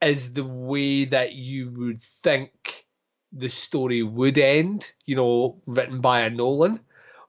[0.00, 2.86] is the way that you would think
[3.32, 6.80] the story would end, you know, written by a Nolan.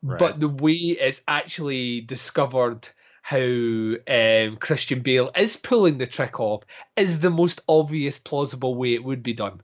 [0.03, 0.19] Right.
[0.19, 2.87] But the way it's actually discovered
[3.23, 6.63] how um, Christian Bale is pulling the trick off
[6.95, 9.59] is the most obvious, plausible way it would be done.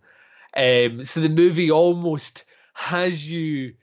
[0.57, 3.75] Um, so the movie almost has you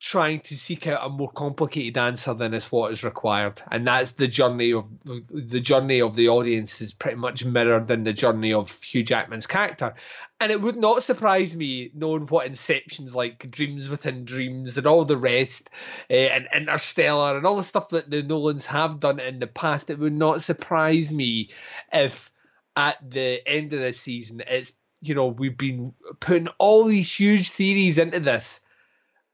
[0.00, 4.12] trying to seek out a more complicated answer than is what is required, and that's
[4.12, 8.52] the journey of the journey of the audience is pretty much mirrored in the journey
[8.52, 9.94] of Hugh Jackman's character.
[10.40, 15.04] And it would not surprise me knowing what Inception's like, Dreams Within Dreams, and all
[15.04, 15.68] the rest,
[16.10, 19.90] uh, and Interstellar, and all the stuff that the Nolans have done in the past.
[19.90, 21.50] It would not surprise me
[21.92, 22.32] if
[22.74, 24.72] at the end of this season, it's
[25.02, 28.60] you know we've been putting all these huge theories into this,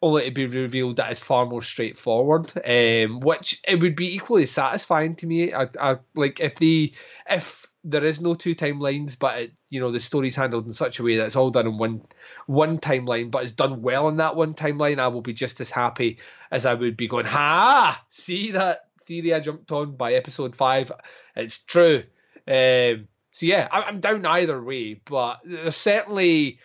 [0.03, 2.53] only to be revealed that it's far more straightforward.
[2.65, 5.53] Um, which it would be equally satisfying to me.
[5.53, 6.93] I, I like if the
[7.29, 10.99] if there is no two timelines, but it, you know the story's handled in such
[10.99, 12.03] a way that it's all done in one
[12.47, 14.99] one timeline, but it's done well in that one timeline.
[14.99, 16.19] I will be just as happy
[16.51, 18.05] as I would be going, ha!
[18.11, 20.93] See that theory I jumped on by episode five?
[21.35, 22.03] It's true.
[22.49, 26.59] Um, so yeah, I, I'm down either way, but there's certainly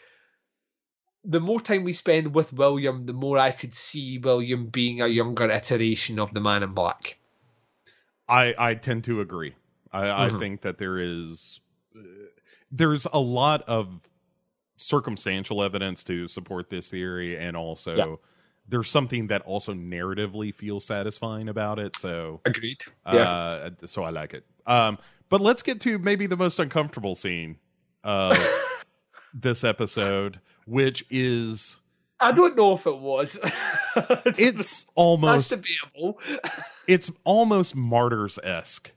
[1.23, 5.07] the more time we spend with William, the more I could see William being a
[5.07, 7.18] younger iteration of the Man in Black.
[8.27, 9.56] I I tend to agree.
[9.91, 10.35] I, mm-hmm.
[10.35, 11.60] I think that there is
[11.95, 12.02] uh,
[12.72, 13.99] there's a lot of
[14.77, 18.15] circumstantial evidence to support this theory, and also yeah.
[18.68, 21.95] there's something that also narratively feels satisfying about it.
[21.98, 22.81] So agreed.
[23.06, 23.88] Uh, yeah.
[23.88, 24.45] So I like it.
[24.65, 24.98] Um,
[25.30, 27.57] but let's get to maybe the most uncomfortable scene
[28.03, 28.38] of
[29.34, 31.78] this episode, which is.
[32.20, 33.40] I don't know if it was.
[34.38, 36.20] it's almost debatable.
[36.88, 38.94] it's almost martyrs esque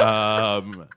[0.00, 0.88] um,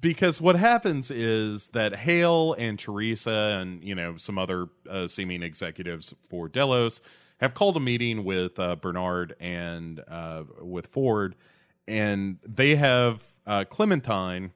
[0.00, 5.42] because what happens is that Hale and Teresa and you know some other uh, seeming
[5.42, 7.00] executives for Delos
[7.40, 11.34] have called a meeting with uh, Bernard and uh, with Ford,
[11.86, 14.52] and they have uh, Clementine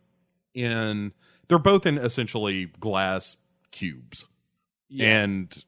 [0.54, 1.12] in.
[1.48, 3.36] They're both in essentially glass
[3.70, 4.26] cubes,
[4.88, 5.22] yeah.
[5.22, 5.64] and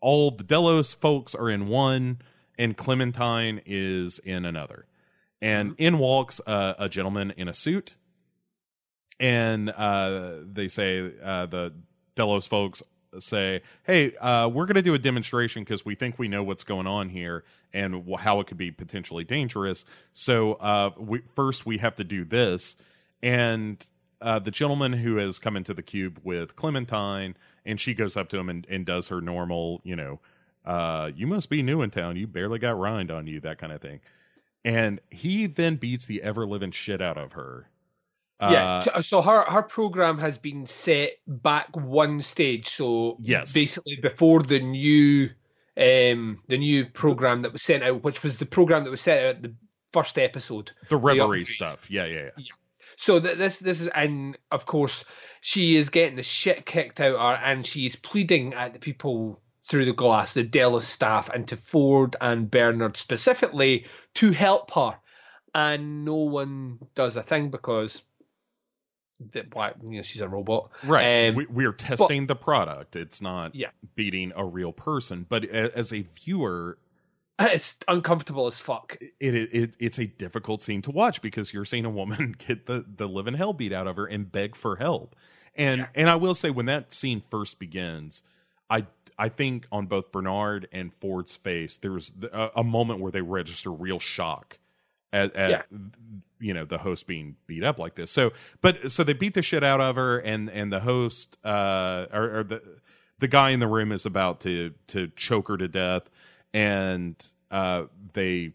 [0.00, 2.20] all the Delos folks are in one,
[2.58, 4.86] and Clementine is in another
[5.40, 5.82] and mm-hmm.
[5.82, 7.96] in walks uh, a gentleman in a suit
[9.18, 11.72] and uh, they say uh, the
[12.14, 12.82] delos folks
[13.18, 16.64] say hey uh, we're going to do a demonstration because we think we know what's
[16.64, 21.78] going on here and how it could be potentially dangerous so uh, we, first we
[21.78, 22.76] have to do this
[23.22, 23.86] and
[24.20, 27.36] uh, the gentleman who has come into the cube with clementine
[27.66, 30.20] and she goes up to him and, and does her normal you know
[31.14, 33.80] you must be new in town you barely got rind on you that kind of
[33.80, 34.00] thing
[34.66, 37.68] and he then beats the ever living shit out of her.
[38.40, 42.68] Yeah, uh, so her her program has been set back one stage.
[42.68, 45.30] So yes, basically before the new
[45.78, 49.24] um the new program that was sent out, which was the program that was sent
[49.24, 49.54] out the
[49.92, 51.88] first episode, the reverie stuff.
[51.88, 52.30] Yeah, yeah, yeah.
[52.36, 52.44] yeah.
[52.96, 55.04] So th- this this is and of course
[55.40, 59.40] she is getting the shit kicked out of her, and she's pleading at the people
[59.62, 64.98] through the glass, the Delos staff, and to Ford and Bernard specifically to help her.
[65.54, 68.04] And no one does a thing because
[69.32, 72.36] that why you know she's a robot right um, we, we, are testing but, the
[72.36, 73.70] product it's not yeah.
[73.94, 76.76] beating a real person but as a viewer
[77.40, 81.64] it's uncomfortable as fuck it, it, it it's a difficult scene to watch because you're
[81.64, 84.76] seeing a woman get the the living hell beat out of her and beg for
[84.76, 85.14] help
[85.54, 85.86] and yeah.
[85.94, 88.22] and i will say when that scene first begins
[88.70, 88.86] i
[89.18, 93.70] I think on both Bernard and Ford's face, there's a, a moment where they register
[93.70, 94.58] real shock
[95.12, 95.62] at, at yeah.
[96.38, 98.10] you know the host being beat up like this.
[98.10, 102.06] So, but so they beat the shit out of her, and and the host uh,
[102.12, 102.62] or, or the
[103.18, 106.10] the guy in the room is about to to choke her to death,
[106.56, 107.14] and
[107.50, 107.84] uh,
[108.14, 108.54] they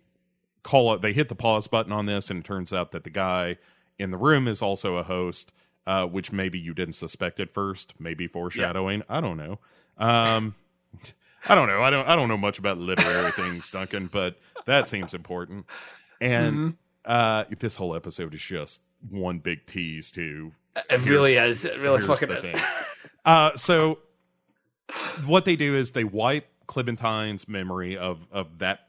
[0.63, 1.01] call it.
[1.03, 3.57] They hit the pause button on this, and it turns out that the guy
[3.99, 5.53] in the room is also a host.
[5.87, 8.99] Uh, which maybe you didn't suspect at first, maybe foreshadowing.
[8.99, 9.17] Yeah.
[9.17, 9.57] I don't know.
[9.97, 10.53] Um,
[11.49, 11.81] I don't know.
[11.81, 12.07] I don't.
[12.07, 15.65] I don't know much about literary things, Duncan, but that seems important.
[16.21, 16.69] And mm-hmm.
[17.05, 20.51] uh, this whole episode is just one big tease to.
[20.89, 21.65] It really is.
[21.65, 22.61] It really fucking is.
[23.25, 23.97] uh, so,
[25.25, 28.88] what they do is they wipe Clementine's memory of of that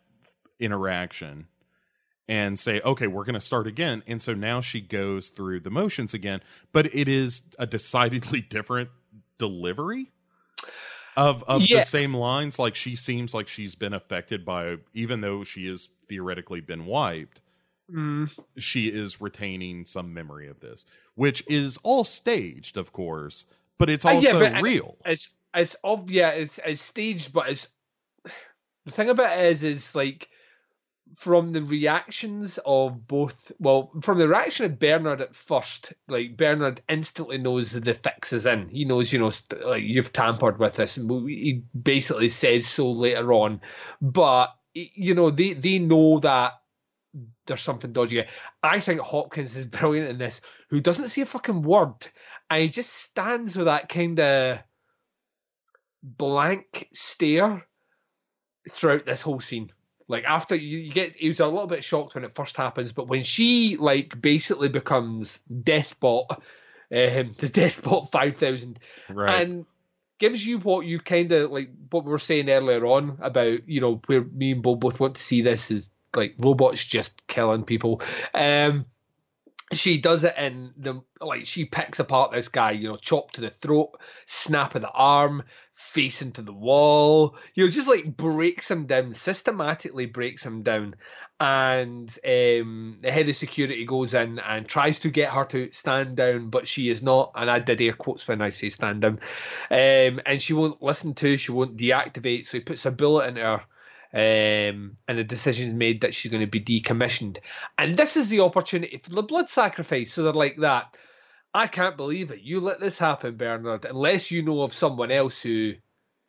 [0.61, 1.49] interaction
[2.29, 4.05] and say, okay, we're going to start again.
[4.07, 6.41] And so now she goes through the motions again,
[6.73, 8.91] but it is a decidedly different
[9.37, 10.13] delivery
[11.17, 11.81] of of yeah.
[11.81, 15.89] the same lines like she seems like she's been affected by even though she has
[16.09, 17.43] theoretically been wiped
[17.93, 18.33] mm.
[18.57, 20.87] she is retaining some memory of this
[21.17, 23.45] which is all staged of course
[23.77, 27.69] but it's also uh, yeah, but real it's it's obvious it's, it's staged but it's
[28.87, 30.29] the thing about it is is like
[31.16, 36.81] from the reactions of both well from the reaction of bernard at first like bernard
[36.89, 38.69] instantly knows the fix is in.
[38.69, 39.31] He knows you know
[39.65, 43.61] like you've tampered with this and he basically says so later on.
[44.01, 46.55] But you know they they know that
[47.47, 48.24] there's something dodgy.
[48.62, 51.95] I think hopkins is brilliant in this who doesn't say a fucking word
[52.49, 54.59] and he just stands with that kind of
[56.03, 57.66] blank stare
[58.70, 59.73] throughout this whole scene
[60.09, 62.93] like after you, you get, he was a little bit shocked when it first happens,
[62.93, 66.39] but when she like basically becomes Deathbot, um,
[66.91, 69.41] the Deathbot 5000, Right.
[69.43, 69.65] and
[70.19, 73.81] gives you what you kind of like what we were saying earlier on about you
[73.81, 77.65] know where me and Bob both want to see this is like robots just killing
[77.65, 78.03] people.
[78.35, 78.85] Um,
[79.73, 83.41] she does it in the like she picks apart this guy, you know, chop to
[83.41, 88.70] the throat, snap of the arm, face into the wall, you know, just like breaks
[88.70, 90.94] him down, systematically breaks him down.
[91.40, 96.16] And um, the head of security goes in and tries to get her to stand
[96.16, 97.32] down, but she is not.
[97.35, 99.20] And I did air quotes when I say stand down.
[99.70, 102.47] Um, and she won't listen to, she won't deactivate.
[102.47, 103.62] So he puts a bullet in her
[104.15, 107.39] um, and the decision is made that she's going to be decommissioned.
[107.78, 110.12] And this is the opportunity for the blood sacrifice.
[110.12, 110.97] So they're like that.
[111.55, 112.41] I can't believe it.
[112.41, 115.74] You let this happen, Bernard, unless you know of someone else who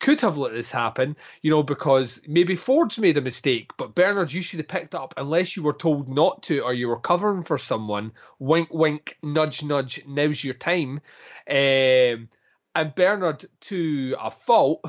[0.02, 4.34] could have let this happen, you know, because maybe Ford's made a mistake, but Bernard,
[4.34, 7.44] you should have picked up unless you were told not to or you were covering
[7.44, 8.12] for someone.
[8.38, 11.00] Wink, wink, nudge, nudge, now's your time.
[11.50, 12.28] Um,
[12.76, 14.84] and Bernard, to a fault,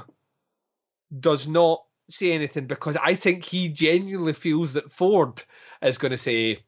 [1.16, 5.40] does not say anything because I think he genuinely feels that Ford
[5.80, 6.64] is going to say,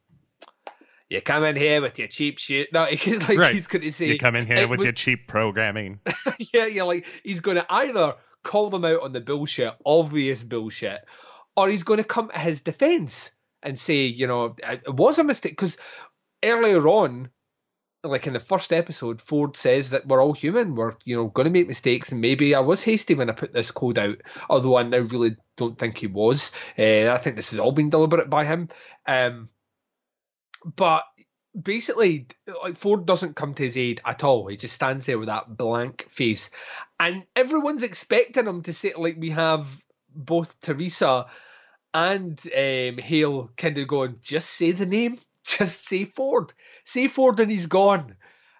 [1.09, 3.55] "You come in here with your cheap shit." No, he's like Right.
[3.55, 5.99] he's going to say, you come in here with was- your cheap programming.
[6.53, 10.99] yeah, yeah, like he's going to either call them out on the bullshit, obvious bullshit,
[11.55, 13.31] or he's going to come to his defense
[13.63, 15.77] and say, you know, it was a mistake because
[16.43, 17.29] earlier on.
[18.03, 20.75] Like in the first episode, Ford says that we're all human.
[20.75, 23.51] We're, you know, going to make mistakes, and maybe I was hasty when I put
[23.53, 24.17] this code out.
[24.49, 26.51] Although I now really don't think he was.
[26.77, 28.69] Uh, I think this has all been deliberate by him.
[29.07, 29.49] Um,
[30.75, 31.03] but
[31.59, 32.27] basically,
[32.63, 34.47] like Ford doesn't come to his aid at all.
[34.47, 36.49] He just stands there with that blank face,
[36.99, 39.67] and everyone's expecting him to say, like we have
[40.13, 41.27] both Teresa
[41.93, 46.53] and um, Hale kind of going, just say the name, just say Ford,
[46.85, 48.15] say Ford, and he's gone.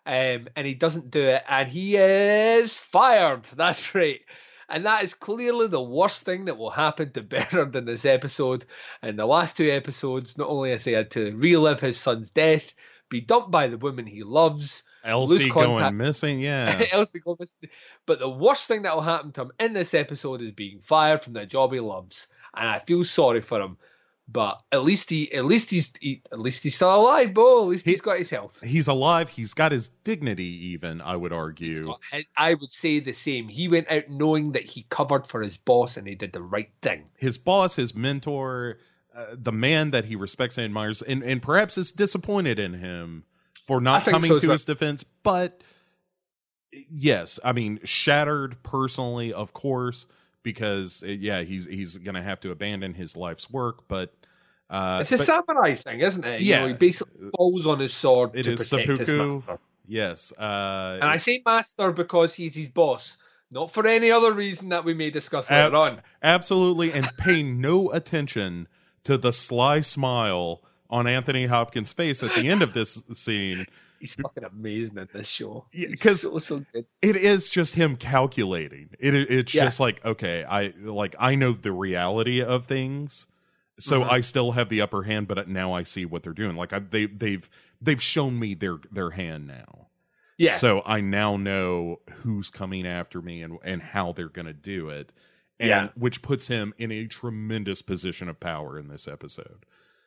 [0.05, 3.43] Um, and he doesn't do it, and he is fired.
[3.55, 4.21] That's right.
[4.69, 8.65] And that is clearly the worst thing that will happen to Bernard in this episode.
[9.01, 12.73] In the last two episodes, not only has he had to relive his son's death,
[13.09, 16.39] be dumped by the woman he loves, Elsie going missing.
[16.39, 16.83] Yeah.
[16.91, 17.57] Elsie Gomez.
[18.05, 21.21] But the worst thing that will happen to him in this episode is being fired
[21.21, 23.77] from the job he loves, and I feel sorry for him.
[24.29, 27.61] But at least he, at least he's, he, at least he's still alive, Bo.
[27.63, 28.59] At least He- he's got his health.
[28.61, 29.29] He's alive.
[29.29, 30.43] He's got his dignity.
[30.73, 31.85] Even I would argue.
[31.85, 32.01] got-
[32.35, 33.47] I- would say the same.
[33.47, 36.69] He went out knowing that he covered for his boss and he did the right
[36.81, 37.09] thing.
[37.17, 38.79] his boss, his mentor,
[39.15, 43.23] uh, the man that he respects and admires, and, and perhaps is disappointed in him
[43.65, 44.53] for not coming so to well.
[44.55, 45.03] his defense.
[45.23, 45.63] But
[46.91, 50.05] yes, I mean, shattered personally, of course,
[50.43, 53.87] because uh, yeah, he's he's gonna have to abandon his life's work.
[53.87, 54.13] But
[54.69, 56.41] uh, It's a but samurai thing, isn't it?
[56.41, 56.61] You Yeah.
[56.61, 59.59] know, he basically falls on his sword It to is protect his master.
[59.87, 63.17] yes, uh, And I say master because he's his boss,
[63.51, 66.01] not for any other reason that we may discuss Ab- later on.
[66.21, 68.67] absolutely, and pay no attention
[69.05, 73.65] to the sly smile on Anthony Hopkins' face at the end of this scene.
[73.99, 75.65] He's fucking amazing at this show.
[75.73, 76.63] Yeah, so so
[77.01, 79.63] it is just him calculating it it's Yeah.
[79.65, 83.25] just like okay i like i know the reality of things
[83.79, 84.11] so Mhm.
[84.11, 86.79] i still have the upper hand but now i see what they're doing like I,
[86.79, 87.49] they they've
[87.81, 89.87] they've shown me their their hand now
[90.37, 94.53] Yeah, so i now know who's coming after me and and how they're going to
[94.53, 95.11] do it
[95.59, 95.89] and Yeah.
[95.95, 99.65] which puts him in a tremendous position of power in this episode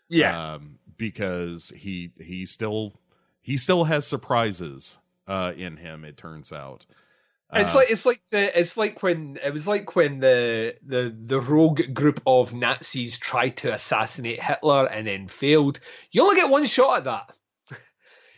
[0.09, 0.55] yeah.
[0.55, 2.94] um, because he he still
[3.42, 6.05] he still has surprises uh, in him.
[6.05, 6.84] It turns out.
[7.55, 11.14] It's Uh, like it's like the it's like when it was like when the the
[11.20, 15.81] the rogue group of Nazis tried to assassinate Hitler and then failed.
[16.12, 17.32] You only get one shot at that.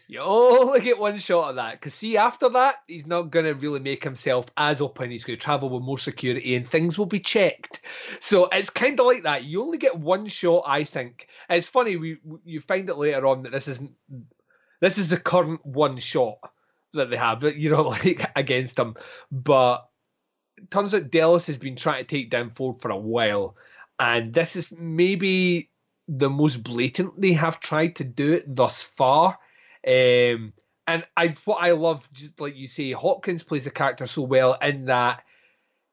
[0.08, 3.54] You only get one shot at that because see after that he's not going to
[3.54, 5.10] really make himself as open.
[5.10, 7.80] He's going to travel with more security and things will be checked.
[8.20, 9.44] So it's kind of like that.
[9.44, 11.28] You only get one shot, I think.
[11.48, 13.92] It's funny we you find it later on that this isn't
[14.80, 16.38] this is the current one shot
[16.94, 18.96] that they have, you know, like against him.
[19.30, 19.88] But
[20.70, 23.56] turns out Delos has been trying to take down Ford for a while,
[23.98, 25.70] and this is maybe
[26.08, 29.38] the most blatant they have tried to do it thus far.
[29.86, 30.52] Um,
[30.86, 34.58] and I what I love, just like you say, Hopkins plays the character so well
[34.60, 35.22] in that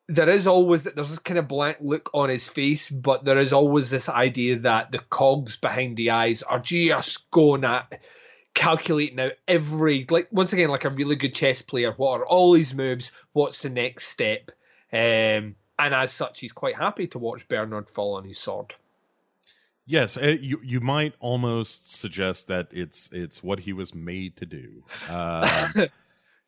[0.08, 3.38] there is always that there's this kind of blank look on his face, but there
[3.38, 8.02] is always this idea that the cogs behind the eyes are just going at
[8.54, 11.92] calculating out every like once again like a really good chess player.
[11.94, 13.12] What are all these moves?
[13.34, 14.52] What's the next step?
[14.92, 18.74] Um, and as such, he's quite happy to watch Bernard fall on his sword.
[19.86, 24.46] yes, uh, you you might almost suggest that it's it's what he was made to
[24.46, 24.84] do.
[25.10, 25.70] Uh,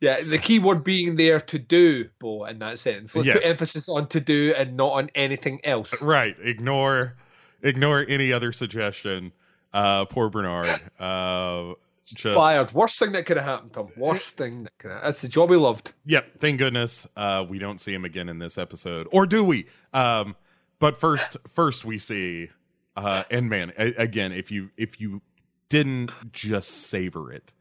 [0.01, 3.15] Yeah, the key word being there to do, Bo, in that sense.
[3.15, 6.01] Let's put emphasis on to do and not on anything else.
[6.01, 6.35] Right.
[6.41, 7.15] Ignore
[7.61, 9.31] ignore any other suggestion.
[9.71, 10.81] Uh poor Bernard.
[10.99, 11.73] Uh
[12.11, 12.71] just Fired.
[12.73, 13.87] Worst thing that could have happened to him.
[13.97, 15.93] Worst thing that could have That's the job he loved.
[16.05, 17.07] Yep, thank goodness.
[17.15, 19.07] Uh we don't see him again in this episode.
[19.11, 19.67] Or do we?
[19.93, 20.35] Um
[20.79, 22.49] but first first we see
[22.95, 25.21] uh and man, a- again, if you if you
[25.69, 27.53] didn't just savor it,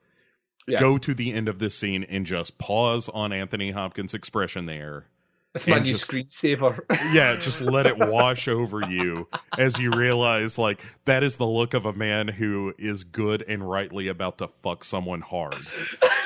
[0.67, 0.81] Yeah.
[0.81, 5.07] go to the end of this scene and just pause on Anthony Hopkins' expression there.
[5.53, 6.81] That's my new just- screensaver.
[7.13, 9.29] yeah, just let it wash over you
[9.59, 13.69] as you realize like that is the look of a man who is good and
[13.69, 15.57] rightly about to fuck someone hard.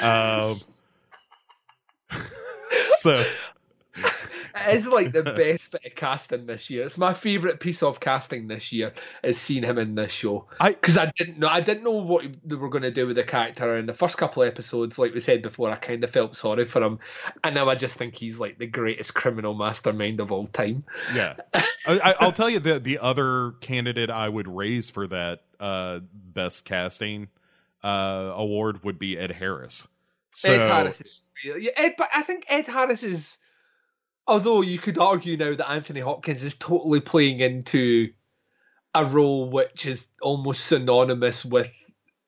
[0.03, 0.59] Um
[2.99, 3.25] so
[4.55, 6.85] It's like the best bit of casting this year.
[6.85, 10.47] It's my favorite piece of casting this year is seeing him in this show.
[10.65, 13.25] Because I didn't know I didn't know what they were going to do with the
[13.25, 14.99] character in the first couple of episodes.
[14.99, 17.01] Like we said before, I kind of felt sorry for him,
[17.43, 20.85] and now I just think he's like the greatest criminal mastermind of all time.
[21.15, 21.35] yeah.
[21.55, 26.01] I, I, I'll tell you the the other candidate I would raise for that uh
[26.13, 27.29] best casting
[27.83, 29.87] uh award would be Ed Harris.
[30.31, 33.39] So Ed Harris is yeah, Ed, but I think Ed Harris is.
[34.27, 38.13] Although you could argue now that Anthony Hopkins is totally playing into
[38.95, 41.71] a role which is almost synonymous with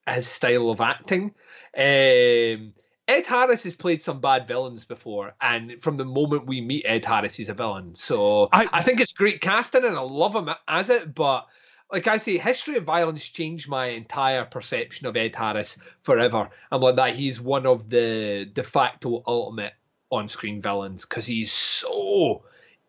[0.07, 1.33] his style of acting.
[1.75, 2.73] Um,
[3.07, 7.05] Ed Harris has played some bad villains before, and from the moment we meet Ed
[7.05, 7.95] Harris, he's a villain.
[7.95, 11.15] So I- I, think it's great casting, and I love him as it.
[11.15, 11.47] But
[11.91, 16.49] like I say, History of Violence changed my entire perception of Ed Harris forever.
[16.69, 17.15] I'm like that.
[17.15, 19.73] He's one of the de facto ultimate
[20.09, 22.43] on-screen villains because he's so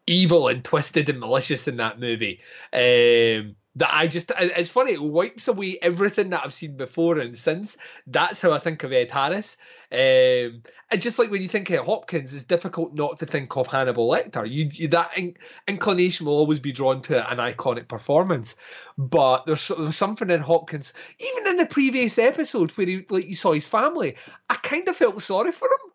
[0.06, 2.40] evil and twisted and malicious in that movie.
[2.72, 7.36] Um, that I just it's funny it wipes away everything that I've seen before and
[7.36, 7.76] since.
[8.06, 9.56] That's how I think of Ed Harris.
[9.92, 13.68] Um, and just like when you think of Hopkins, it's difficult not to think of
[13.68, 14.50] Hannibal Lecter.
[14.50, 15.34] You, you that in,
[15.68, 18.56] inclination will always be drawn to an iconic performance.
[18.96, 23.36] But there's, there's something in Hopkins, even in the previous episode where he like you
[23.36, 24.16] saw his family,
[24.50, 25.92] I kind of felt sorry for him.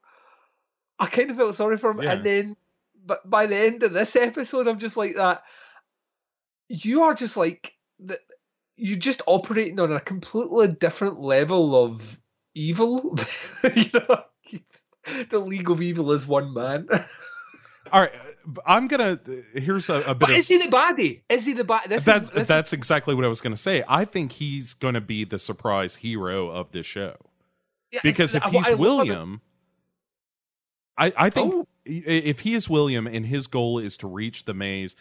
[1.00, 2.14] I kind of felt sorry for him, Yeah.
[2.14, 2.56] and then
[3.06, 5.44] but by the end of this episode, I'm just like that.
[6.70, 8.20] You are just like that.
[8.76, 12.20] You're just operating on a completely different level of
[12.56, 13.16] evil.
[13.76, 14.24] you know,
[15.30, 16.88] the League of Evil is one man.
[17.92, 19.20] all right, uh, I'm gonna
[19.54, 21.22] here's a, a bit but of is he the baddie?
[21.30, 21.64] Is he the?
[21.88, 23.84] This that's is, this that's is, exactly what I was going to say.
[23.88, 27.18] I think he's going to be the surprise hero of this show
[27.92, 28.74] yeah, because if he's I.
[28.74, 29.42] William,
[30.98, 31.68] I I think Oh.
[31.86, 34.96] if he is William and his goal is to reach the maze,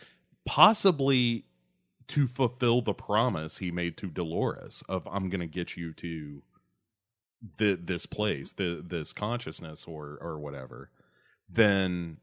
[0.47, 1.45] possibly
[2.09, 6.43] to fulfill the promise he made to Dolores of I'm going to get you to
[7.59, 10.91] the this place, the this consciousness or or whatever,
[11.49, 12.19] then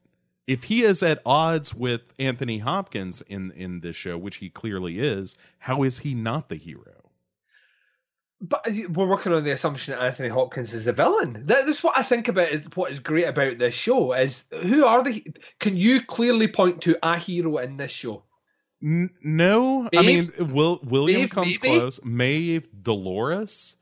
[0.48, 5.00] if he is at odds with Anthony Hopkins in in this show, which he clearly
[5.00, 6.99] is, how is he not the hero?
[8.42, 11.46] But we're working on the assumption that Anthony Hopkins is a villain.
[11.48, 12.48] That, that's what I think about.
[12.50, 15.26] Is what is great about this show is who are the?
[15.60, 18.24] Can you clearly point to a hero in this show?
[18.82, 21.80] N- no, I mean Will William Maeve, comes maybe?
[21.80, 22.00] close.
[22.04, 23.76] Maeve, Dolores.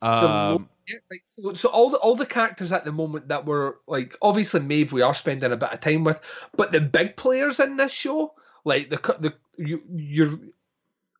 [0.00, 3.80] Um, Yeah, right, So, so all the all the characters at the moment that were
[3.88, 6.20] like obviously Maeve we are spending a bit of time with,
[6.56, 8.34] but the big players in this show,
[8.64, 10.28] like the the you your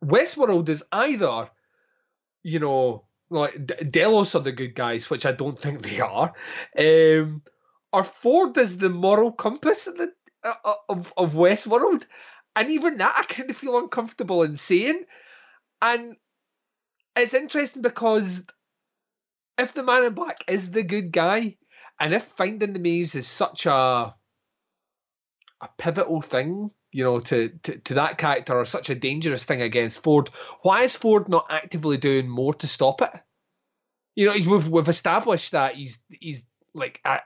[0.04, 1.50] Westworld is either,
[2.44, 6.32] you know, like Delos are the good guys, which I don't think they are,
[6.78, 7.42] um,
[7.92, 10.12] or Ford is the moral compass of the
[10.44, 12.04] uh, of of Westworld,
[12.54, 15.04] and even that I kind of feel uncomfortable in saying,
[15.82, 16.16] and
[17.16, 18.46] it's interesting because
[19.58, 21.56] if the man in black is the good guy,
[21.98, 24.14] and if finding the maze is such a
[25.60, 29.60] a pivotal thing, you know, to, to, to that character or such a dangerous thing
[29.60, 30.30] against Ford,
[30.62, 33.10] why is Ford not actively doing more to stop it?
[34.14, 37.18] You know, we've we've established that he's he's like a,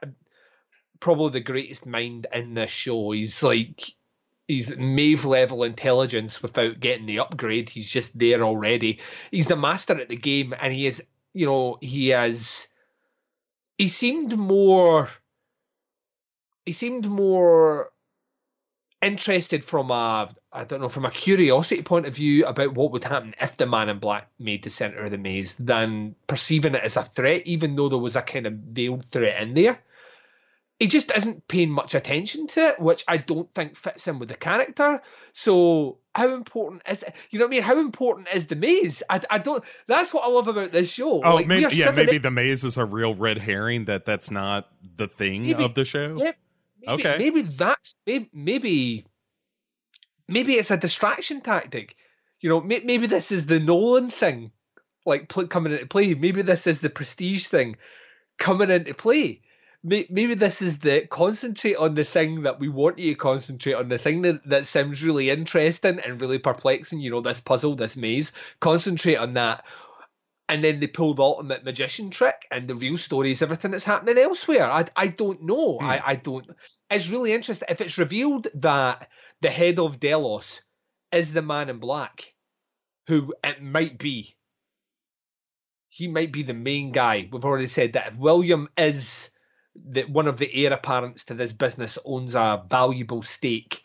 [1.01, 3.11] probably the greatest mind in this show.
[3.11, 3.83] He's like
[4.47, 7.69] he's Maeve level intelligence without getting the upgrade.
[7.69, 9.01] He's just there already.
[9.31, 11.05] He's the master at the game, and he is
[11.35, 12.69] you know he has
[13.77, 15.11] he seemed more
[16.65, 17.93] he seemed more
[19.01, 23.05] interested from a I don't know from a curiosity point of view about what would
[23.05, 26.83] happen if the man in black made the center of the maze than perceiving it
[26.83, 29.79] as a threat even though there was a kind of veiled threat in there
[30.81, 34.29] he just isn't paying much attention to it, which I don't think fits in with
[34.29, 35.03] the character.
[35.33, 37.15] So how important is it?
[37.31, 37.63] You know what I mean?
[37.65, 39.03] How important is the maze?
[39.11, 39.65] I, I don't.
[39.89, 41.21] That's what I love about this show.
[41.25, 44.69] Oh, Like, maybe, yeah, maybe the maze is a real red herring that that's not
[44.97, 46.15] the thing Maybe- of the show.
[46.17, 46.31] Yeah,
[46.81, 47.19] maybe, Okay.
[47.19, 49.07] Maybe that's maybe, maybe
[50.29, 51.97] maybe it's a distraction tactic.
[52.41, 54.53] You know, maybe this is the Nolan thing,
[55.05, 56.15] like coming into play.
[56.15, 57.77] Maybe this is the Prestige thing
[58.39, 59.43] coming into play.
[59.83, 63.89] Maybe this is the concentrate on the thing that we want you to concentrate on,
[63.89, 67.01] the thing that, that sounds really interesting and really perplexing.
[67.01, 68.33] You know, this puzzle, this maze.
[68.61, 69.65] Concentrate on that.
[70.49, 73.85] And then they pull the ultimate magician trick, and the real story is everything that's
[73.85, 74.65] happening elsewhere.
[74.65, 75.79] I, I don't know.
[75.79, 75.85] Hmm.
[75.85, 76.47] I, I don't.
[76.91, 77.69] It's really interesting.
[77.71, 79.09] If it's revealed that
[79.43, 80.63] the head of Delos
[81.13, 82.33] is the man in black,
[83.09, 84.37] who it might be,
[85.91, 87.29] he might be the main guy.
[87.31, 89.31] We've already said that if William is
[89.75, 93.83] the, one of the heir apparents to this business, owns a valuable stake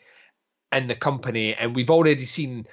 [0.71, 2.67] in the company, and we've already seen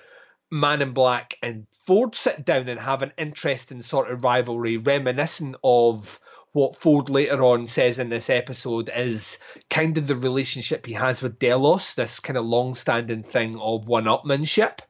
[0.50, 5.56] Man in Black and Ford sit down and have an interesting sort of rivalry, reminiscent
[5.62, 6.18] of
[6.52, 11.22] what Ford later on says in this episode is kind of the relationship he has
[11.22, 14.80] with Delos, this kind of long-standing thing of one-upmanship.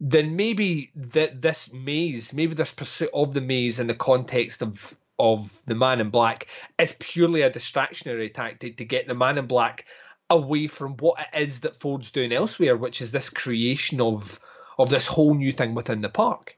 [0.00, 4.96] Then maybe that this maze, maybe this pursuit of the maze in the context of
[5.18, 6.46] of the Man in Black
[6.78, 9.86] is purely a distractionary tactic to get the Man in Black
[10.30, 14.40] away from what it is that Ford's doing elsewhere, which is this creation of
[14.78, 16.56] of this whole new thing within the park.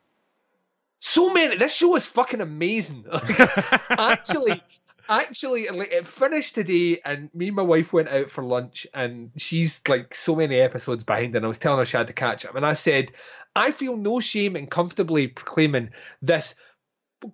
[1.01, 1.57] So many.
[1.57, 3.05] This show is fucking amazing.
[3.91, 4.61] actually,
[5.09, 9.31] actually, like it finished today, and me and my wife went out for lunch, and
[9.37, 12.45] she's like so many episodes behind, and I was telling her she had to catch
[12.45, 13.13] up, and I said,
[13.55, 15.91] I feel no shame in comfortably proclaiming
[16.23, 16.55] this.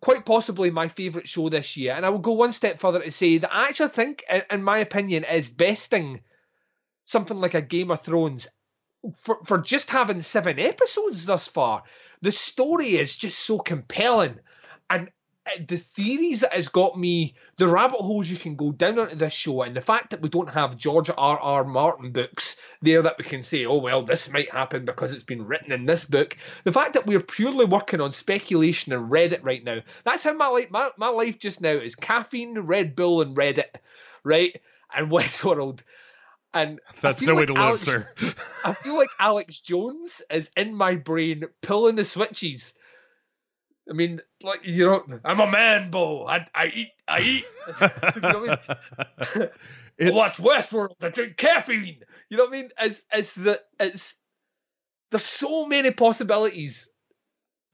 [0.00, 3.10] Quite possibly my favourite show this year, and I will go one step further to
[3.10, 6.22] say that I actually think, in- my opinion, is besting
[7.04, 8.48] something like a Game of Thrones
[9.20, 11.82] for for just having seven episodes thus far.
[12.22, 14.38] The story is just so compelling,
[14.88, 15.10] and
[15.46, 19.14] Uh, the theories that has got me, the rabbit holes you can go down onto
[19.14, 21.38] this show, and the fact that we don't have George R.
[21.38, 21.64] R.
[21.64, 25.46] Martin books there that we can say, oh well, this might happen because it's been
[25.46, 26.36] written in this book.
[26.64, 29.80] The fact that we're purely working on speculation and Reddit right now.
[30.04, 33.74] That's how my life, my, my life just now is caffeine, Red Bull, and Reddit,
[34.22, 34.58] right?
[34.96, 35.80] And Westworld.
[36.54, 38.08] And That's no way like to live, sir.
[38.64, 42.74] I feel like Alex Jones is in my brain pulling the switches.
[43.88, 46.26] I mean, like you know, I'm a man, Bo.
[46.26, 47.44] I, I eat, I eat.
[48.14, 49.48] you know what I mean?
[50.00, 50.94] I watch Westworld.
[51.02, 51.98] I drink caffeine.
[52.28, 52.70] You know what I mean?
[52.80, 54.16] It's it's the it's
[55.10, 56.90] there's so many possibilities,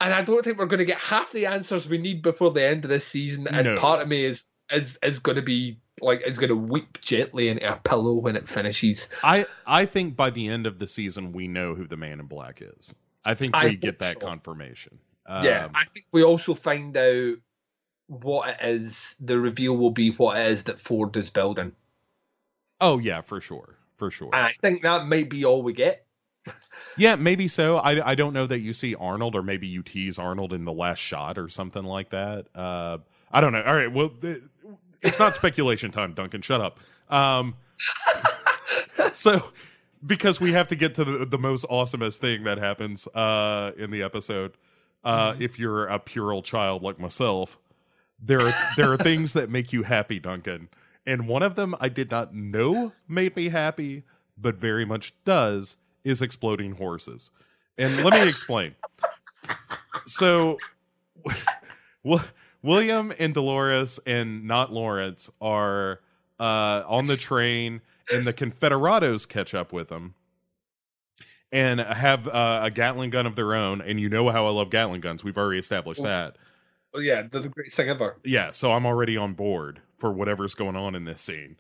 [0.01, 2.65] and I don't think we're going to get half the answers we need before the
[2.67, 3.47] end of this season.
[3.49, 3.77] And No.
[3.77, 7.49] part of me is is is going to be like is going to weep gently
[7.49, 9.09] into a pillow when it finishes.
[9.23, 12.27] I I think by the end of the season we know who the Man in
[12.27, 12.95] Black is.
[13.25, 14.27] I think we hope get that so.
[14.27, 14.99] confirmation.
[15.43, 17.35] Yeah, Um, I think we also find out
[18.07, 19.17] what it is.
[19.21, 21.73] The reveal will be what it is that Ford is building.
[22.81, 24.31] oh yeah, for sure, for sure.
[24.33, 26.05] And I think that might be all we get.
[26.97, 27.77] yeah, maybe so.
[27.77, 30.73] I I don't know that you see Arnold, or maybe you tease Arnold in the
[30.73, 32.47] last shot or something like that.
[32.55, 32.99] Uh,
[33.31, 33.63] I don't know.
[33.63, 34.11] All right, well,
[35.03, 36.43] it's not speculation time, Duncan.
[36.43, 36.81] Shut up.
[37.09, 37.57] Um,
[39.13, 39.53] so
[40.05, 43.91] because we have to get to the, the most awesomest thing that happens uh, in
[43.91, 44.57] the episode.
[45.05, 47.59] Uh, If you're a puerile child like myself,
[48.23, 50.69] there are there are things that make you happy, Duncan,
[51.07, 54.05] and one of them I did not know made me happy,
[54.37, 57.31] but very much does is exploding horses.
[57.79, 58.75] And let me explain.
[60.07, 60.59] So,
[62.05, 62.25] Wi-
[62.63, 66.01] William and Dolores and not Lawrence are
[66.39, 67.81] uh, on the train,
[68.13, 70.15] and the Confederados catch up with them
[71.53, 73.81] and have uh, a Gatling gun of their own.
[73.81, 75.25] And you know how I love Gatling guns.
[75.25, 76.37] We've already established that.
[76.93, 78.17] Oh yeah, they're the greatest thing ever.
[78.25, 81.57] Yeah, so I'm already on board for whatever's going on in this scene.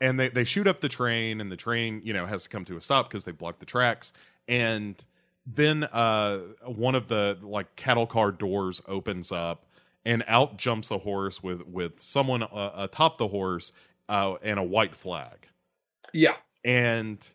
[0.00, 2.64] And they, they shoot up the train, and the train, you know, has to come
[2.66, 4.12] to a stop because they blocked the tracks.
[4.46, 5.02] And
[5.44, 9.66] then uh, one of the like cattle car doors opens up,
[10.04, 13.72] and out jumps a horse with with someone uh, atop the horse
[14.08, 15.48] uh, and a white flag.
[16.12, 16.36] Yeah.
[16.64, 17.26] And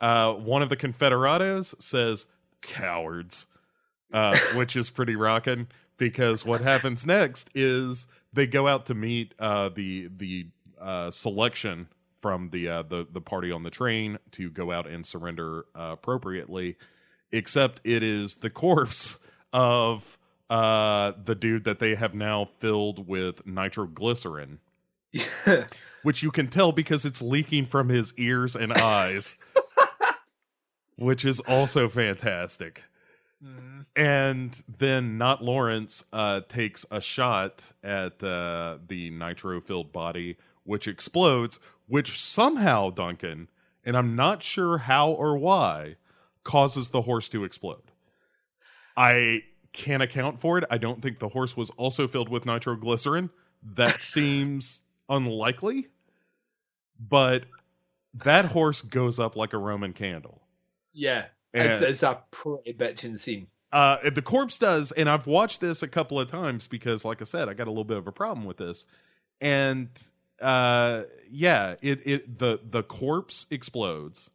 [0.00, 2.26] uh, one of the Confederados says,
[2.60, 3.46] "Cowards,"
[4.12, 9.34] uh, which is pretty rocking because what happens next is they go out to meet
[9.38, 10.46] uh, the the
[10.80, 11.88] uh, selection
[12.20, 15.90] from the uh, the the party on the train to go out and surrender uh,
[15.92, 16.76] appropriately.
[17.30, 19.18] Except it is the corpse
[19.52, 20.16] of
[20.48, 24.60] uh, the dude that they have now filled with nitroglycerin
[26.02, 29.38] which you can tell because it's leaking from his ears and eyes,
[30.98, 32.82] which is also fantastic.
[33.42, 33.86] Mhm.
[33.94, 40.88] And then not Lawrence uh, takes a shot at uh, the nitro filled body, which
[40.88, 43.48] explodes, which somehow, Duncan,
[43.84, 45.96] and I'm not sure how or why,
[46.42, 47.92] causes the horse to explode.
[48.96, 50.64] I can't account for it.
[50.68, 53.30] I don't think the horse was also filled with nitroglycerin.
[53.62, 55.86] That seems unlikely.
[56.98, 57.44] But
[58.12, 60.42] that horse goes up like a Roman candle.
[60.98, 63.46] Yeah, And- it's, it's a pretty bitchin' scene.
[63.70, 67.24] Uh, the corpse does, and I've watched this a couple of times because, like I
[67.24, 68.86] said, I got a little bit of a problem with this,
[69.42, 69.88] and
[70.40, 74.30] uh, yeah, it it the the corpse explodes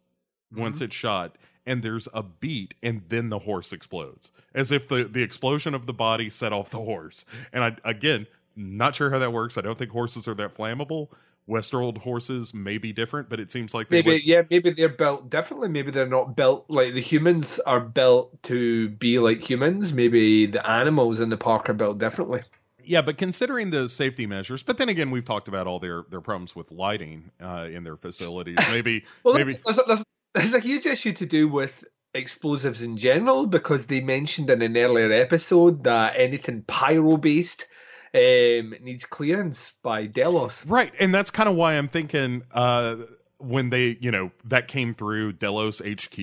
[0.54, 1.36] once it's shot,
[1.66, 5.86] and there's a beat, and then the horse explodes, as if the the explosion of
[5.86, 7.24] the body set off the horse.
[7.52, 9.58] And I again, not sure how that works.
[9.58, 11.08] I don't think horses are that flammable.
[11.48, 14.88] Westworld horses may be different, but it seems like they Maybe would- yeah, maybe they're
[14.88, 15.68] built differently.
[15.68, 19.92] Maybe they're not built like the humans are built to be like humans.
[19.92, 22.40] Maybe the animals in the park are built differently.
[22.82, 26.20] Yeah, but considering the safety measures, but then again, we've talked about all their their
[26.20, 28.56] problems with lighting uh, in their facilities.
[28.70, 30.04] Maybe Well, maybe there's, there's, there's,
[30.34, 31.72] there's a huge issue to do with
[32.14, 37.66] explosives in general because they mentioned in an earlier episode that anything pyro based
[38.14, 40.66] um, needs clearance by Delos.
[40.66, 42.96] right, and that's kind of why I'm thinking uh,
[43.38, 46.16] when they you know that came through Delos HQ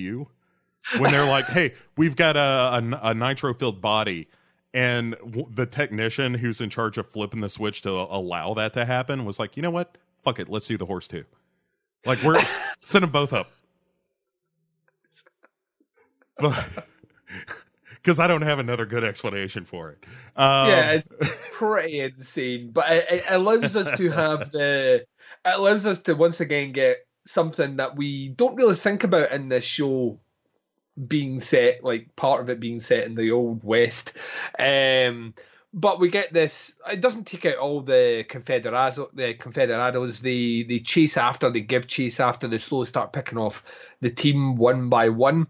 [0.98, 2.40] when they're like, hey, we've got a
[3.02, 4.28] a, a nitro filled body.
[4.74, 8.86] And w- the technician who's in charge of flipping the switch to allow that to
[8.86, 9.98] happen was like, you know what?
[10.22, 11.24] Fuck it, let's do the horse too.
[12.06, 12.40] Like we're
[12.78, 13.50] send them both up.
[18.02, 20.04] Because I don't have another good explanation for it.
[20.36, 25.04] Um, yeah, it's, it's pretty insane, but it, it allows us to have the.
[25.44, 29.48] It allows us to once again get something that we don't really think about in
[29.48, 30.18] this show
[31.06, 34.16] being set, like part of it being set in the old west.
[34.58, 35.34] Um,
[35.74, 36.78] but we get this.
[36.90, 39.14] It doesn't take out all the Confederados.
[39.14, 41.50] The Confederados they they chase after.
[41.50, 42.46] They give chase after.
[42.46, 43.64] They slowly start picking off
[44.00, 45.46] the team one by one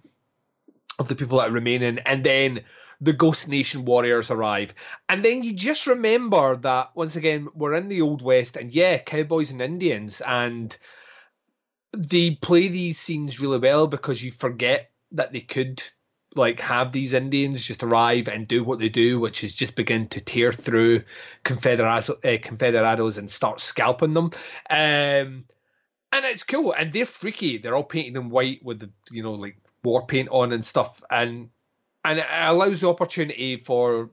[0.98, 2.60] of the people that are remaining, and then
[3.00, 4.74] the Ghost Nation warriors arrive.
[5.08, 8.98] And then you just remember that once again we're in the old west, and yeah,
[8.98, 10.76] cowboys and Indians, and
[11.96, 15.82] they play these scenes really well because you forget that they could
[16.34, 20.08] like have these Indians just arrive and do what they do, which is just begin
[20.08, 21.02] to tear through
[21.44, 24.30] Confederados, uh, Confederados and start scalping them.
[24.70, 25.44] Um,
[26.14, 27.58] and it's cool, and they're freaky.
[27.58, 31.02] They're all painted in white with the you know like war paint on and stuff,
[31.10, 31.50] and
[32.04, 34.10] and it allows the opportunity for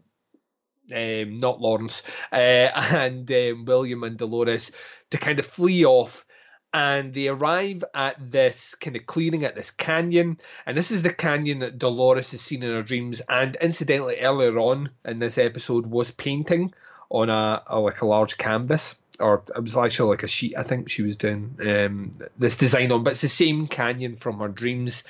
[0.93, 2.35] um, not Lawrence uh,
[2.95, 4.71] and um, William and Dolores
[5.11, 6.25] to kind of flee off.
[6.71, 10.37] And they arrive at this kind of clearing at this canyon,
[10.67, 13.23] and this is the canyon that Dolores has seen in her dreams.
[13.27, 16.71] And incidentally, earlier on in this episode, was painting
[17.09, 20.57] on a, a like a large canvas, or it was actually like a sheet.
[20.57, 24.39] I think she was doing um, this design on, but it's the same canyon from
[24.39, 25.03] her dreams.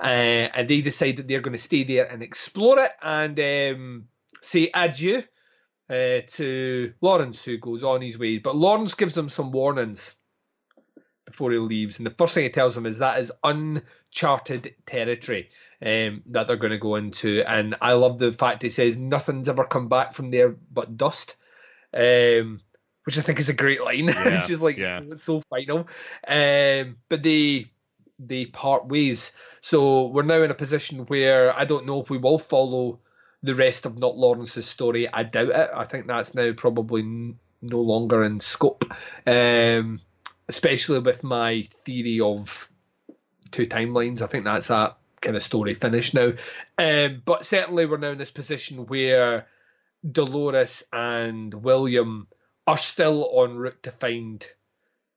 [0.00, 4.08] Uh, and they decide that they're going to stay there and explore it and um,
[4.40, 5.22] say adieu
[5.88, 8.38] uh, to Lawrence, who goes on his way.
[8.38, 10.14] But Lawrence gives them some warnings
[11.24, 15.50] before he leaves, and the first thing he tells them is that is uncharted territory
[15.84, 17.42] um, that they're going to go into.
[17.46, 21.36] And I love the fact he says nothing's ever come back from there but dust.
[21.94, 22.60] Um,
[23.04, 24.06] which I think is a great line.
[24.08, 25.00] Yeah, it's just like yeah.
[25.02, 25.88] it's so final.
[26.26, 27.70] Um, but they
[28.18, 29.32] they part ways.
[29.60, 33.00] So we're now in a position where I don't know if we will follow
[33.42, 35.12] the rest of Not Lawrence's story.
[35.12, 35.70] I doubt it.
[35.74, 38.84] I think that's now probably n- no longer in scope.
[39.26, 40.00] Um,
[40.48, 42.68] especially with my theory of
[43.50, 44.22] two timelines.
[44.22, 46.32] I think that's that kind of story finished now.
[46.78, 49.46] Um, but certainly we're now in this position where
[50.08, 52.26] Dolores and William
[52.66, 54.46] are still en route to find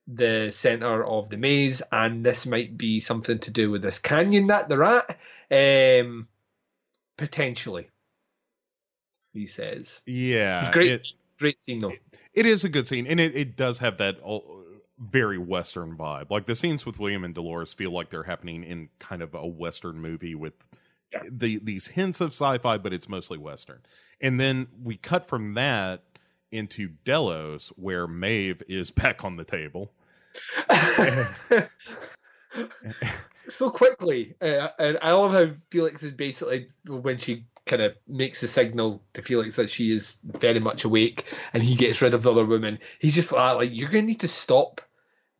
[0.08, 4.48] the center of the maze, and this might be something to do with this canyon
[4.48, 5.18] that they're at.
[5.50, 6.28] Um,
[7.16, 7.88] potentially,
[9.32, 10.02] he says.
[10.06, 11.92] yeah, It's great, it- scene, great scene though.
[12.34, 14.18] it is a good scene, and it, it does have that
[14.98, 16.30] very Western vibe.
[16.30, 19.46] Like the scenes with William and Dolores feel like they're happening in kind of a
[19.46, 20.54] Western movie with
[21.12, 21.20] Yeah.
[21.30, 23.80] the these hints of sci-fi, but it's mostly Western.
[24.20, 26.04] And then we cut from that
[26.56, 29.92] into Delos, where Maeve is back on the table.
[33.48, 38.40] so quickly, uh, and I love how Felix is basically when she kind of makes
[38.40, 42.22] the signal to Felix that she is very much awake, and he gets rid of
[42.22, 42.78] the other woman.
[42.98, 44.80] He's just like, like you're going to need to stop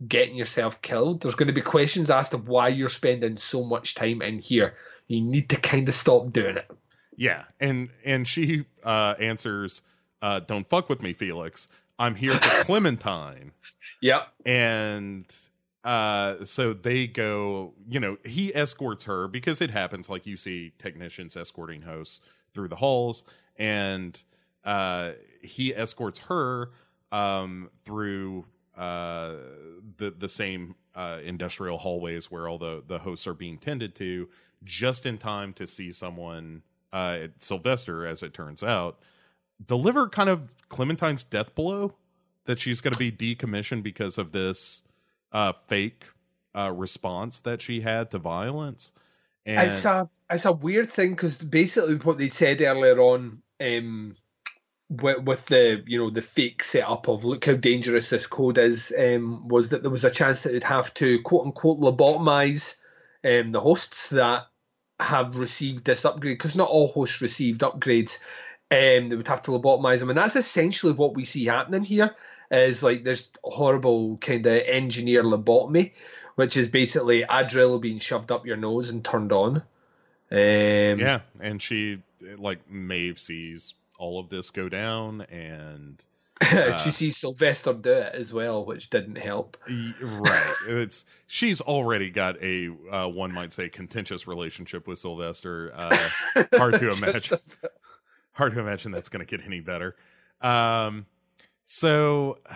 [0.06, 1.20] getting yourself killed.
[1.22, 4.74] There's going to be questions asked of why you're spending so much time in here.
[5.06, 6.70] You need to kind of stop doing it.
[7.16, 9.80] Yeah, and and she uh, answers,
[10.22, 11.68] uh, "Don't fuck with me, Felix.
[11.98, 13.52] I'm here for Clementine."
[14.00, 14.28] Yep.
[14.44, 15.24] And
[15.84, 17.74] uh, so they go.
[17.88, 20.08] You know, he escorts her because it happens.
[20.08, 22.20] Like you see technicians escorting hosts
[22.52, 23.24] through the halls,
[23.56, 24.20] and
[24.64, 25.12] uh,
[25.42, 26.70] he escorts her
[27.12, 28.44] um, through
[28.76, 29.36] uh,
[29.96, 34.28] the the same uh, industrial hallways where all the the hosts are being tended to,
[34.64, 36.62] just in time to see someone
[36.92, 38.98] uh, Sylvester, as it turns out,
[39.64, 41.94] deliver kind of Clementine's death blow
[42.44, 44.82] that she's going to be decommissioned because of this
[45.32, 46.04] uh, fake
[46.54, 48.92] uh, response that she had to violence.
[49.44, 54.16] And It's a it's a weird thing because basically what they said earlier on um,
[54.88, 58.92] with, with the you know the fake setup of look how dangerous this code is
[58.98, 62.74] um, was that there was a chance that they'd have to quote unquote lobotomize
[63.24, 64.46] um, the hosts that
[64.98, 68.18] have received this upgrade because not all hosts received upgrades.
[68.70, 72.14] Um, they would have to lobotomize them, and that's essentially what we see happening here.
[72.50, 75.92] Is like there's horrible kind of engineer lobotomy,
[76.36, 79.62] which is basically a drill being shoved up your nose and turned on.
[80.30, 82.02] Um, yeah, and she
[82.38, 86.02] like Maeve sees all of this go down, and
[86.82, 89.56] she sees Sylvester do it as well, which didn't help.
[89.68, 95.96] Right it's she's already got a uh, one might say contentious relationship with sylvester uh,
[96.54, 97.38] hard to imagine
[98.36, 99.96] hard to imagine that's going to get any better
[100.40, 101.06] um
[101.64, 102.38] so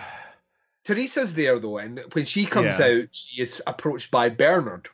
[0.85, 2.87] Teresa's there though, and when she comes Yeah.
[2.87, 4.89] out, she is approached by Bernard,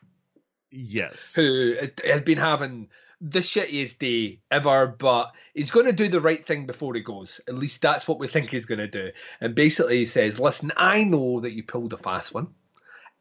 [0.69, 2.89] yes who has been having
[3.21, 7.41] the shittiest day ever, but he's going to do the right thing before he goes.
[7.47, 9.11] At least that's what we think he's going to do.
[9.41, 12.49] And basically, he says, Listen, I know that you pulled a fast one.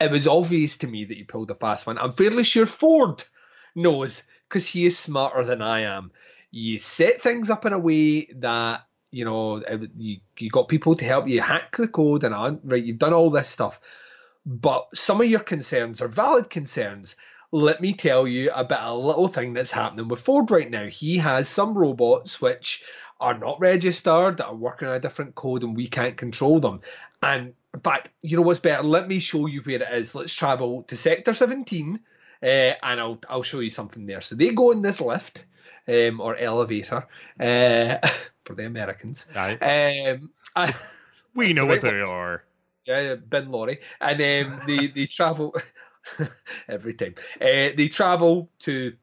[0.00, 1.96] It was obvious to me that you pulled a fast one.
[1.98, 3.24] I'm fairly sure Ford
[3.74, 6.10] knows because he is smarter than I am.
[6.58, 9.62] You set things up in a way that you know
[9.94, 12.82] you you got people to help you hack the code and right.
[12.82, 13.78] You've done all this stuff,
[14.46, 17.16] but some of your concerns are valid concerns.
[17.52, 20.86] Let me tell you about a little thing that's happening with Ford right now.
[20.86, 22.82] He has some robots which
[23.20, 26.80] are not registered, that are working on a different code, and we can't control them.
[27.22, 28.82] And in fact, you know what's better?
[28.82, 30.14] Let me show you where it is.
[30.14, 32.00] Let's travel to Sector 17,
[32.42, 34.22] uh, and I'll I'll show you something there.
[34.22, 35.44] So they go in this lift
[35.88, 37.06] um, or elevator
[37.40, 38.08] uh,
[38.44, 39.26] for the Americans.
[39.34, 40.74] Um, I,
[41.34, 42.44] we know right what they are
[42.86, 45.54] yeah, bin lorry, and um, they they travel
[46.68, 47.14] every time.
[47.40, 48.94] Uh, they travel to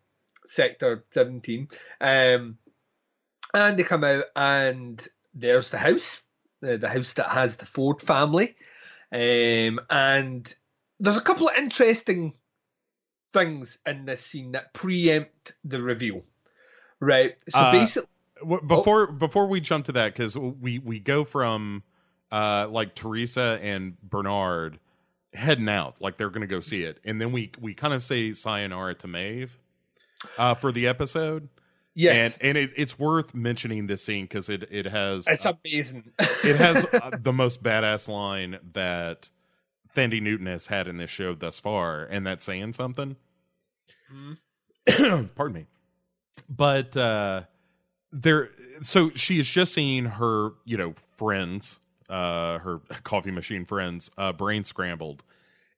[0.46, 1.68] sector seventeen,
[2.00, 2.58] um,
[3.54, 6.22] and they come out, and there's the house,
[6.62, 8.56] the, the house that has the Ford family,
[9.12, 10.54] um, and
[11.00, 12.34] there's a couple of interesting
[13.34, 16.24] things in this scene that preempt the reveal.
[17.04, 18.10] Right, so Uh, basically,
[18.40, 21.84] W- before before we jump to that because we we go from
[22.32, 24.80] uh like teresa and bernard
[25.34, 28.34] heading out like they're gonna go see it and then we we kind of say
[28.34, 29.58] sayonara to maeve
[30.38, 31.48] uh for the episode
[31.96, 35.54] yes, and and it, it's worth mentioning this scene because it it has it's uh,
[35.64, 36.12] amazing.
[36.44, 39.30] it has uh, the most badass line that
[39.96, 43.16] Thandie Newton has had in this show thus far, and that's saying something.
[44.12, 45.30] Mhm.
[45.36, 45.66] Pardon me.
[46.50, 47.44] But uh
[48.12, 48.50] there
[48.82, 51.80] so she has just seen her, you know, friends,
[52.10, 55.24] uh her coffee machine friends, uh brain scrambled.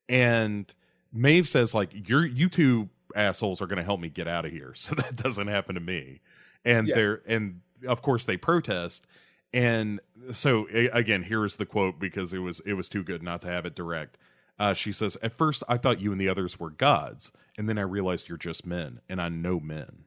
[0.10, 0.73] And
[1.14, 4.73] Maeve says, like, you're you two assholes are gonna help me get out of here.
[4.76, 6.22] So that doesn't happen to me.
[6.64, 6.95] And Yeah.
[6.95, 9.07] they're and of course they protest.
[9.53, 10.02] And
[10.32, 13.65] so again, here's the quote because it was it was too good not to have
[13.65, 14.18] it direct.
[14.57, 17.77] Uh, she says, "At first, I thought you and the others were gods, and then
[17.77, 20.05] I realized you're just men, and I know men.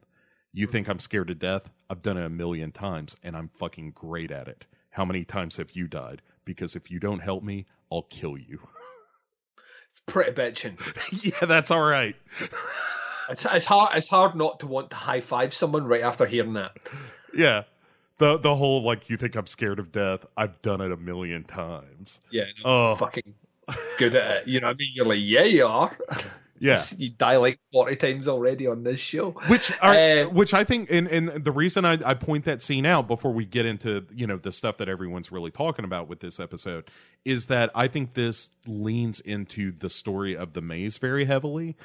[0.53, 1.69] You think I'm scared to death?
[1.89, 4.65] I've done it a million times, and I'm fucking great at it.
[4.91, 6.21] How many times have you died?
[6.43, 8.67] Because if you don't help me, I'll kill you.
[9.87, 10.77] It's pretty bitching.
[11.23, 12.15] yeah, that's all right.
[13.29, 13.95] It's, it's hard.
[13.95, 16.77] It's hard not to want to high five someone right after hearing that.
[17.33, 17.63] Yeah,
[18.17, 20.25] the the whole like you think I'm scared of death?
[20.35, 22.21] I've done it a million times.
[22.31, 23.35] Yeah, no, Oh, fucking
[23.97, 24.47] good at it.
[24.47, 24.91] You know what I mean?
[24.93, 25.95] You're like, yeah, you are.
[26.59, 26.81] yeah.
[26.97, 29.31] you die like forty times already on this show.
[29.47, 32.85] which are, Uh, which I think and and the reason I, I point that scene
[32.85, 36.19] out before we get into you know the stuff that everyone's really talking about with
[36.19, 36.89] this episode
[37.25, 41.75] is that I think this leans into the story of the maze very heavily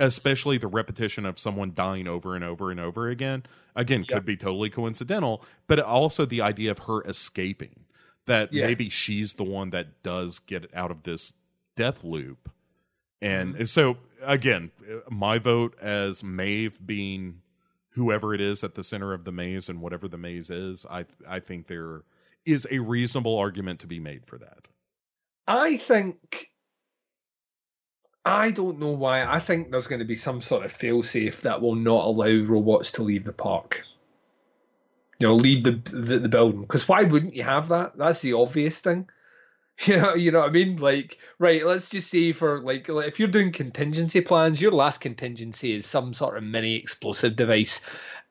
[0.00, 3.42] especially the repetition of someone dying over and over and over again
[3.74, 4.16] again Yeah.
[4.16, 7.84] could be totally coincidental but also the idea of her escaping
[8.26, 8.66] that Yeah.
[8.66, 11.32] maybe she's the one that does get out of this
[11.76, 12.48] death loop
[13.20, 13.64] and Mm-hmm.
[13.64, 14.70] so again
[15.10, 17.40] my vote as Maeve being
[17.90, 21.04] whoever it is at the center of the maze and whatever the maze is i
[21.28, 22.02] i think there
[22.44, 24.68] is a reasonable argument to be made for that
[25.48, 26.50] I think.
[28.24, 29.24] I don't know why.
[29.24, 32.92] I think there's going to be some sort of failsafe that will not allow robots
[32.92, 33.82] to leave the park.
[35.18, 36.60] You know, leave the the, the building.
[36.60, 37.96] Because why wouldn't you have that?
[37.96, 39.08] That's the obvious thing.
[39.86, 40.76] You know, you know what I mean?
[40.76, 45.00] Like, right, let's just say for like, like, if you're doing contingency plans, your last
[45.00, 47.80] contingency is some sort of mini explosive device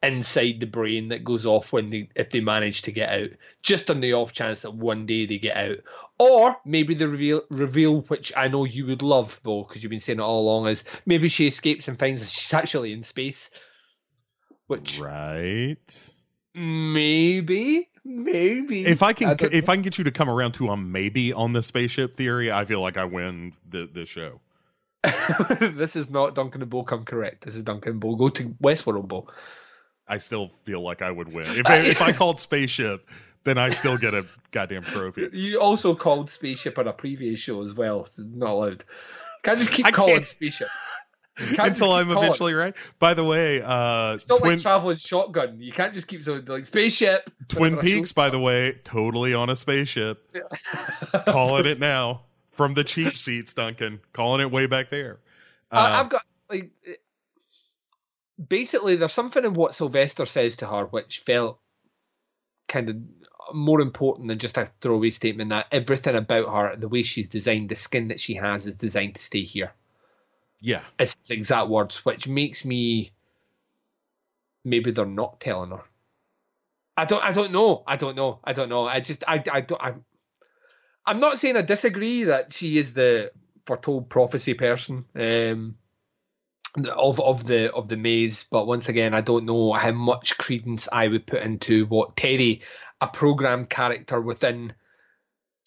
[0.03, 3.29] inside the brain that goes off when they if they manage to get out,
[3.63, 5.77] just on the off chance that one day they get out.
[6.19, 10.01] Or maybe the reveal reveal, which I know you would love though, because you've been
[10.01, 13.49] saying it all along, is maybe she escapes and finds that she's actually in space.
[14.67, 16.13] Which right
[16.57, 19.69] maybe, maybe if I can don't if.
[19.69, 22.65] I can get you to come around to a maybe on the spaceship theory, I
[22.65, 24.39] feel like I win the the show.
[25.59, 27.43] this is not Duncan and Bo come correct.
[27.45, 28.15] This is Duncan and Bo.
[28.15, 29.27] Go to Westworld Bo.
[30.07, 31.45] I still feel like I would win.
[31.49, 33.07] If I, if I called spaceship,
[33.43, 35.29] then I still get a goddamn trophy.
[35.33, 38.83] You also called spaceship on a previous show as well, so not allowed.
[39.43, 40.25] Can't just keep I calling can't.
[40.25, 40.69] spaceship.
[41.39, 42.23] You can't just Until I'm calling.
[42.25, 42.73] eventually right.
[42.99, 45.61] By the way, uh It's not Twin, like traveling shotgun.
[45.61, 47.29] You can't just keep so like spaceship.
[47.47, 50.23] Twin Peaks, by the way, totally on a spaceship.
[51.27, 52.21] Calling it now.
[52.51, 53.99] From the cheap seats, Duncan.
[54.13, 55.19] Calling it way back there.
[55.71, 56.71] Uh, I, I've got like
[58.47, 61.59] basically there's something in what Sylvester says to her which felt
[62.67, 62.97] kind of
[63.53, 67.69] more important than just a throwaway statement that everything about her, the way she's designed,
[67.69, 69.71] the skin that she has, is designed to stay here.
[70.59, 70.81] Yeah.
[70.99, 73.11] It's his exact words, which makes me
[74.63, 75.83] maybe they're not telling her.
[76.95, 77.23] I don't.
[77.23, 77.83] I don't know.
[77.85, 78.39] I don't know.
[78.43, 78.87] I don't know.
[78.87, 79.23] I just.
[79.27, 79.43] I.
[79.51, 79.81] I don't.
[79.81, 80.05] I'm.
[81.05, 83.31] I'm not saying I disagree that she is the
[83.65, 85.75] foretold prophecy person um,
[86.85, 90.89] of of the of the maze, but once again, I don't know how much credence
[90.91, 92.63] I would put into what Terry,
[92.99, 94.73] a programmed character within,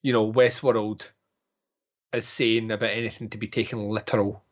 [0.03, 1.09] you know, Westworld,
[2.13, 4.43] is saying about anything to be taken literal.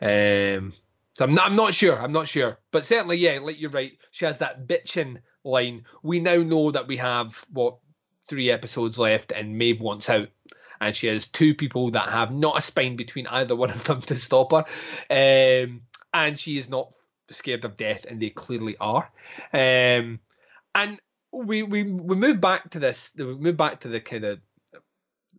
[0.00, 0.72] Um,
[1.14, 1.98] so I'm not, I'm not sure.
[1.98, 2.58] I'm not sure.
[2.70, 3.98] But certainly, yeah, like you're right.
[4.10, 5.84] She has that bitching line.
[6.02, 7.78] We now know that we have what
[8.24, 10.28] three episodes left, and Maeve wants out,
[10.80, 14.00] and she has two people that have not a spine between either one of them
[14.02, 14.64] to stop her,
[15.10, 15.82] um,
[16.14, 16.92] and she is not
[17.30, 19.10] scared of death, and they clearly are.
[19.52, 20.20] Um,
[20.74, 21.00] and
[21.32, 23.12] we we we move back to this.
[23.18, 24.40] We move back to the kind of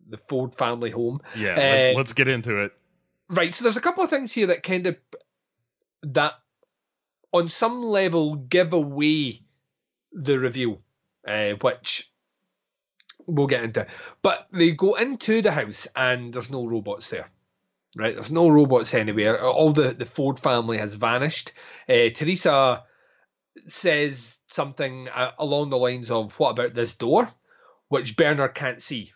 [0.08, 1.20] the Ford family home.
[1.36, 1.54] Yeah.
[1.54, 2.72] Uh, let, let's get into it.
[3.30, 3.54] Right.
[3.54, 4.96] So there's a couple of things here that kind of
[6.02, 6.34] that
[7.32, 9.42] on some level give away
[10.12, 10.80] the reveal,
[11.26, 12.10] uh, which
[13.26, 13.86] we'll get into.
[14.22, 17.30] But they go into the house and there's no robots there.
[17.96, 19.42] Right, there's no robots anywhere.
[19.42, 21.52] All the, the Ford family has vanished.
[21.88, 22.84] Uh, Teresa
[23.66, 27.28] says something uh, along the lines of, "What about this door?"
[27.88, 29.12] Which Bernard can't see.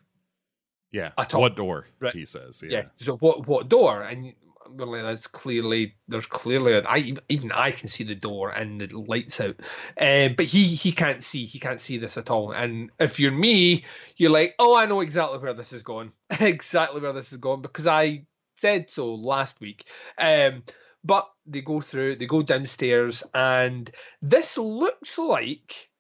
[0.95, 1.11] Yeah.
[1.19, 1.41] at all.
[1.41, 1.89] What door?
[1.99, 2.15] Right.
[2.15, 2.62] He says.
[2.65, 2.71] Yeah.
[2.71, 3.05] Yeah.
[3.05, 4.03] So what what door?
[4.03, 4.33] And
[4.77, 9.57] that's clearly there's clearly I even I can see the door and the lights out,
[10.01, 12.53] um, but he he can't see he can't see this at all.
[12.53, 13.85] And if you're me,
[14.16, 17.61] you're like, oh, I know exactly where this is going, exactly where this is going
[17.61, 19.87] because I said so last week.
[20.16, 20.62] Um,
[21.03, 23.91] but they go through, they go downstairs, and
[24.23, 25.91] this looks like.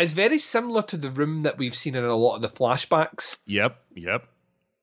[0.00, 3.36] It's very similar to the room that we've seen in a lot of the flashbacks
[3.46, 3.76] Yep.
[3.94, 4.26] Yep.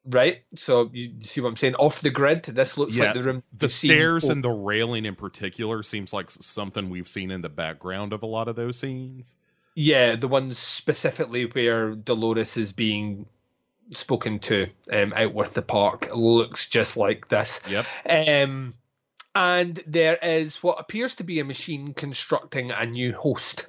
[0.06, 0.42] right?
[0.56, 1.76] So you, see what I'm saying?
[1.76, 3.44] Off the grid, this looks Yeah, like the room.
[3.54, 7.42] The we've seen stairs and the railing in particular seems like something we've seen in
[7.42, 9.36] the background of a lot of those scenes.
[9.76, 13.26] yeah, the ones specifically where Dolores is being
[13.92, 17.62] spoken to um, out with the park looks just like this.
[17.70, 17.86] Yep.
[18.10, 18.74] Um,
[19.36, 23.68] and there is what appears to be a machine constructing a new host.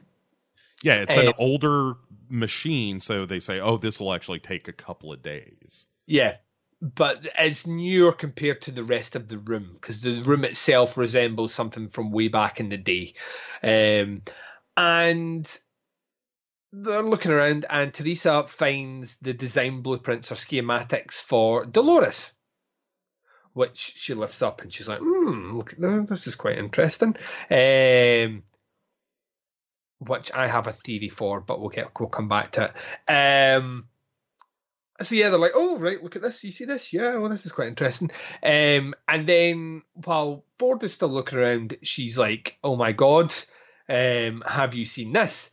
[0.83, 1.95] Yeah, it's an Uh, older
[2.29, 6.37] machine, so they say, "Oh, this will actually take a couple of days." Yeah.
[6.81, 11.53] But it's newer compared to the rest of the room because the room itself resembles
[11.53, 13.15] something from way back in the day.
[13.65, 14.23] Um,
[14.77, 15.59] and
[16.73, 22.33] they're looking around, and Teresa finds the design blueprints or schematics for Dolores,
[23.55, 25.75] which she lifts up and she's like, hmm, look,
[26.07, 27.17] this is quite interesting.
[27.51, 28.45] Um,
[29.99, 33.13] which I have a theory for, but we'll get we'll come back to it.
[33.13, 33.89] Um,
[35.01, 36.43] so yeah, they're like, oh right, look at this.
[36.45, 36.93] You see this?
[36.93, 38.11] Yeah, well, this is quite interesting.
[38.43, 43.35] Um, and then while Ford is still looking around, she's like, oh my god,
[43.89, 45.51] um, have you seen this?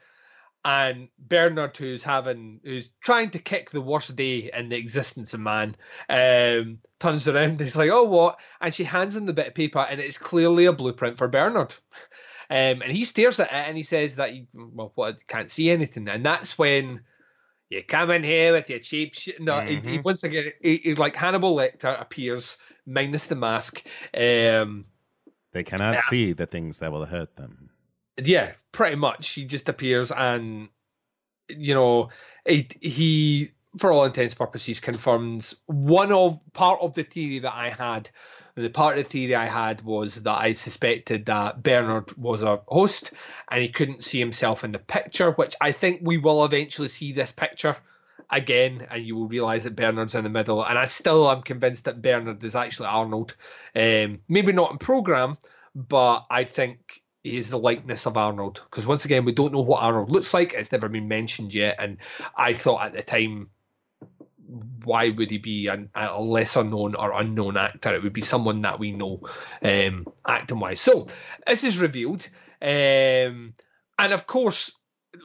[0.64, 5.40] And Bernard, who's having, who's trying to kick the worst day in the existence of
[5.40, 5.76] man,
[6.10, 9.54] um, turns around and he's like, "Oh, what?" And she hands him the bit of
[9.54, 11.76] paper, and it's clearly a blueprint for Bernard.
[12.50, 15.70] Um, and he stares at it and he says that he, well, what, can't see
[15.70, 16.08] anything.
[16.08, 17.02] And that's when
[17.70, 19.42] you come in here with your cheap shit.
[19.42, 19.88] No, mm-hmm.
[19.88, 23.84] he, he, once again, he, he, like Hannibal Lecter appears minus the mask.
[24.14, 24.86] Um,
[25.52, 27.70] they cannot see the things that will hurt them.
[28.24, 29.30] Yeah, pretty much.
[29.30, 30.70] He just appears and,
[31.50, 32.10] you know,
[32.46, 37.54] he, he for all intents and purposes, confirms one of part of the theory that
[37.54, 38.10] I had.
[38.56, 42.62] The part of the theory I had was that I suspected that Bernard was a
[42.68, 43.12] host
[43.50, 47.12] and he couldn't see himself in the picture, which I think we will eventually see
[47.12, 47.76] this picture
[48.30, 50.64] again and you will realize that Bernard's in the middle.
[50.64, 53.36] And I still am convinced that Bernard is actually Arnold.
[53.76, 55.36] Um, maybe not in program,
[55.76, 58.62] but I think he is the likeness of Arnold.
[58.70, 60.54] Because once again, we don't know what Arnold looks like.
[60.54, 61.76] It's never been mentioned yet.
[61.80, 61.98] And
[62.36, 63.50] I thought at the time
[64.84, 67.94] why would he be an, a lesser known or unknown actor?
[67.94, 69.22] It would be someone that we know
[69.62, 70.80] um, acting wise.
[70.80, 71.08] So
[71.46, 72.28] this is revealed,
[72.62, 73.54] um,
[73.98, 74.72] and of course,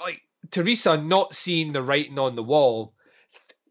[0.01, 0.21] like
[0.51, 2.95] Teresa not seeing the writing on the wall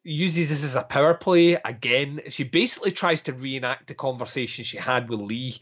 [0.03, 2.21] uses this as a power play again.
[2.29, 5.57] She basically tries to reenact the conversation she had with Lee.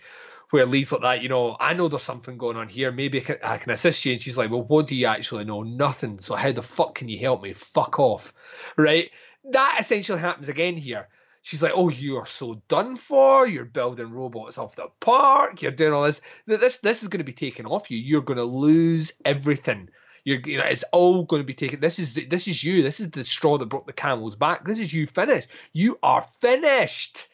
[0.50, 2.90] Where Lee's like that, you know, I know there's something going on here.
[2.90, 4.14] Maybe I can, I can assist you.
[4.14, 5.64] And she's like, Well, what do you actually know?
[5.64, 6.20] Nothing.
[6.20, 7.52] So how the fuck can you help me?
[7.52, 8.34] Fuck off.
[8.78, 9.12] Right?
[9.52, 11.08] That essentially happens again here.
[11.42, 13.48] She's like, "Oh, you are so done for.
[13.48, 15.62] You're building robots off the park.
[15.62, 16.20] You're doing all this.
[16.46, 17.98] This this is going to be taken off you.
[17.98, 19.90] You're going to lose everything.
[20.26, 21.80] You're, you know, it's all going to be taken.
[21.80, 22.84] This is this is you.
[22.84, 24.66] This is the straw that broke the camel's back.
[24.66, 25.48] This is you finished.
[25.72, 27.28] You are finished."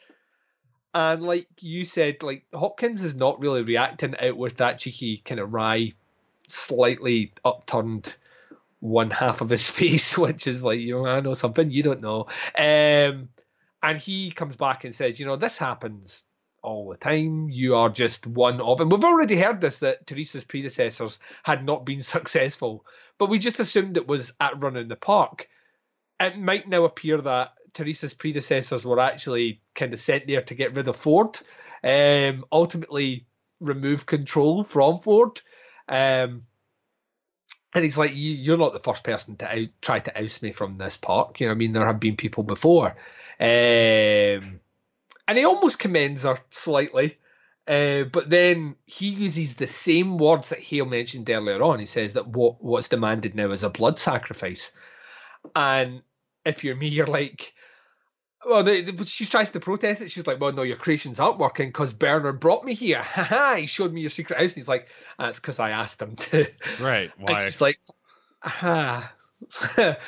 [0.94, 5.40] And like you said, like Hopkins is not really reacting out with that cheeky kind
[5.40, 5.92] of wry,
[6.46, 8.14] slightly upturned
[8.84, 12.02] one half of his face, which is like, you know, I know something you don't
[12.02, 12.26] know.
[12.56, 13.30] Um,
[13.82, 16.24] and he comes back and says, you know, this happens
[16.62, 17.48] all the time.
[17.48, 21.86] You are just one of, and we've already heard this that Teresa's predecessors had not
[21.86, 22.84] been successful,
[23.18, 25.48] but we just assumed it was at running the park.
[26.20, 30.76] It might now appear that Teresa's predecessors were actually kind of sent there to get
[30.76, 31.40] rid of Ford,
[31.82, 33.26] um, ultimately
[33.60, 35.40] remove control from Ford.
[35.88, 36.42] Um,
[37.74, 40.78] and he's like, "You're not the first person to out, try to oust me from
[40.78, 41.40] this park.
[41.40, 42.96] You know, I mean, there have been people before."
[43.40, 44.60] Um,
[45.26, 47.18] and he almost commends her slightly,
[47.66, 51.80] uh, but then he uses the same words that Hale mentioned earlier on.
[51.80, 54.70] He says that what what's demanded now is a blood sacrifice,
[55.56, 56.02] and
[56.44, 57.54] if you're me, you're like,
[58.46, 58.64] well,
[59.04, 60.10] she tries to protest it.
[60.10, 63.02] She's like, "Well, no, your creations aren't working because Bernard brought me here.
[63.02, 64.88] Ha He showed me your secret house." And he's like,
[65.18, 66.50] "That's because I asked him to."
[66.80, 67.10] Right.
[67.18, 67.32] Why?
[67.32, 67.78] And she's like,
[68.42, 69.12] "Ha,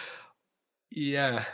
[0.90, 1.44] yeah."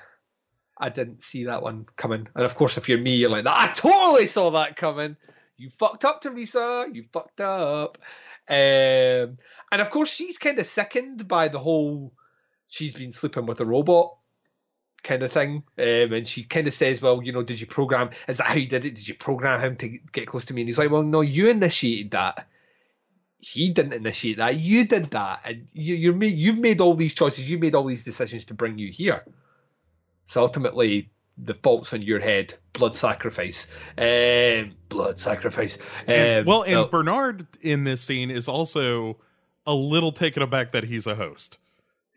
[0.78, 2.26] I didn't see that one coming.
[2.34, 5.16] And of course, if you're me, you're like, "I totally saw that coming."
[5.56, 6.88] You fucked up, Teresa.
[6.92, 7.98] You fucked up.
[8.48, 9.38] Um,
[9.70, 12.12] and of course, she's kind of sickened by the whole.
[12.66, 14.16] She's been sleeping with a robot
[15.02, 15.62] kind of thing.
[15.78, 18.10] Um, and she kind of says, "Well, you know, did you program?
[18.28, 18.94] Is that how you did it?
[18.94, 21.48] Did you program him to get close to me?" And he's like, "Well, no, you
[21.48, 22.48] initiated that.
[23.38, 24.56] He didn't initiate that.
[24.56, 27.48] You did that, and you, you're made, you've made all these choices.
[27.48, 29.24] You made all these decisions to bring you here.
[30.26, 32.54] So ultimately." The fault's on your head.
[32.74, 33.66] Blood sacrifice.
[33.96, 35.78] Um, blood sacrifice.
[36.06, 39.16] Um, and, well, and Bernard in this scene is also
[39.66, 41.56] a little taken aback that he's a host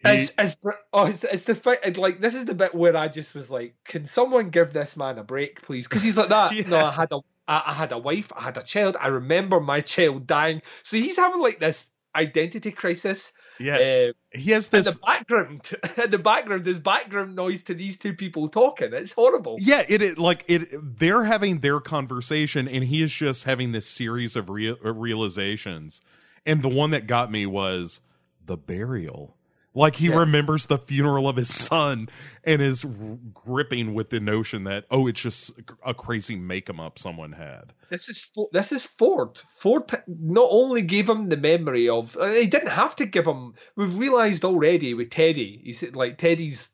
[0.06, 0.57] as as
[0.94, 4.49] oh, it's, the like this is the bit where I just was like, can someone
[4.49, 5.88] give this man a break, please?
[5.88, 6.52] Because he's like that.
[6.56, 6.68] yeah.
[6.68, 8.98] No, I had a I, I had a wife, I had a child.
[8.99, 13.32] I remember my child dying, so he's having like this identity crisis.
[13.60, 15.72] Yeah, uh, he has this in the background.
[16.03, 18.94] in the background, there's background noise to these two people talking.
[18.94, 19.56] It's horrible.
[19.60, 20.69] Yeah, it, it like it.
[20.73, 26.02] They're having their conversation, and he is just having this series of real, realizations.
[26.45, 28.02] And the one that got me was
[28.45, 29.36] the burial
[29.76, 30.15] like he yeah.
[30.15, 32.10] remembers the funeral of his son
[32.43, 32.85] and is
[33.34, 35.52] gripping with the notion that oh, it's just
[35.85, 37.73] a crazy make 'em up someone had.
[37.89, 39.38] This is this is Ford.
[39.57, 43.53] Ford not only gave him the memory of uh, he didn't have to give him.
[43.76, 45.61] We've realized already with Teddy.
[45.64, 46.72] He said like Teddy's.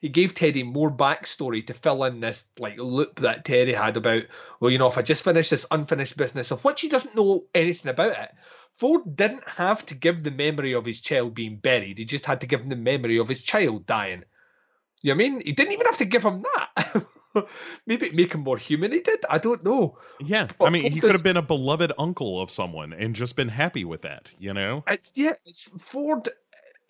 [0.00, 4.24] He gave Teddy more backstory to fill in this like loop that Teddy had about.
[4.60, 7.44] Well, you know, if I just finish this unfinished business of which he doesn't know
[7.54, 8.30] anything about it
[8.76, 11.98] Ford didn't have to give the memory of his child being buried.
[11.98, 14.24] He just had to give him the memory of his child dying.
[15.02, 15.42] You know what I mean?
[15.44, 17.06] He didn't even have to give him that.
[17.86, 18.92] Maybe make him more human.
[18.92, 19.24] He did.
[19.28, 19.98] I don't know.
[20.20, 23.36] Yeah, But I mean, he could have been a beloved uncle of someone and just
[23.36, 24.28] been happy with that.
[24.38, 24.84] You know?
[24.88, 25.34] It's yeah.
[25.44, 26.28] It's Ford.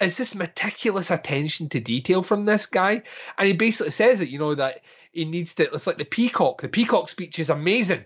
[0.00, 3.02] It's this meticulous attention to detail from this guy,
[3.38, 4.28] and he basically says it.
[4.28, 4.82] You know that
[5.12, 5.64] he needs to.
[5.72, 6.60] It's like the peacock.
[6.60, 8.04] The peacock speech is amazing.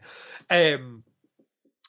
[0.51, 1.03] Um,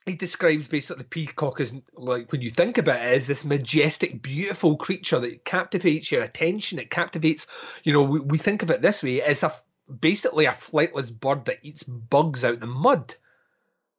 [0.10, 4.22] he describes basically the peacock as like when you think about it as this majestic,
[4.22, 6.80] beautiful creature that captivates your attention.
[6.80, 7.48] It captivates.
[7.84, 9.54] You know, we, we think of it this way: it's a
[10.00, 13.16] basically a flightless bird that eats bugs out the mud.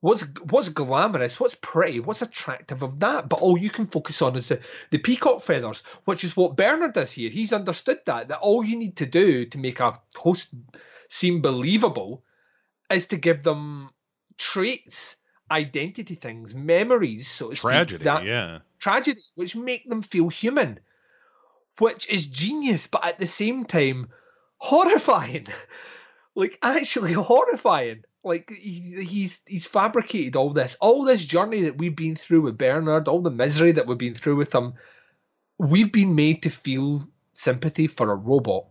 [0.01, 1.39] What's what's glamorous?
[1.39, 2.01] What's pretty?
[2.01, 3.29] What's attractive of that?
[3.29, 4.61] But all you can focus on is the,
[4.91, 7.31] the peacock feathers, which is what Bernard does here.
[7.31, 10.49] He's understood that that all you need to do to make a host
[11.09, 12.25] seem believable
[12.91, 13.91] is to give them
[14.39, 15.17] traits,
[15.51, 18.05] identity things, memories, so speak, Tragedy.
[18.05, 18.59] that yeah.
[18.79, 20.79] tragedy, which make them feel human,
[21.79, 24.09] which is genius, but at the same time,
[24.59, 25.47] horrifying.
[26.35, 28.03] like actually horrifying.
[28.23, 32.59] Like he, he's he's fabricated all this, all this journey that we've been through with
[32.59, 34.75] Bernard, all the misery that we've been through with him.
[35.59, 38.67] We've been made to feel sympathy for a robot.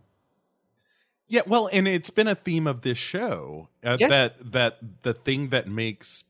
[1.26, 4.08] Yeah, well, and it's been a theme of this show uh, Yeah.
[4.08, 6.24] that that the thing that makes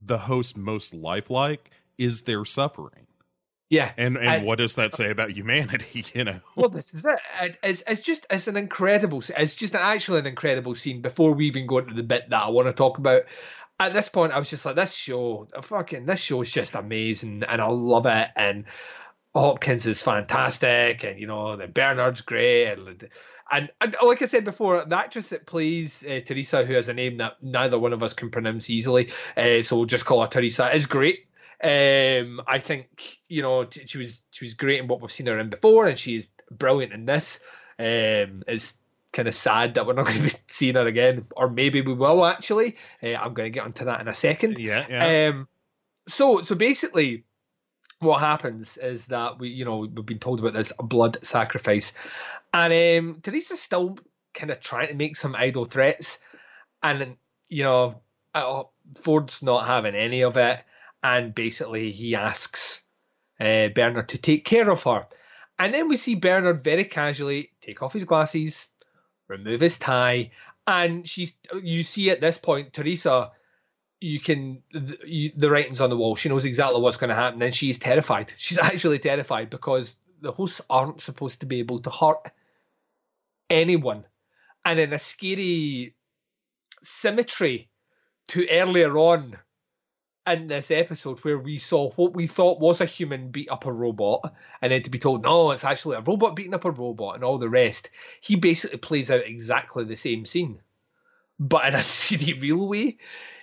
[0.00, 3.06] the host most lifelike is their suffering.
[3.68, 6.40] Yeah, And and what does that say about humanity, you know?
[6.54, 7.18] well, this is it.
[7.42, 9.24] It- It's, it's just it's an incredible.
[9.36, 11.00] It's just an, actually an incredible scene.
[11.02, 13.22] Before we even go into the bit that I want to talk about,
[13.80, 17.42] at this point, I was just like, this show, fucking, this show is just amazing,
[17.42, 18.28] and I love it.
[18.36, 18.66] And
[19.34, 23.08] Hopkins is fantastic, and you know, the Bernard's great, and.
[23.50, 26.94] And, and like I said before, the actress that plays uh, Teresa, who has a
[26.94, 30.26] name that neither one of us can pronounce easily, uh, so we'll just call her
[30.26, 31.26] Teresa, is great.
[31.62, 35.26] Um, I think you know t- she was she was great in what we've seen
[35.26, 37.40] her in before, and she's brilliant in this.
[37.78, 38.78] Um, it's
[39.12, 41.94] kind of sad that we're not going to be seeing her again, or maybe we
[41.94, 42.76] will actually.
[43.02, 44.58] Uh, I'm going to get onto that in a second.
[44.58, 45.28] Yeah, yeah.
[45.30, 45.48] Um,
[46.06, 47.24] so so basically,
[48.00, 51.94] what happens is that we, you know, we've been told about this blood sacrifice,
[52.52, 53.98] and um, Teresa's still
[54.34, 56.18] kind of trying to make some idle threats,
[56.82, 57.16] and
[57.48, 58.02] you know,
[58.34, 58.64] uh,
[58.96, 60.62] Ford's not having any of it,
[61.02, 62.82] and basically he asks
[63.40, 65.06] uh, Bernard to take care of her,
[65.58, 68.66] and then we see Bernard very casually take off his glasses,
[69.28, 70.30] remove his tie,
[70.66, 73.30] and she's you see at this point Teresa
[74.00, 74.62] you can
[75.04, 76.16] you, the writing's on the wall.
[76.16, 78.32] She knows exactly what's going to happen, and she's terrified.
[78.36, 82.30] She's actually terrified because the hosts aren't supposed to be able to hurt
[83.50, 84.04] anyone,
[84.64, 85.94] and in a scary
[86.82, 87.68] symmetry
[88.28, 89.36] to earlier on
[90.26, 93.72] in this episode where we saw what we thought was a human beat up a
[93.72, 97.14] robot, and then to be told no, it's actually a robot beating up a robot,
[97.14, 97.90] and all the rest.
[98.20, 100.60] He basically plays out exactly the same scene,
[101.38, 102.98] but in a CD real way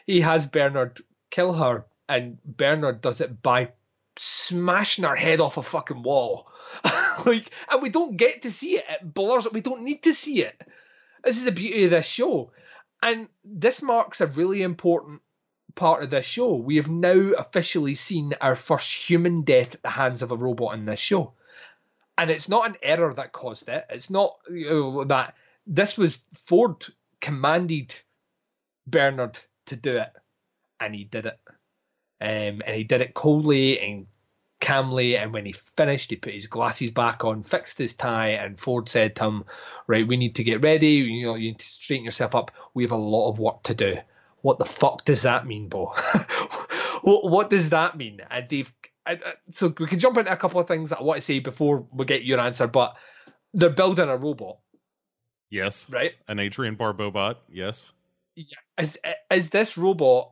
[0.05, 3.71] he has Bernard kill her, and Bernard does it by
[4.17, 6.47] smashing her head off a fucking wall.
[7.25, 8.85] like, and we don't get to see it.
[8.89, 9.47] It blurs.
[9.51, 10.59] We don't need to see it.
[11.23, 12.51] This is the beauty of this show,
[13.01, 15.21] and this marks a really important
[15.75, 16.55] part of this show.
[16.55, 20.75] We have now officially seen our first human death at the hands of a robot
[20.75, 21.33] in this show,
[22.17, 23.85] and it's not an error that caused it.
[23.89, 25.35] It's not you know, that
[25.65, 26.85] this was Ford
[27.21, 27.95] commanded
[28.85, 30.11] Bernard to do it,
[30.79, 31.39] and he did it.
[32.21, 34.07] Um, and he did it coldly and
[34.63, 35.17] calmly.
[35.17, 38.89] And when he finished, he put his glasses back on, fixed his tie, and Ford
[38.89, 39.43] said to him,
[39.85, 40.87] "Right, we need to get ready.
[40.87, 42.51] You know, you need to straighten yourself up.
[42.73, 43.97] We have a lot of work to do."
[44.41, 45.85] What the fuck does that mean, Bo?
[47.01, 48.19] what, what does that mean?
[48.29, 48.73] And Dave,
[49.05, 51.21] I, I, so we can jump into a couple of things that I want to
[51.21, 52.67] say before we get your answer.
[52.67, 52.97] But
[53.53, 54.57] they're building a robot,
[55.49, 55.89] yes.
[55.89, 56.11] right?
[56.27, 57.35] An Adrian Barbobot.
[57.49, 57.89] Yes.
[58.77, 58.97] is
[59.31, 60.31] is this robot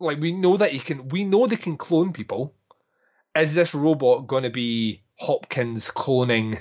[0.00, 2.54] like we know that he can we know they can clone people
[3.36, 6.60] is this robot going to be hopkins cloning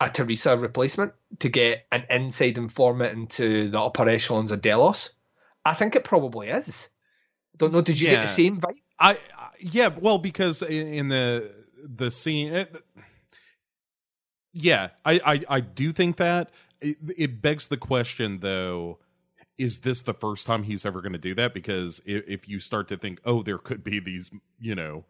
[0.00, 5.10] a teresa replacement to get an inside informant into the upper echelons of delos
[5.64, 6.88] i think it probably is
[7.56, 8.22] don't know did you get Yeah.
[8.22, 11.50] the same vibe I, I yeah, well, because in, in the
[11.82, 12.84] the scene, it,
[14.52, 16.50] yeah, I, I I do think that
[16.80, 18.98] it, it begs the question though.
[19.56, 21.52] Is this the first time he's ever going to do that?
[21.52, 24.30] Because if you start to think, oh, there could be these,
[24.60, 25.04] you know,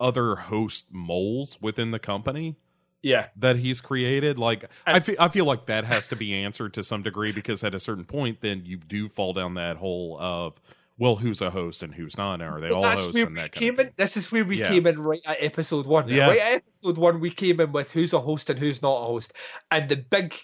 [0.00, 2.56] other host moles within the company
[3.02, 6.74] yeah that he's created, like I feel, I feel like that has to be answered
[6.74, 10.18] to some degree because at a certain point, then you do fall down that hole
[10.20, 10.60] of
[10.98, 12.42] well, who's a host and who's not?
[12.42, 13.92] Are they But all hosts and that kind came of in.
[13.96, 14.68] This is where we Yeah.
[14.68, 16.08] came in right at episode one.
[16.10, 16.28] Yeah.
[16.28, 19.06] Right at episode one, we came in with who's a host and who's not a
[19.06, 19.32] host,
[19.70, 20.34] and the big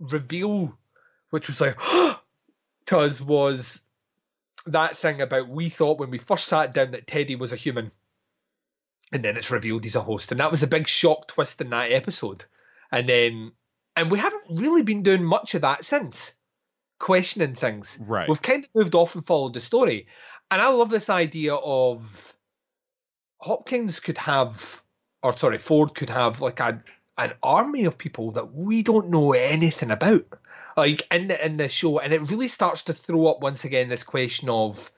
[0.00, 0.76] reveal,
[1.28, 1.78] which was like
[2.86, 3.84] to us, was
[4.66, 7.92] that thing about we thought when we first sat down that Teddy was a human,
[9.12, 11.70] and then it's revealed he's a host, and that was a big shock twist in
[11.70, 12.44] that episode,
[12.90, 13.52] and then
[13.96, 16.34] and we haven't really been doing much of that since
[16.98, 17.98] questioning things.
[18.00, 18.28] Right.
[18.28, 20.06] We've kind of moved off and followed the story.
[20.50, 22.34] And I love this idea of
[23.40, 24.82] Hopkins could have,
[25.22, 26.82] or sorry, Ford could have like a
[27.18, 30.26] an army of people that we don't know anything about,
[30.76, 33.88] like in the in the show, and it really starts to throw up once again
[33.88, 34.90] this question of,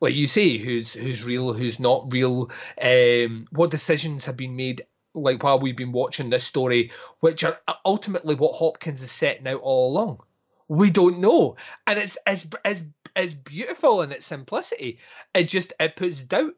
[0.00, 2.50] like you say, who's who's real, who's not real,
[2.80, 4.82] um, what decisions have been made.
[5.14, 9.60] Like while we've been watching this story, which are ultimately what Hopkins is setting out
[9.60, 10.20] all along.
[10.68, 11.56] We don't know.
[11.86, 12.84] And it's as as
[13.16, 14.98] as beautiful in its simplicity.
[15.34, 16.54] It just it puts doubt.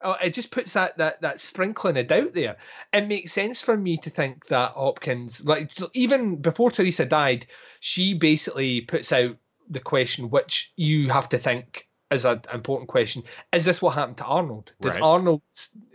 [0.00, 2.56] Uh, it just puts that that that sprinkling of doubt there.
[2.92, 7.46] It makes sense for me to think that hopkins like even before teresa died
[7.80, 9.36] she basically puts out
[9.68, 13.22] the question which you have to think is an important question.
[13.52, 14.72] Is this what happened to arnold?
[14.80, 15.02] Did Right.
[15.02, 15.42] arnold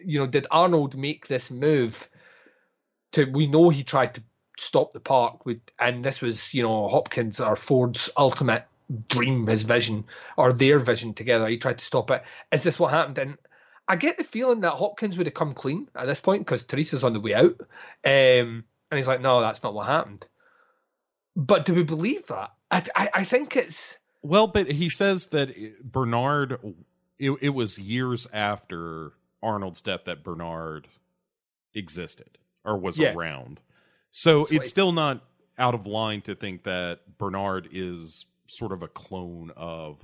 [0.03, 2.09] you know did arnold make this move
[3.11, 4.23] to we know he tried to
[4.57, 8.65] stop the park with and this was you know hopkins or ford's ultimate
[9.07, 10.03] dream his vision
[10.35, 11.47] or their vision together.
[11.47, 12.23] He tried to stop it.
[12.51, 13.17] Is this what happened?
[13.17, 13.37] And
[13.87, 17.03] i get the feeling that hopkins would have come clean at this point because teresa's
[17.03, 17.59] on the way out.
[18.03, 20.25] Um, and he's like no that's not what happened.
[21.35, 22.51] But do we believe that?
[22.71, 26.59] I, I, I think it's Well, but he says that Bernard,
[27.17, 30.87] it, it was years after Arnold's death that Bernard
[31.73, 33.13] existed or was Yeah.
[33.13, 33.61] around.
[34.11, 35.23] So it's still not
[35.57, 39.97] out of line to think that Bernard is sort of a clone of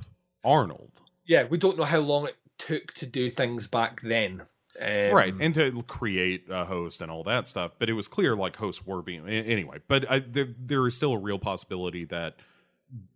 [0.44, 0.92] Arnold.
[1.26, 4.44] yeah we don't know how long it took to do things back then
[4.80, 8.36] um, right and to create a host and all that stuff but it was clear
[8.36, 12.36] like hosts were being anyway but I, there, there is still a real possibility that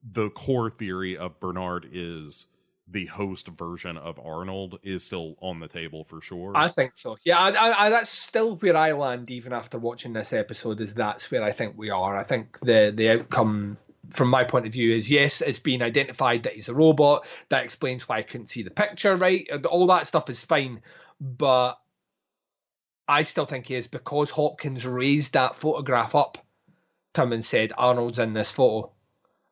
[0.04, 2.48] the core theory of bernard is
[2.88, 7.18] the host version of arnold is still on the table for sure I think so.
[7.24, 10.82] Yeah, I, I, I, that's still where I land even after watching this episode.
[10.82, 12.18] Is that's where I think we are.
[12.18, 13.78] I think the the outcome
[14.10, 17.28] from my point of view is yes, it's been identified that he's a robot.
[17.50, 19.16] That explains why I couldn't see the picture.
[19.16, 20.82] Right, all that stuff is fine,
[21.20, 21.80] but
[23.08, 26.38] I still think he is because Hopkins raised that photograph up
[27.14, 28.92] to and said Arnold's in this photo,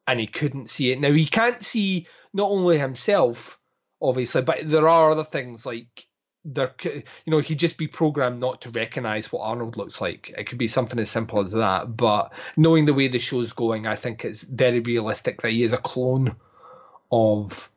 [0.08, 1.00] and he couldn't see it.
[1.00, 3.60] Now he can't see not only himself,
[4.02, 6.08] obviously, but there are other things like
[6.46, 10.34] there you know, he'd just be programmed not to recognize what Arnold looks like.
[10.38, 11.98] It could be something as simple as that.
[11.98, 15.74] But knowing the way the show's going, I think it's very realistic that he is
[15.74, 16.36] a clone
[17.12, 17.70] of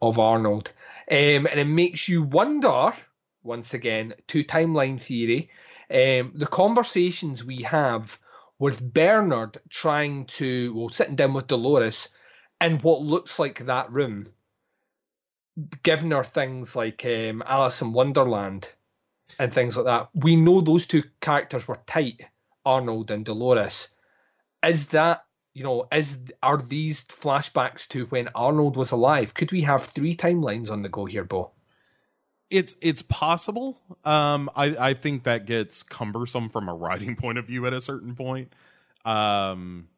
[0.00, 0.70] of Arnold,
[1.10, 2.94] um, and it makes you wonder
[3.42, 5.50] once again to timeline theory.
[5.90, 8.18] Um, the conversations we have
[8.64, 12.08] with Bernard trying to, well, sitting down with Dolores
[12.62, 14.24] in what looks like that room,
[15.82, 18.72] giving her things like um, Alice in Wonderland
[19.38, 20.08] and things like that.
[20.14, 22.22] We know those two characters were tight,
[22.64, 23.88] Arnold and Dolores.
[24.66, 29.34] Is that you know is are these flashbacks to when Arnold was alive?
[29.34, 31.50] Could we have three timelines on the go here, Bo?
[32.54, 37.46] It's it's possible um i i think that gets cumbersome from a writing point of
[37.46, 38.52] view at a certain point
[39.04, 39.88] um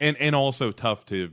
[0.00, 1.32] and and also tough to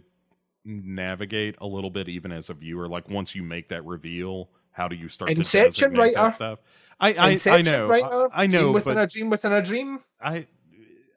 [0.64, 4.88] navigate a little bit even as a viewer like once you make that reveal how
[4.88, 6.32] do you start Inception to writer.
[6.32, 6.60] stuff
[7.00, 8.30] i i, I know writer?
[8.34, 10.00] I, I know Dream within but a dream within a dream.
[10.22, 10.48] I,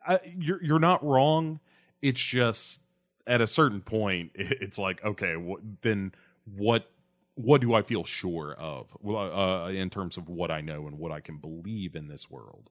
[0.06, 1.60] I you're you're not wrong.
[2.02, 2.80] It's just
[3.26, 6.12] at a certain point, it's like okay, wh- then
[6.56, 6.90] what
[7.38, 10.98] what do I feel sure of well, uh, in terms of what I know and
[10.98, 12.68] what I can believe in this world?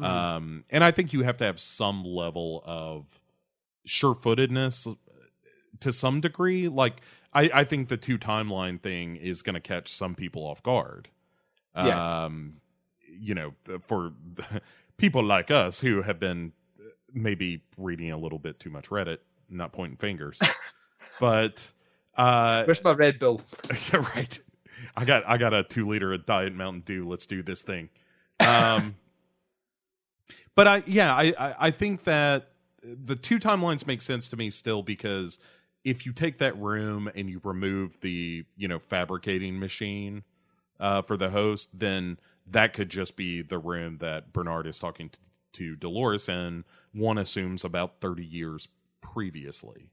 [0.00, 0.04] Mhm.
[0.04, 3.20] Um, and I think you have to have some level of
[3.86, 4.94] sure-footedness uh,
[5.78, 6.66] to some degree.
[6.66, 10.60] Like I, I think the two timeline thing is going to catch some people off
[10.60, 11.08] guard.
[11.76, 12.24] Yeah.
[12.24, 12.56] Um,
[13.06, 13.54] you know,
[13.86, 14.12] for
[14.96, 16.52] people like us who have been
[17.14, 19.18] maybe reading a little bit too much Reddit,
[19.48, 20.42] not pointing fingers,
[21.20, 21.72] but
[22.20, 23.40] uh, Where's my Red Bull?
[23.92, 24.38] yeah, right.
[24.96, 27.08] I got I got a two liter of Diet Mountain Dew.
[27.08, 27.88] Let's do this thing.
[28.40, 28.94] Um,
[30.54, 32.50] but I yeah I, I I think that
[32.82, 35.38] the two timelines make sense to me still because
[35.84, 40.22] if you take that room and you remove the you know fabricating machine
[40.78, 45.08] uh, for the host, then that could just be the room that Bernard is talking
[45.08, 45.18] to,
[45.52, 46.64] to Dolores in.
[46.92, 48.68] One assumes about thirty years
[49.00, 49.90] previously.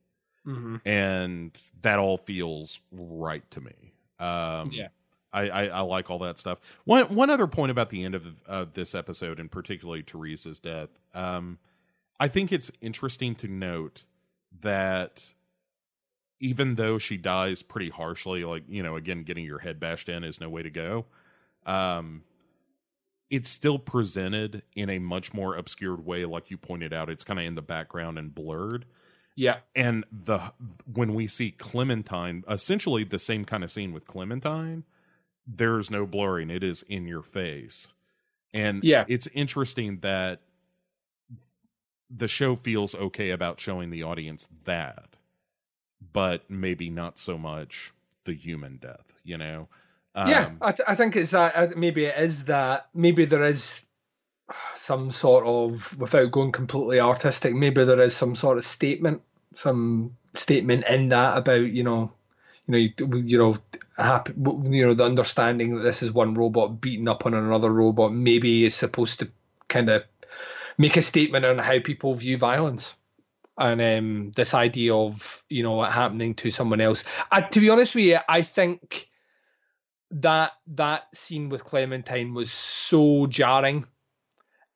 [0.47, 0.81] Mhm.
[0.85, 3.93] and that all feels right to me.
[4.19, 4.87] Um, Yeah.
[5.33, 6.59] I, I, I like all that stuff.
[6.85, 10.89] One one other point about the end of of this episode, and particularly Teresa's death.
[11.13, 11.59] Um,
[12.19, 14.05] I think it's interesting to note
[14.61, 15.23] that
[16.39, 20.23] even though she dies pretty harshly, like you know, again, getting your head bashed in
[20.23, 21.05] is no way to go.
[21.65, 22.23] Um,
[23.29, 27.09] it's still presented in a much more obscured way, like you pointed out.
[27.09, 28.85] It's kind of in the background and blurred
[29.37, 29.59] Yeah.
[29.75, 30.51] and the
[30.91, 34.83] when we see Clementine, essentially the same kind of scene with Clementine,
[35.45, 37.87] there's no blurring; it is in your face,
[38.53, 39.05] and Yeah.
[39.07, 40.41] it's interesting that
[42.09, 45.17] the show feels okay about showing the audience that,
[46.13, 47.91] but maybe not so much
[48.23, 49.21] the human death.
[49.23, 49.67] You know?
[50.15, 51.55] yeah, Um, I, th- I think it's that.
[51.55, 52.87] uh, Maybe it is that.
[52.93, 53.86] Maybe there is
[54.75, 59.21] some sort of, without going completely artistic, maybe there is some sort of statement,
[59.55, 62.11] some statement in that about you know,
[62.67, 63.57] you know, you, you know,
[63.97, 68.13] happy, you know, the understanding that this is one robot beating up on another robot.
[68.13, 69.29] Maybe is supposed to
[69.67, 70.03] kind of
[70.77, 72.95] make a statement on how people view violence.
[73.59, 77.03] And um, this idea of you know it happening to someone else.
[77.31, 79.09] I, to be honest with you, I think
[80.11, 83.85] that that scene with Clementine was so jarring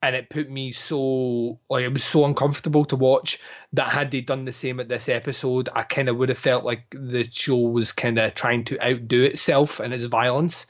[0.02, 3.40] and it put me so like it was so uncomfortable to watch
[3.74, 6.64] that had they done the same at this episode I kind of would have felt
[6.64, 10.66] like the show was kind of trying to outdo itself in its violence.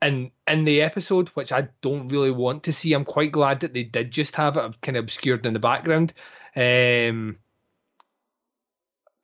[0.00, 3.74] And in the episode which I don't really want to see I'm quite glad that
[3.74, 6.12] they did just have it kind of obscured in the background
[6.56, 7.38] um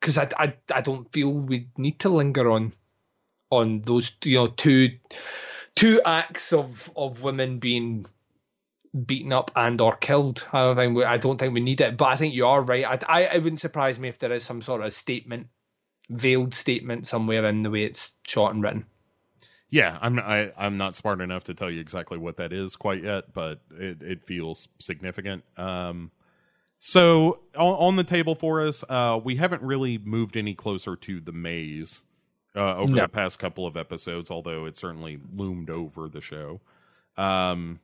[0.01, 2.73] because I, I I don't feel we need to linger on
[3.51, 4.91] on those you know two
[5.75, 8.07] two acts of of women being
[9.07, 10.47] beaten up and or killed.
[10.53, 12.63] I don't think we, I don't think we need it, but I think you are
[12.63, 12.85] right.
[12.85, 15.47] I, I it wouldn't surprise me if there is some sort of statement,
[16.09, 18.87] veiled statement somewhere in the way it's shot and written.
[19.71, 23.05] yeah, I'm I, I'm not smart enough to tell you exactly what that is quite
[23.05, 25.45] yet, but it, it feels significant.
[25.57, 26.11] Um,
[26.81, 31.21] so on, on the table for us, uh, we haven't really moved any closer to
[31.21, 32.01] the maze
[32.57, 33.03] uh, over No.
[33.03, 36.61] the past couple of episodes, although it certainly loomed over the show.
[37.17, 37.79] Um,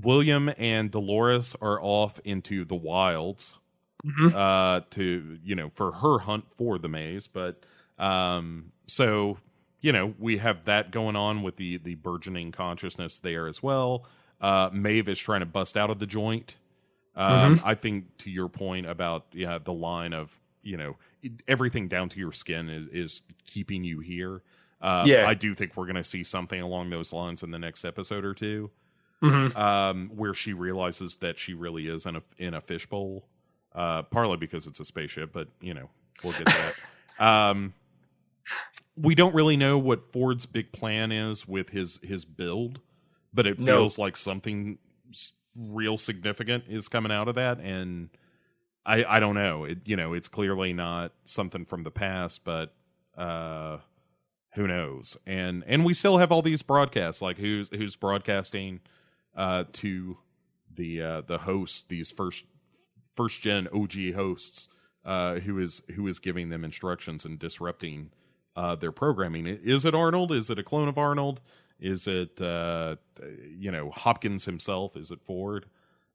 [0.00, 3.58] William and Dolores are off into the wilds
[4.04, 4.32] Mhm.
[4.34, 7.64] uh, to you know for her hunt for the maze, but
[7.98, 9.38] um, so
[9.80, 14.06] you know we have that going on with the the burgeoning consciousness there as well.
[14.40, 16.56] Uh, Maeve is trying to bust out of the joint.
[17.16, 20.96] Um, I think to your point about yeah the line of you know
[21.48, 24.42] everything down to your skin is is keeping you here.
[24.82, 25.26] Uh, Yeah.
[25.26, 28.24] I do think we're going to see something along those lines in the next episode
[28.24, 28.70] or two,
[29.24, 29.56] Mm-hmm.
[29.56, 33.24] um, where she realizes that she really is in a in a fishbowl.
[33.74, 35.88] Uh, partly because it's a spaceship, but you know
[36.22, 36.80] we'll get that.
[37.18, 37.74] um,
[38.96, 42.80] we don't really know what Ford's big plan is with his his build,
[43.32, 43.66] but it No.
[43.78, 44.78] feels like something
[45.58, 48.10] real significant is coming out of that, and
[48.86, 49.64] I I don't know.
[49.64, 52.72] It you know it's clearly not something from the past, but
[53.16, 53.78] uh,
[54.54, 55.16] who knows?
[55.26, 58.80] And and we still have all these broadcasts, like who's who's broadcasting
[59.36, 60.18] uh, to
[60.74, 62.44] the uh, the hosts, these first
[63.14, 64.68] first gen OG hosts,
[65.04, 68.10] uh, who is who is giving them instructions and disrupting
[68.56, 69.46] uh, their programming.
[69.46, 70.32] Is it Arnold?
[70.32, 71.40] Is it a clone of Arnold?
[71.80, 72.96] Is it uh,
[73.56, 74.96] you know Hopkins himself?
[74.96, 75.66] Is it Ford?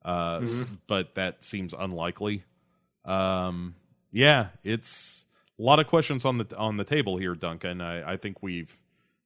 [0.03, 2.43] Uh, s- but that seems unlikely.
[3.05, 3.75] Um,
[4.11, 5.25] yeah, it's
[5.59, 7.81] a lot of questions on the on the table here, Duncan.
[7.81, 8.77] I, I think we've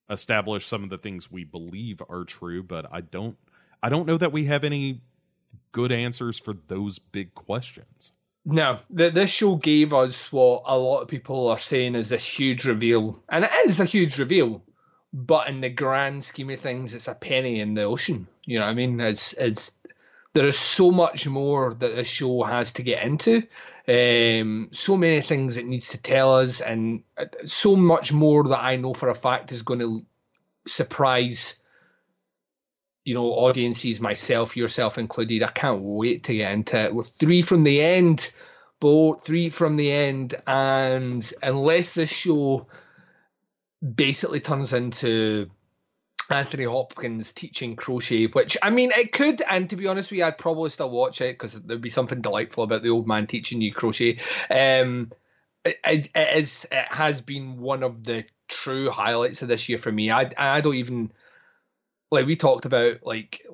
[0.09, 3.37] established some of the things we believe are true, but I don't
[3.83, 5.01] I don't know that we have any
[5.73, 8.13] good answers for those big questions.
[8.45, 12.65] No, this show gave us what a lot of people are saying is this huge
[12.65, 14.63] reveal, and it is a huge reveal.
[15.13, 18.27] But in the grand scheme of things, it's a penny in the ocean.
[18.45, 18.99] You know what I mean?
[18.99, 19.77] It's it's
[20.33, 23.43] there is so much more that this show has to get into.
[23.87, 28.63] Um, so many things it needs to tell us, and uh, so much more that
[28.63, 30.05] I know for a fact is going to
[30.65, 31.59] surprise
[33.05, 35.43] you know, audiences, myself, yourself included.
[35.43, 36.95] I can't wait to get into it.
[36.95, 38.31] With three from the end,
[38.79, 42.67] Bo, three from the end, and unless this show
[43.83, 45.49] basically turns into
[46.29, 50.25] Anthony Hopkins teaching crochet, which I mean, it could, and to be honest with you,
[50.25, 53.61] I'd probably still watch it because there'd be something delightful about the old man teaching
[53.61, 54.19] you crochet.
[54.49, 55.11] Um,
[55.65, 59.77] it, it, it is, it has been one of the true highlights of this year
[59.77, 60.11] for me.
[60.11, 61.11] I, I don't even
[62.13, 63.45] like we talked about like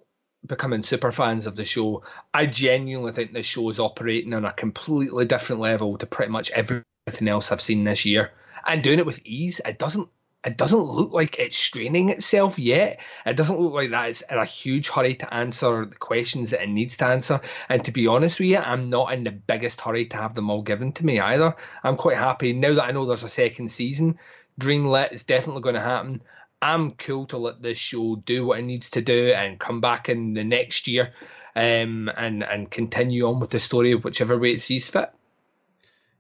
[0.46, 2.04] becoming super fans of the show.
[2.34, 6.52] I genuinely think this show is operating on a completely different level to pretty much
[6.52, 8.32] everything else I've seen this year,
[8.66, 9.62] and doing it with ease.
[9.66, 10.10] It doesn't
[10.46, 13.02] it doesn't look like it's straining itself yet.
[13.26, 16.62] It doesn't look like that it's in a huge hurry to answer the questions that
[16.64, 17.42] it needs to answer.
[17.68, 20.50] And to be honest with you, I'm not in the biggest hurry to have them
[20.50, 21.56] all given to me either.
[21.84, 24.18] I'm quite happy now that I know there's a second season.
[24.60, 26.22] Greenlit is definitely going to happen.
[26.62, 30.10] I'm cool to let this show do what it needs to do and come back
[30.10, 31.14] in the next year
[31.56, 35.12] um, and and continue on with the story whichever way it sees fit.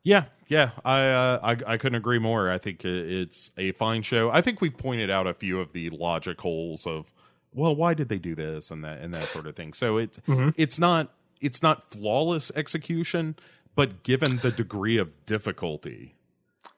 [0.03, 2.49] Yeah, yeah, I, uh, I I couldn't agree more.
[2.49, 4.31] I think it's a fine show.
[4.31, 7.13] I think we pointed out a few of the logic holes of,
[7.53, 9.73] well, why did they do this and that and that sort of thing.
[9.73, 10.49] So it's mm-hmm.
[10.57, 11.09] it's not
[11.41, 13.35] it's not flawless execution,
[13.75, 16.15] but given the degree of difficulty,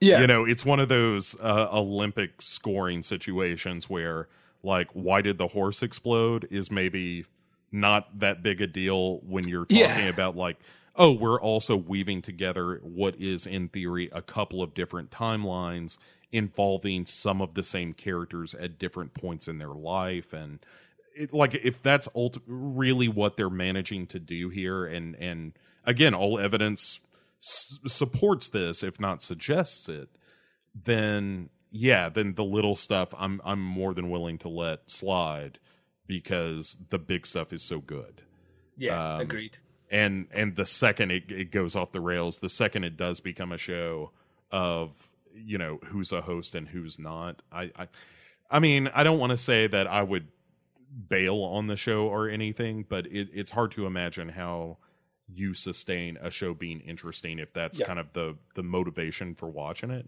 [0.02, 4.28] yeah, you know, it's one of those uh, Olympic scoring situations where
[4.64, 6.48] like, why did the horse explode?
[6.52, 7.26] Is maybe
[7.72, 10.10] not that big a deal when you're talking yeah.
[10.10, 10.58] about like
[10.96, 15.98] oh, we're also weaving together what is, in theory, a couple of different timelines
[16.32, 20.34] involving some of the same characters at different points in their life.
[20.34, 20.60] And
[21.16, 25.54] it, like, if that's ult- really what they're managing to do here, and and
[25.86, 27.02] again, all evidence
[27.42, 30.10] s- supports this, if not suggests it,
[30.76, 35.60] then yeah, then the little stuff I'm I'm more than willing to let slide
[36.08, 38.24] because the big stuff is so good.
[38.78, 39.58] Yeah, um, agreed
[39.92, 43.52] and and the second it, it goes off the rails the second it does become
[43.52, 44.11] a show
[44.50, 47.88] of you know who's a host and who's not i i,
[48.50, 50.28] I mean i don't want to say that i would
[51.10, 54.78] bail on the show or anything but it, it's hard to imagine how
[55.34, 57.85] you sustain a show being interesting if that's yeah.
[57.85, 60.08] kind of the the motivation for watching it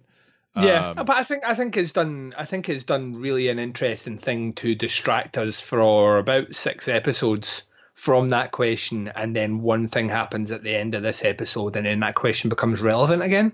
[0.55, 2.35] yeah, um, but I think I think it's done.
[2.37, 7.63] I think it's done really an interesting thing to distract us for about six episodes
[7.95, 11.87] from that question, and then one thing happens at the end of this episode, and
[11.87, 13.53] then that question becomes relevant again.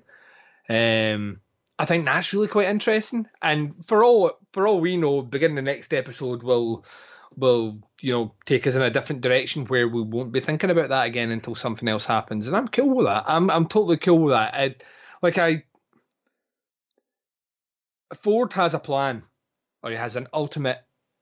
[0.68, 1.40] Um,
[1.78, 3.28] I think that's really quite interesting.
[3.42, 6.84] And for all for all we know, beginning the next episode will
[7.36, 10.90] will you know take us in a different direction where we won't be thinking about
[10.90, 12.48] that again until something else happens.
[12.48, 13.24] And I'm cool with that.
[13.28, 14.54] I'm I'm totally cool with that.
[14.54, 14.76] I,
[15.22, 15.64] like I,
[18.14, 19.24] Ford has a plan,
[19.84, 20.80] or he has an ultimate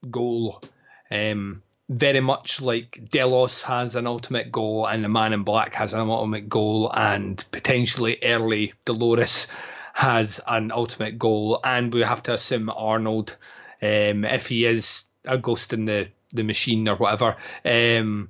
[0.10, 0.62] goal.
[1.10, 5.94] Um, very much like Delos has an ultimate goal and the Man in Black has
[5.94, 9.48] an ultimate goal, and potentially early Dolores
[9.94, 13.36] has an ultimate goal, and we have to assume Arnold,
[13.82, 18.30] um, if he is a ghost in the the machine or whatever, um,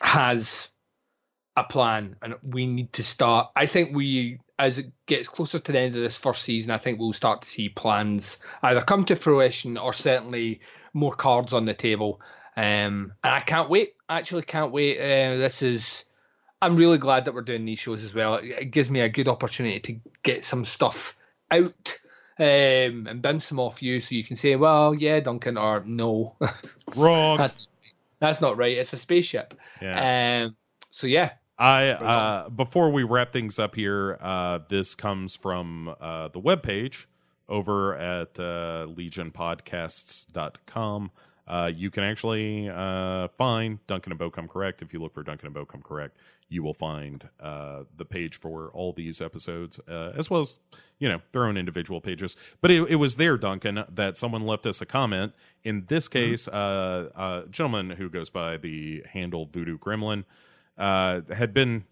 [0.00, 0.68] has
[1.56, 3.50] a plan, and we need to start.
[3.54, 6.78] I think we, as it gets closer to the end of this first season, I
[6.78, 10.60] think we'll start to see plans either come to fruition or certainly
[10.94, 12.20] more cards on the table.
[12.56, 13.94] Um, and I can't wait.
[14.08, 14.98] Actually, can't wait.
[14.98, 16.04] Uh, this is.
[16.60, 18.36] I'm really glad that we're doing these shows as well.
[18.36, 21.16] It gives me a good opportunity to get some stuff
[21.50, 21.98] out
[22.42, 26.36] um, and bounce them off you, so you can say, "Well, yeah, Duncan," or "No,
[26.96, 27.68] wrong." that's,
[28.18, 28.76] that's not right.
[28.76, 29.54] It's a spaceship.
[29.80, 30.46] Yeah.
[30.46, 30.56] Um,
[30.90, 36.28] so yeah, I uh, before we wrap things up here, uh, this comes from uh,
[36.28, 37.04] the webpage
[37.48, 41.10] over at uh, legionpodcasts.com.
[41.52, 44.80] Uh, you can actually uh, find Duncan and Bo Come Correct.
[44.80, 46.16] If you look for Duncan and Bo Come Correct,
[46.48, 50.60] you will find uh, the page for all these episodes, uh, as well as
[50.98, 52.36] you know their own individual pages.
[52.62, 55.34] But it, it, was there, Duncan, that someone left us a comment.
[55.62, 56.30] In this mm-hmm.
[56.30, 60.24] case, a gentleman who goes by the handle Voodoo Gremlin
[60.78, 61.84] uh, had been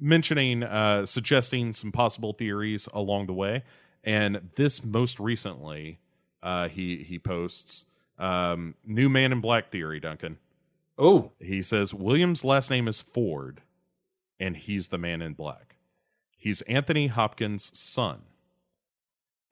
[0.00, 0.64] mentioning,
[1.04, 3.62] suggesting some possible theories along the way,
[4.02, 6.00] and this most recently,
[6.42, 7.86] he he posts.
[8.18, 10.38] Um, new Man in Black theory, Duncan.
[10.96, 13.62] Oh, he says William's last name is Ford,
[14.38, 15.76] and he's the Man in Black.
[16.36, 18.22] He's Anthony Hopkins' son.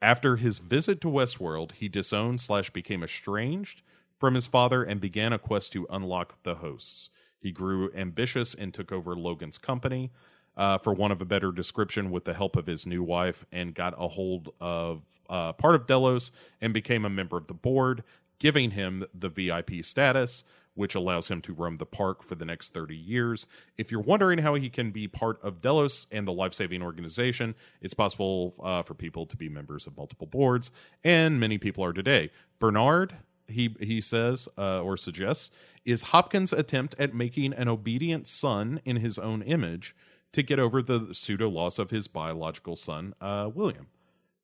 [0.00, 3.82] After his visit to Westworld, he disowned slash became estranged
[4.18, 7.10] from his father and began a quest to unlock the hosts.
[7.40, 10.10] He grew ambitious and took over Logan's company,
[10.56, 13.74] uh, for one of a better description, with the help of his new wife, and
[13.74, 18.04] got a hold of uh, part of Delos and became a member of the board
[18.42, 20.42] giving him the VIP status,
[20.74, 23.46] which allows him to roam the park for the next 30 years.
[23.78, 27.54] If you're wondering how he can be part of Delos and the life saving organization,
[27.80, 30.72] it's possible uh, for people to be members of multiple boards,
[31.04, 32.32] and many people are today.
[32.58, 33.14] Bernard,
[33.46, 35.52] he, he says uh, or suggests,
[35.84, 39.94] is Hopkins' attempt at making an obedient son in his own image
[40.32, 43.86] to get over the pseudo loss of his biological son, uh, William,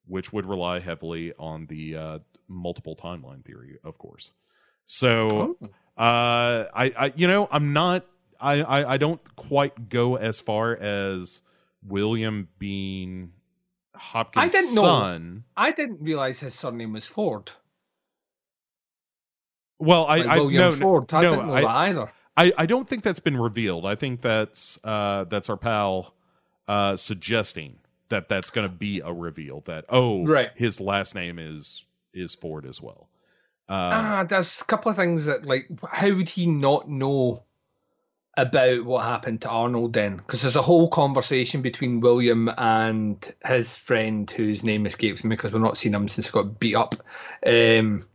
[0.07, 2.19] which would rely heavily on the uh,
[2.49, 4.33] multiple timeline theory, of course.
[4.87, 5.67] So, oh.
[6.03, 8.07] uh, I, I, you know, I'm not,
[8.41, 11.43] I, I, I don't quite go as far as
[11.87, 13.33] William being.
[13.95, 14.83] Hopkins' I didn't know.
[14.83, 15.45] son.
[15.57, 17.51] I didn't realize his surname was Ford.
[19.81, 21.15] Well, I, Like I William no, Ford.
[21.15, 22.13] I no, didn't know I, that either.
[22.37, 23.85] I, I don't think that's been revealed.
[23.85, 26.15] I think that's uh, that's our pal
[26.69, 27.79] uh, suggesting
[28.09, 29.61] that that's going to be a reveal.
[29.63, 30.51] That oh, Right.
[30.55, 31.85] his last name is
[32.19, 33.09] is Ford as well.
[33.69, 37.45] Uh, ah, there's a couple of things that like how would he not know
[38.37, 40.17] about what happened to Arnold then?
[40.17, 45.53] Because there's a whole conversation between William and his friend whose name escapes me because
[45.53, 46.95] we're not seeing him since he got beat up.
[47.45, 48.07] Um,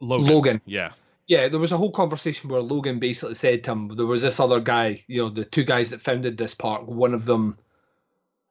[0.00, 0.26] Logan.
[0.26, 0.60] Logan.
[0.66, 0.90] Yeah.
[1.28, 4.40] yeah, there was a whole conversation where Logan basically said to him, there was this
[4.40, 7.56] other guy, you know, the two guys that founded this park, one of them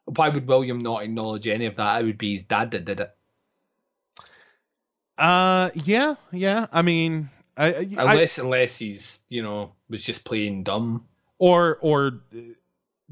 [0.05, 2.01] why would William not acknowledge any of that?
[2.01, 3.15] It would be his dad that did it.
[5.17, 6.67] Uh, yeah, yeah.
[6.71, 11.05] I mean, I, I, I Unless unless he's, you know, was just playing dumb.
[11.39, 12.21] or or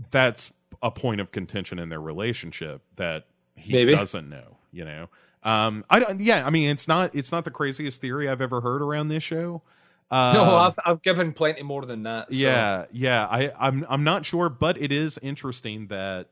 [0.09, 3.91] that's a point of contention in their relationship that he Maybe.
[3.93, 4.57] doesn't know.
[4.71, 5.09] You know.
[5.43, 6.19] Um, I don't.
[6.19, 9.23] Yeah, I mean, it's not it's not the craziest theory I've ever heard around this
[9.23, 9.61] show.
[10.09, 12.29] Um, no, I've I've given plenty more than that.
[12.31, 13.25] so- Yeah, yeah.
[13.27, 16.27] I, I'm I'm not sure, but it is interesting that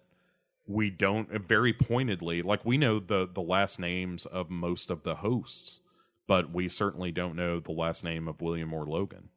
[0.70, 5.04] we don't uh, very pointedly like we know the the last names of most of
[5.04, 5.82] the hosts,
[6.28, 9.30] but we certainly don't know the last name of William or Logan,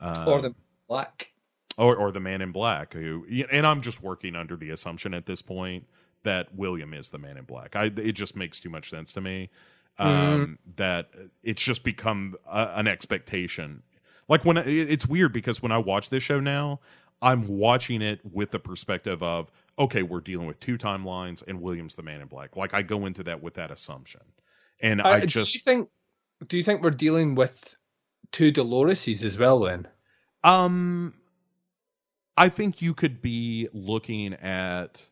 [0.00, 0.54] um, or the
[0.88, 1.32] black.
[1.78, 2.92] or or the Man in Black.
[2.92, 5.86] Who and I'm just working under the assumption at this point
[6.24, 7.76] that William is the Man in Black.
[7.76, 9.50] I it just makes too much sense to me
[9.98, 11.10] um, that
[11.44, 13.84] it's just become a, an expectation.
[14.26, 16.80] Like when it's weird because when I watch this show now,
[17.22, 21.94] I'm watching it with the perspective of okay, we're dealing with two timelines and William's
[21.94, 22.56] the Man in Black.
[22.56, 24.22] Like I go into that with that assumption,
[24.80, 25.88] and Uh, I do just you think?
[26.46, 27.76] Do you think we're dealing with
[28.32, 29.60] two Doloreses as well?
[29.60, 29.88] Then
[30.42, 31.14] um,
[32.36, 35.04] I think you could be looking at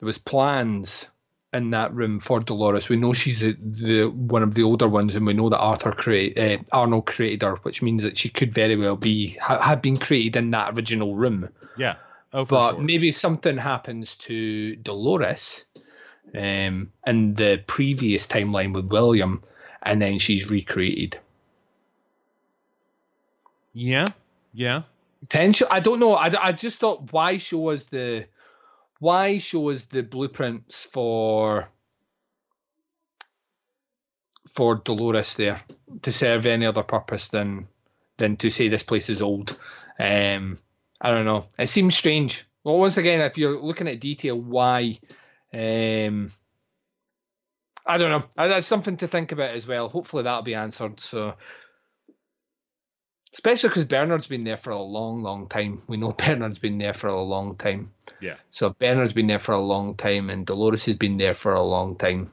[0.00, 1.08] there was plans
[1.52, 2.88] in that room for Dolores.
[2.88, 5.92] We know she's a, the one of the older ones, and we know that Arthur
[5.92, 9.80] create uh, Arnold created her, which means that she could very well be ha, had
[9.80, 11.48] been created in that original room.
[11.78, 11.96] yeah.
[12.36, 12.82] Oh, but sure.
[12.82, 15.64] maybe something happens to Dolores
[16.34, 19.42] um, in the previous timeline with William,
[19.82, 21.18] and then she's recreated.
[23.72, 24.08] yeah,
[24.52, 24.82] yeah.
[25.20, 25.66] Potential.
[25.70, 26.12] I don't know.
[26.12, 28.26] I, I just thought why show us the
[28.98, 31.70] why show us the blueprints for
[34.52, 35.62] for Dolores there
[36.02, 37.68] to serve any other purpose than
[38.18, 39.58] than to say this place is old.
[39.98, 40.58] Um,
[41.00, 41.44] I don't know.
[41.58, 42.44] It seems strange.
[42.64, 44.98] Well, once again, if you're looking at detail, why?
[45.52, 46.32] Um,
[47.84, 48.24] I don't know.
[48.36, 49.88] That's something to think about as well.
[49.88, 50.98] Hopefully that'll be answered.
[50.98, 51.34] So,
[53.32, 55.82] especially because Bernard's been there for a long, long time.
[55.86, 57.92] We know Bernard's been there for a long time.
[58.20, 58.36] Yeah.
[58.50, 61.62] So Bernard's been there for a long time, and Dolores has been there for a
[61.62, 62.32] long time.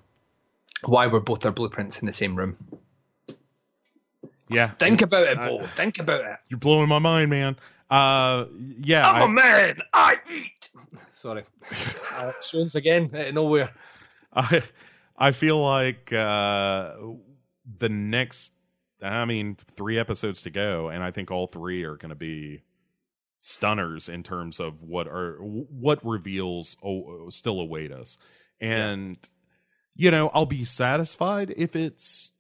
[0.85, 2.58] Why were both their blueprints in the same room?
[4.50, 4.72] Yeah.
[4.72, 6.38] Think about it, I- Think about it.
[6.50, 7.58] You're blowing my mind, man.
[7.89, 8.45] Uh,
[8.79, 9.09] yeah.
[9.09, 9.77] I'm I- a man.
[9.93, 10.69] I eat.
[11.13, 11.43] Sorry.
[12.51, 13.69] Jones again out of nowhere.
[14.33, 14.63] I
[15.17, 16.95] I feel like uh
[17.77, 18.51] the next
[19.01, 22.63] I mean 3 episodes to go and I think all 3 are going to be
[23.39, 28.17] stunners in terms of what are what reveals oh, still await us.
[28.59, 29.17] And
[29.95, 32.31] you know, I'll be satisfied if it's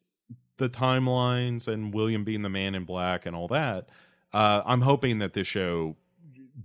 [0.57, 3.89] the timelines and William being the man in black and all that.
[4.33, 5.95] Uh I'm hoping that this show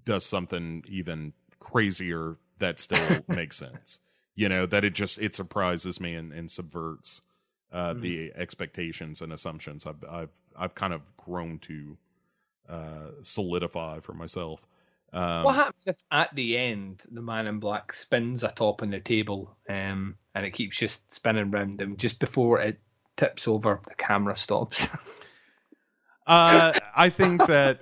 [0.05, 4.01] does something even crazier that still makes sense.
[4.35, 7.23] You know that it just it surprises me and, and subverts
[7.73, 8.01] uh Mhm.
[8.01, 11.99] the expectations and assumptions i've i've i've kind of grown to
[12.69, 14.63] uh solidify for myself.
[15.13, 19.01] Um what happens if at the end the man in black spins atop on the
[19.01, 22.81] table um, and it keeps just spinning round and just before it
[23.17, 24.89] tips over the camera stops
[26.29, 27.81] uh i think that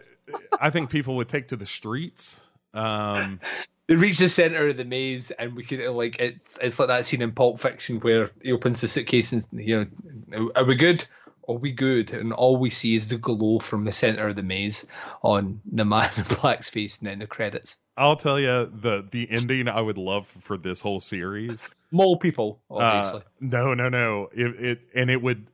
[0.61, 2.41] i think people would take to the streets
[2.75, 3.39] um
[3.87, 7.07] they reach the center of the maze and we can like it's it's like that
[7.07, 9.87] scene in pulp fiction where he opens the suitcase and you
[10.29, 11.05] know are we good?
[11.49, 12.13] Are we good?
[12.13, 14.85] And all we see is the glow from the center of the maze
[15.23, 17.79] on the man in black's face and then the credits.
[17.97, 21.71] I'll tell you the the ending i would love for this whole series.
[21.93, 23.21] Mole people obviously.
[23.21, 24.29] Uh, no, no, no.
[24.33, 25.47] It, it and it would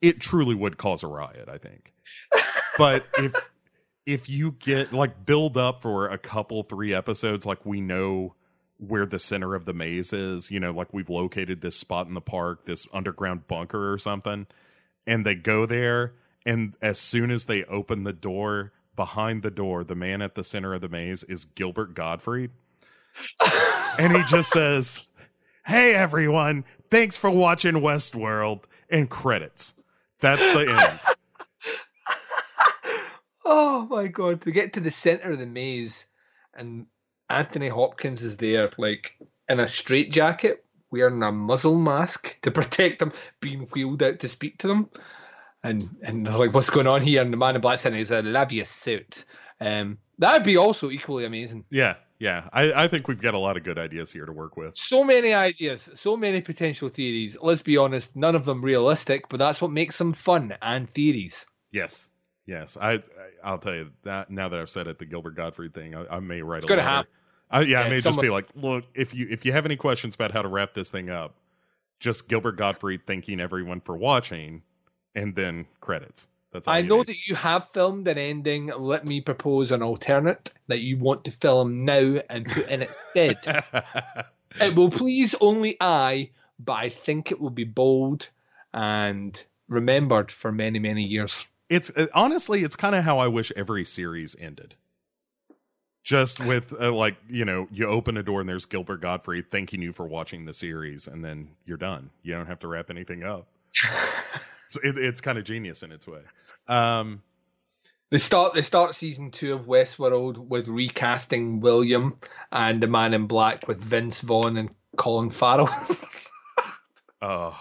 [0.00, 1.92] it truly would cause a riot, I think.
[2.76, 3.34] But if
[4.06, 8.34] if you get like build up for a couple three episodes like we know
[8.78, 12.14] where the center of the maze is, you know, like we've located this spot in
[12.14, 14.46] the park, this underground bunker or something,
[15.06, 16.14] and they go there
[16.46, 20.42] and as soon as they open the door, behind the door, the man at the
[20.42, 22.50] center of the maze is Gilbert Gottfried.
[23.98, 25.12] and he just says
[25.66, 29.74] "Hey everyone, thanks for watching Westworld," and credits.
[30.20, 31.00] That's the end.
[33.44, 34.42] oh my god!
[34.42, 36.06] To get to the center of the maze,
[36.54, 36.86] and
[37.30, 39.14] Anthony Hopkins is there, like
[39.48, 44.58] in a straitjacket, wearing a muzzle mask to protect him, being wheeled out to speak
[44.58, 44.90] to them.
[45.62, 47.22] And and they're like, what's going on here?
[47.22, 49.24] And the man in black saying is a Lavia suit.
[49.60, 51.64] Um, that'd be also equally amazing.
[51.70, 52.48] Yeah, yeah.
[52.52, 54.76] I, I think we've got a lot of good ideas here to work with.
[54.76, 57.36] So many ideas, so many potential theories.
[57.40, 61.46] Let's be honest, none of them realistic, but that's what makes them fun and theories.
[61.70, 62.08] Yes,
[62.46, 62.76] yes.
[62.80, 63.02] I,
[63.42, 66.16] I will tell you that now that I've said it, the Gilbert Gottfried thing, I,
[66.16, 66.58] I may write.
[66.58, 66.90] It's a gonna letter.
[66.90, 67.10] happen.
[67.50, 69.76] I, yeah, I may someone- just be like, look, if you if you have any
[69.76, 71.34] questions about how to wrap this thing up,
[72.00, 74.62] just Gilbert Gottfried thanking everyone for watching,
[75.14, 76.28] and then credits.
[76.52, 77.06] That's I know need.
[77.06, 78.66] that you have filmed an ending.
[78.76, 82.98] Let me propose an alternate that you want to film now and put in its
[82.98, 83.38] stead.
[84.60, 88.30] it will please only I, but I think it will be bold
[88.72, 91.46] and remembered for many, many years.
[91.68, 94.74] it's uh, honestly, it's kind of how I wish every series ended.
[96.02, 99.82] Just with uh, like you know, you open a door and there's Gilbert Gottfried thanking
[99.82, 102.08] you for watching the series, and then you're done.
[102.22, 103.48] You don't have to wrap anything up.
[104.68, 106.20] So it, it's kind of genius in its way.
[106.68, 107.22] Um,
[108.10, 112.18] They start they start season two of Westworld with recasting William
[112.52, 115.68] and the Man in Black with Vince Vaughn and Colin Farrell.
[117.22, 117.58] oh,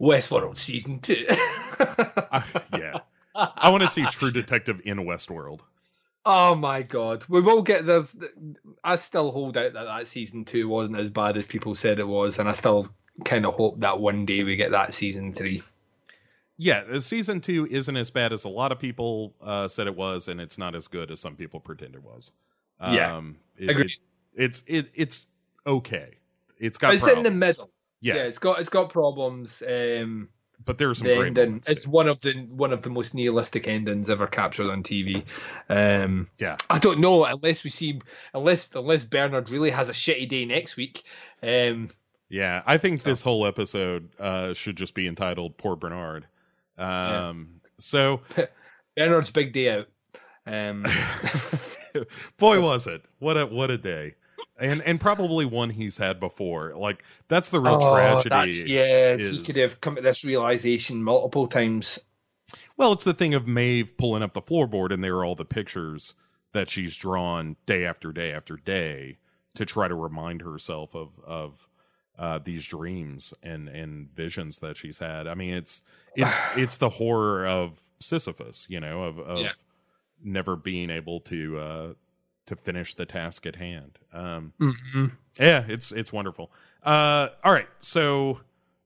[0.00, 1.24] Westworld season two.
[1.28, 2.44] I,
[2.78, 2.98] yeah.
[3.34, 5.60] I want to see True Detective in Westworld.
[6.26, 8.16] Oh my god, we will get this.
[8.82, 12.08] I still hold out that that season two wasn't as bad as people said it
[12.08, 12.88] was, and I still
[13.24, 15.62] kind of hope that one day we get that season three.
[16.56, 20.28] Yeah, season two isn't as bad as a lot of people uh, said it was,
[20.28, 22.32] and it's not as good as some people pretend it was.
[22.80, 23.86] Yeah, um, it- Agreed.
[23.90, 23.98] it-
[24.36, 25.26] it's it it's
[25.64, 26.14] okay.
[26.58, 27.70] It's got it's in the middle.
[28.00, 28.22] Yeah, Yeah.
[28.24, 29.62] it's got it's got problems.
[29.62, 30.28] Um,
[30.64, 31.90] but there are some the great ending, it's too.
[31.90, 35.24] one of the one of the most nihilistic endings ever captured on TV.
[35.68, 36.56] Um, Yeah.
[36.70, 38.00] I don't know unless we see
[38.32, 41.02] unless unless Bernard really has a shitty day next week.
[41.42, 41.90] Um,
[42.28, 46.26] Yeah, I think this whole episode uh, should just be entitled "Poor Bernard."
[46.78, 48.22] Um, So,
[48.96, 49.88] Bernard's big day out.
[50.46, 50.84] Um,
[52.38, 54.14] boy, was it what a what a day,
[54.58, 56.74] and and probably one he's had before.
[56.74, 58.28] Like that's the real oh, tragedy.
[58.28, 61.98] that's- yes, he could have come to this realization multiple times.
[62.76, 65.44] Well, it's the thing of Maeve pulling up the floorboard, and there are all the
[65.44, 66.14] pictures
[66.52, 69.18] that she's drawn day after day after day
[69.54, 71.68] to try to remind herself of of
[72.18, 75.26] uh, these dreams and and visions that she's had.
[75.26, 75.82] I mean, it's
[76.16, 79.52] it's it's the horror of Sisyphus, you know, of of Yeah.
[80.22, 81.92] never being able to uh,
[82.46, 83.98] to finish the task at hand.
[84.12, 85.06] Um, Mm-hmm.
[85.38, 86.50] yeah, it's it's wonderful.
[86.82, 88.40] Uh, all right, so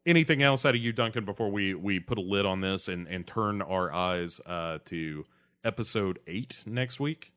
[0.06, 3.06] anything else out of you, Duncan, before we we put a lid on this and
[3.08, 5.24] and turn our eyes uh, to
[5.64, 7.32] episode eight next week?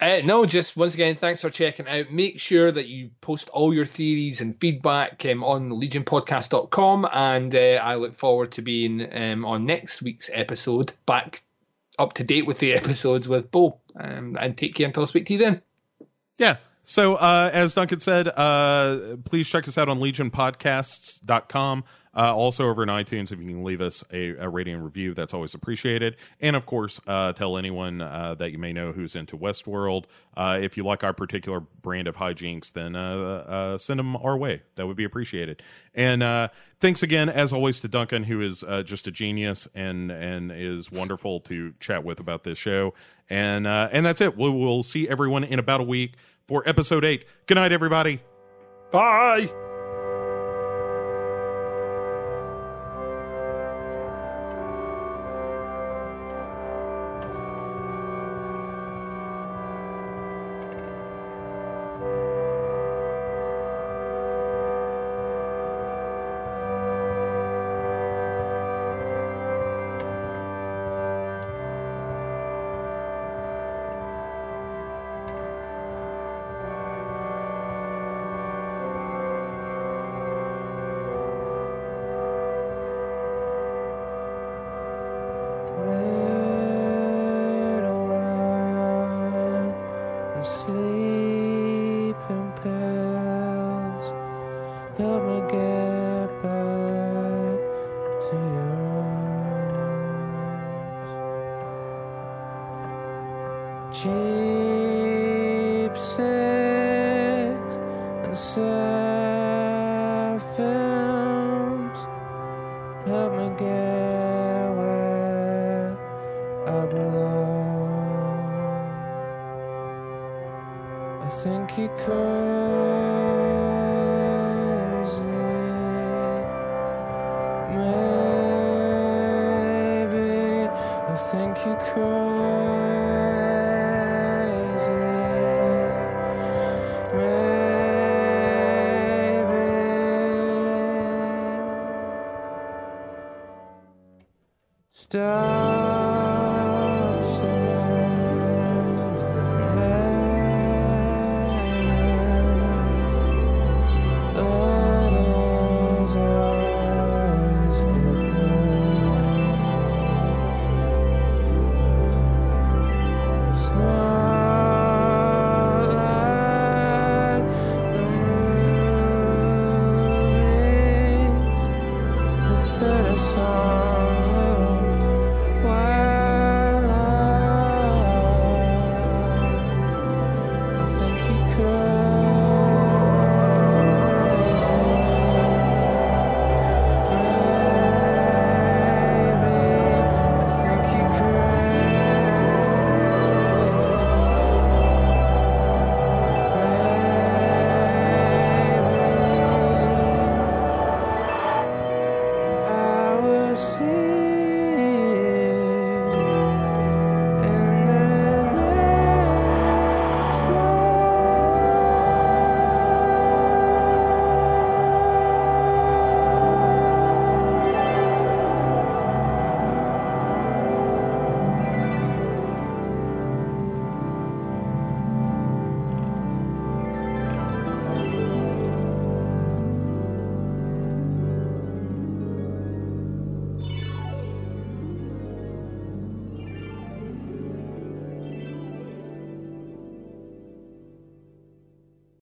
[0.00, 2.10] Uh, no, just once again, thanks for checking out.
[2.10, 7.58] Make sure that you post all your theories and feedback um, on legionpodcast.com, and uh,
[7.82, 11.42] I look forward to being um, on next week's episode, back
[11.98, 13.78] up to date with the episodes with Bo.
[13.94, 15.60] Um, and take care until I speak to you then.
[16.38, 16.56] Yeah.
[16.82, 21.84] So uh, as Duncan said, uh, please check us out on legionpodcasts.com.
[22.14, 25.14] Uh, also over in iTunes, if you can leave us a, a rating and review,
[25.14, 26.16] that's always appreciated.
[26.40, 30.06] And of course, uh, tell anyone uh, that you may know who's into Westworld.
[30.36, 34.36] Uh, if you like our particular brand of hijinks, then uh, uh, send them our
[34.36, 34.62] way.
[34.74, 35.62] That would be appreciated.
[35.94, 40.90] And thanks again, as always, to Duncan, who is just a genius and and is
[40.90, 42.94] wonderful to chat with about this show.
[43.28, 44.36] And and that's it.
[44.36, 46.14] We will see everyone in about a week
[46.46, 47.24] for episode eight.
[47.46, 48.20] Good night, everybody.
[48.90, 49.69] Bye.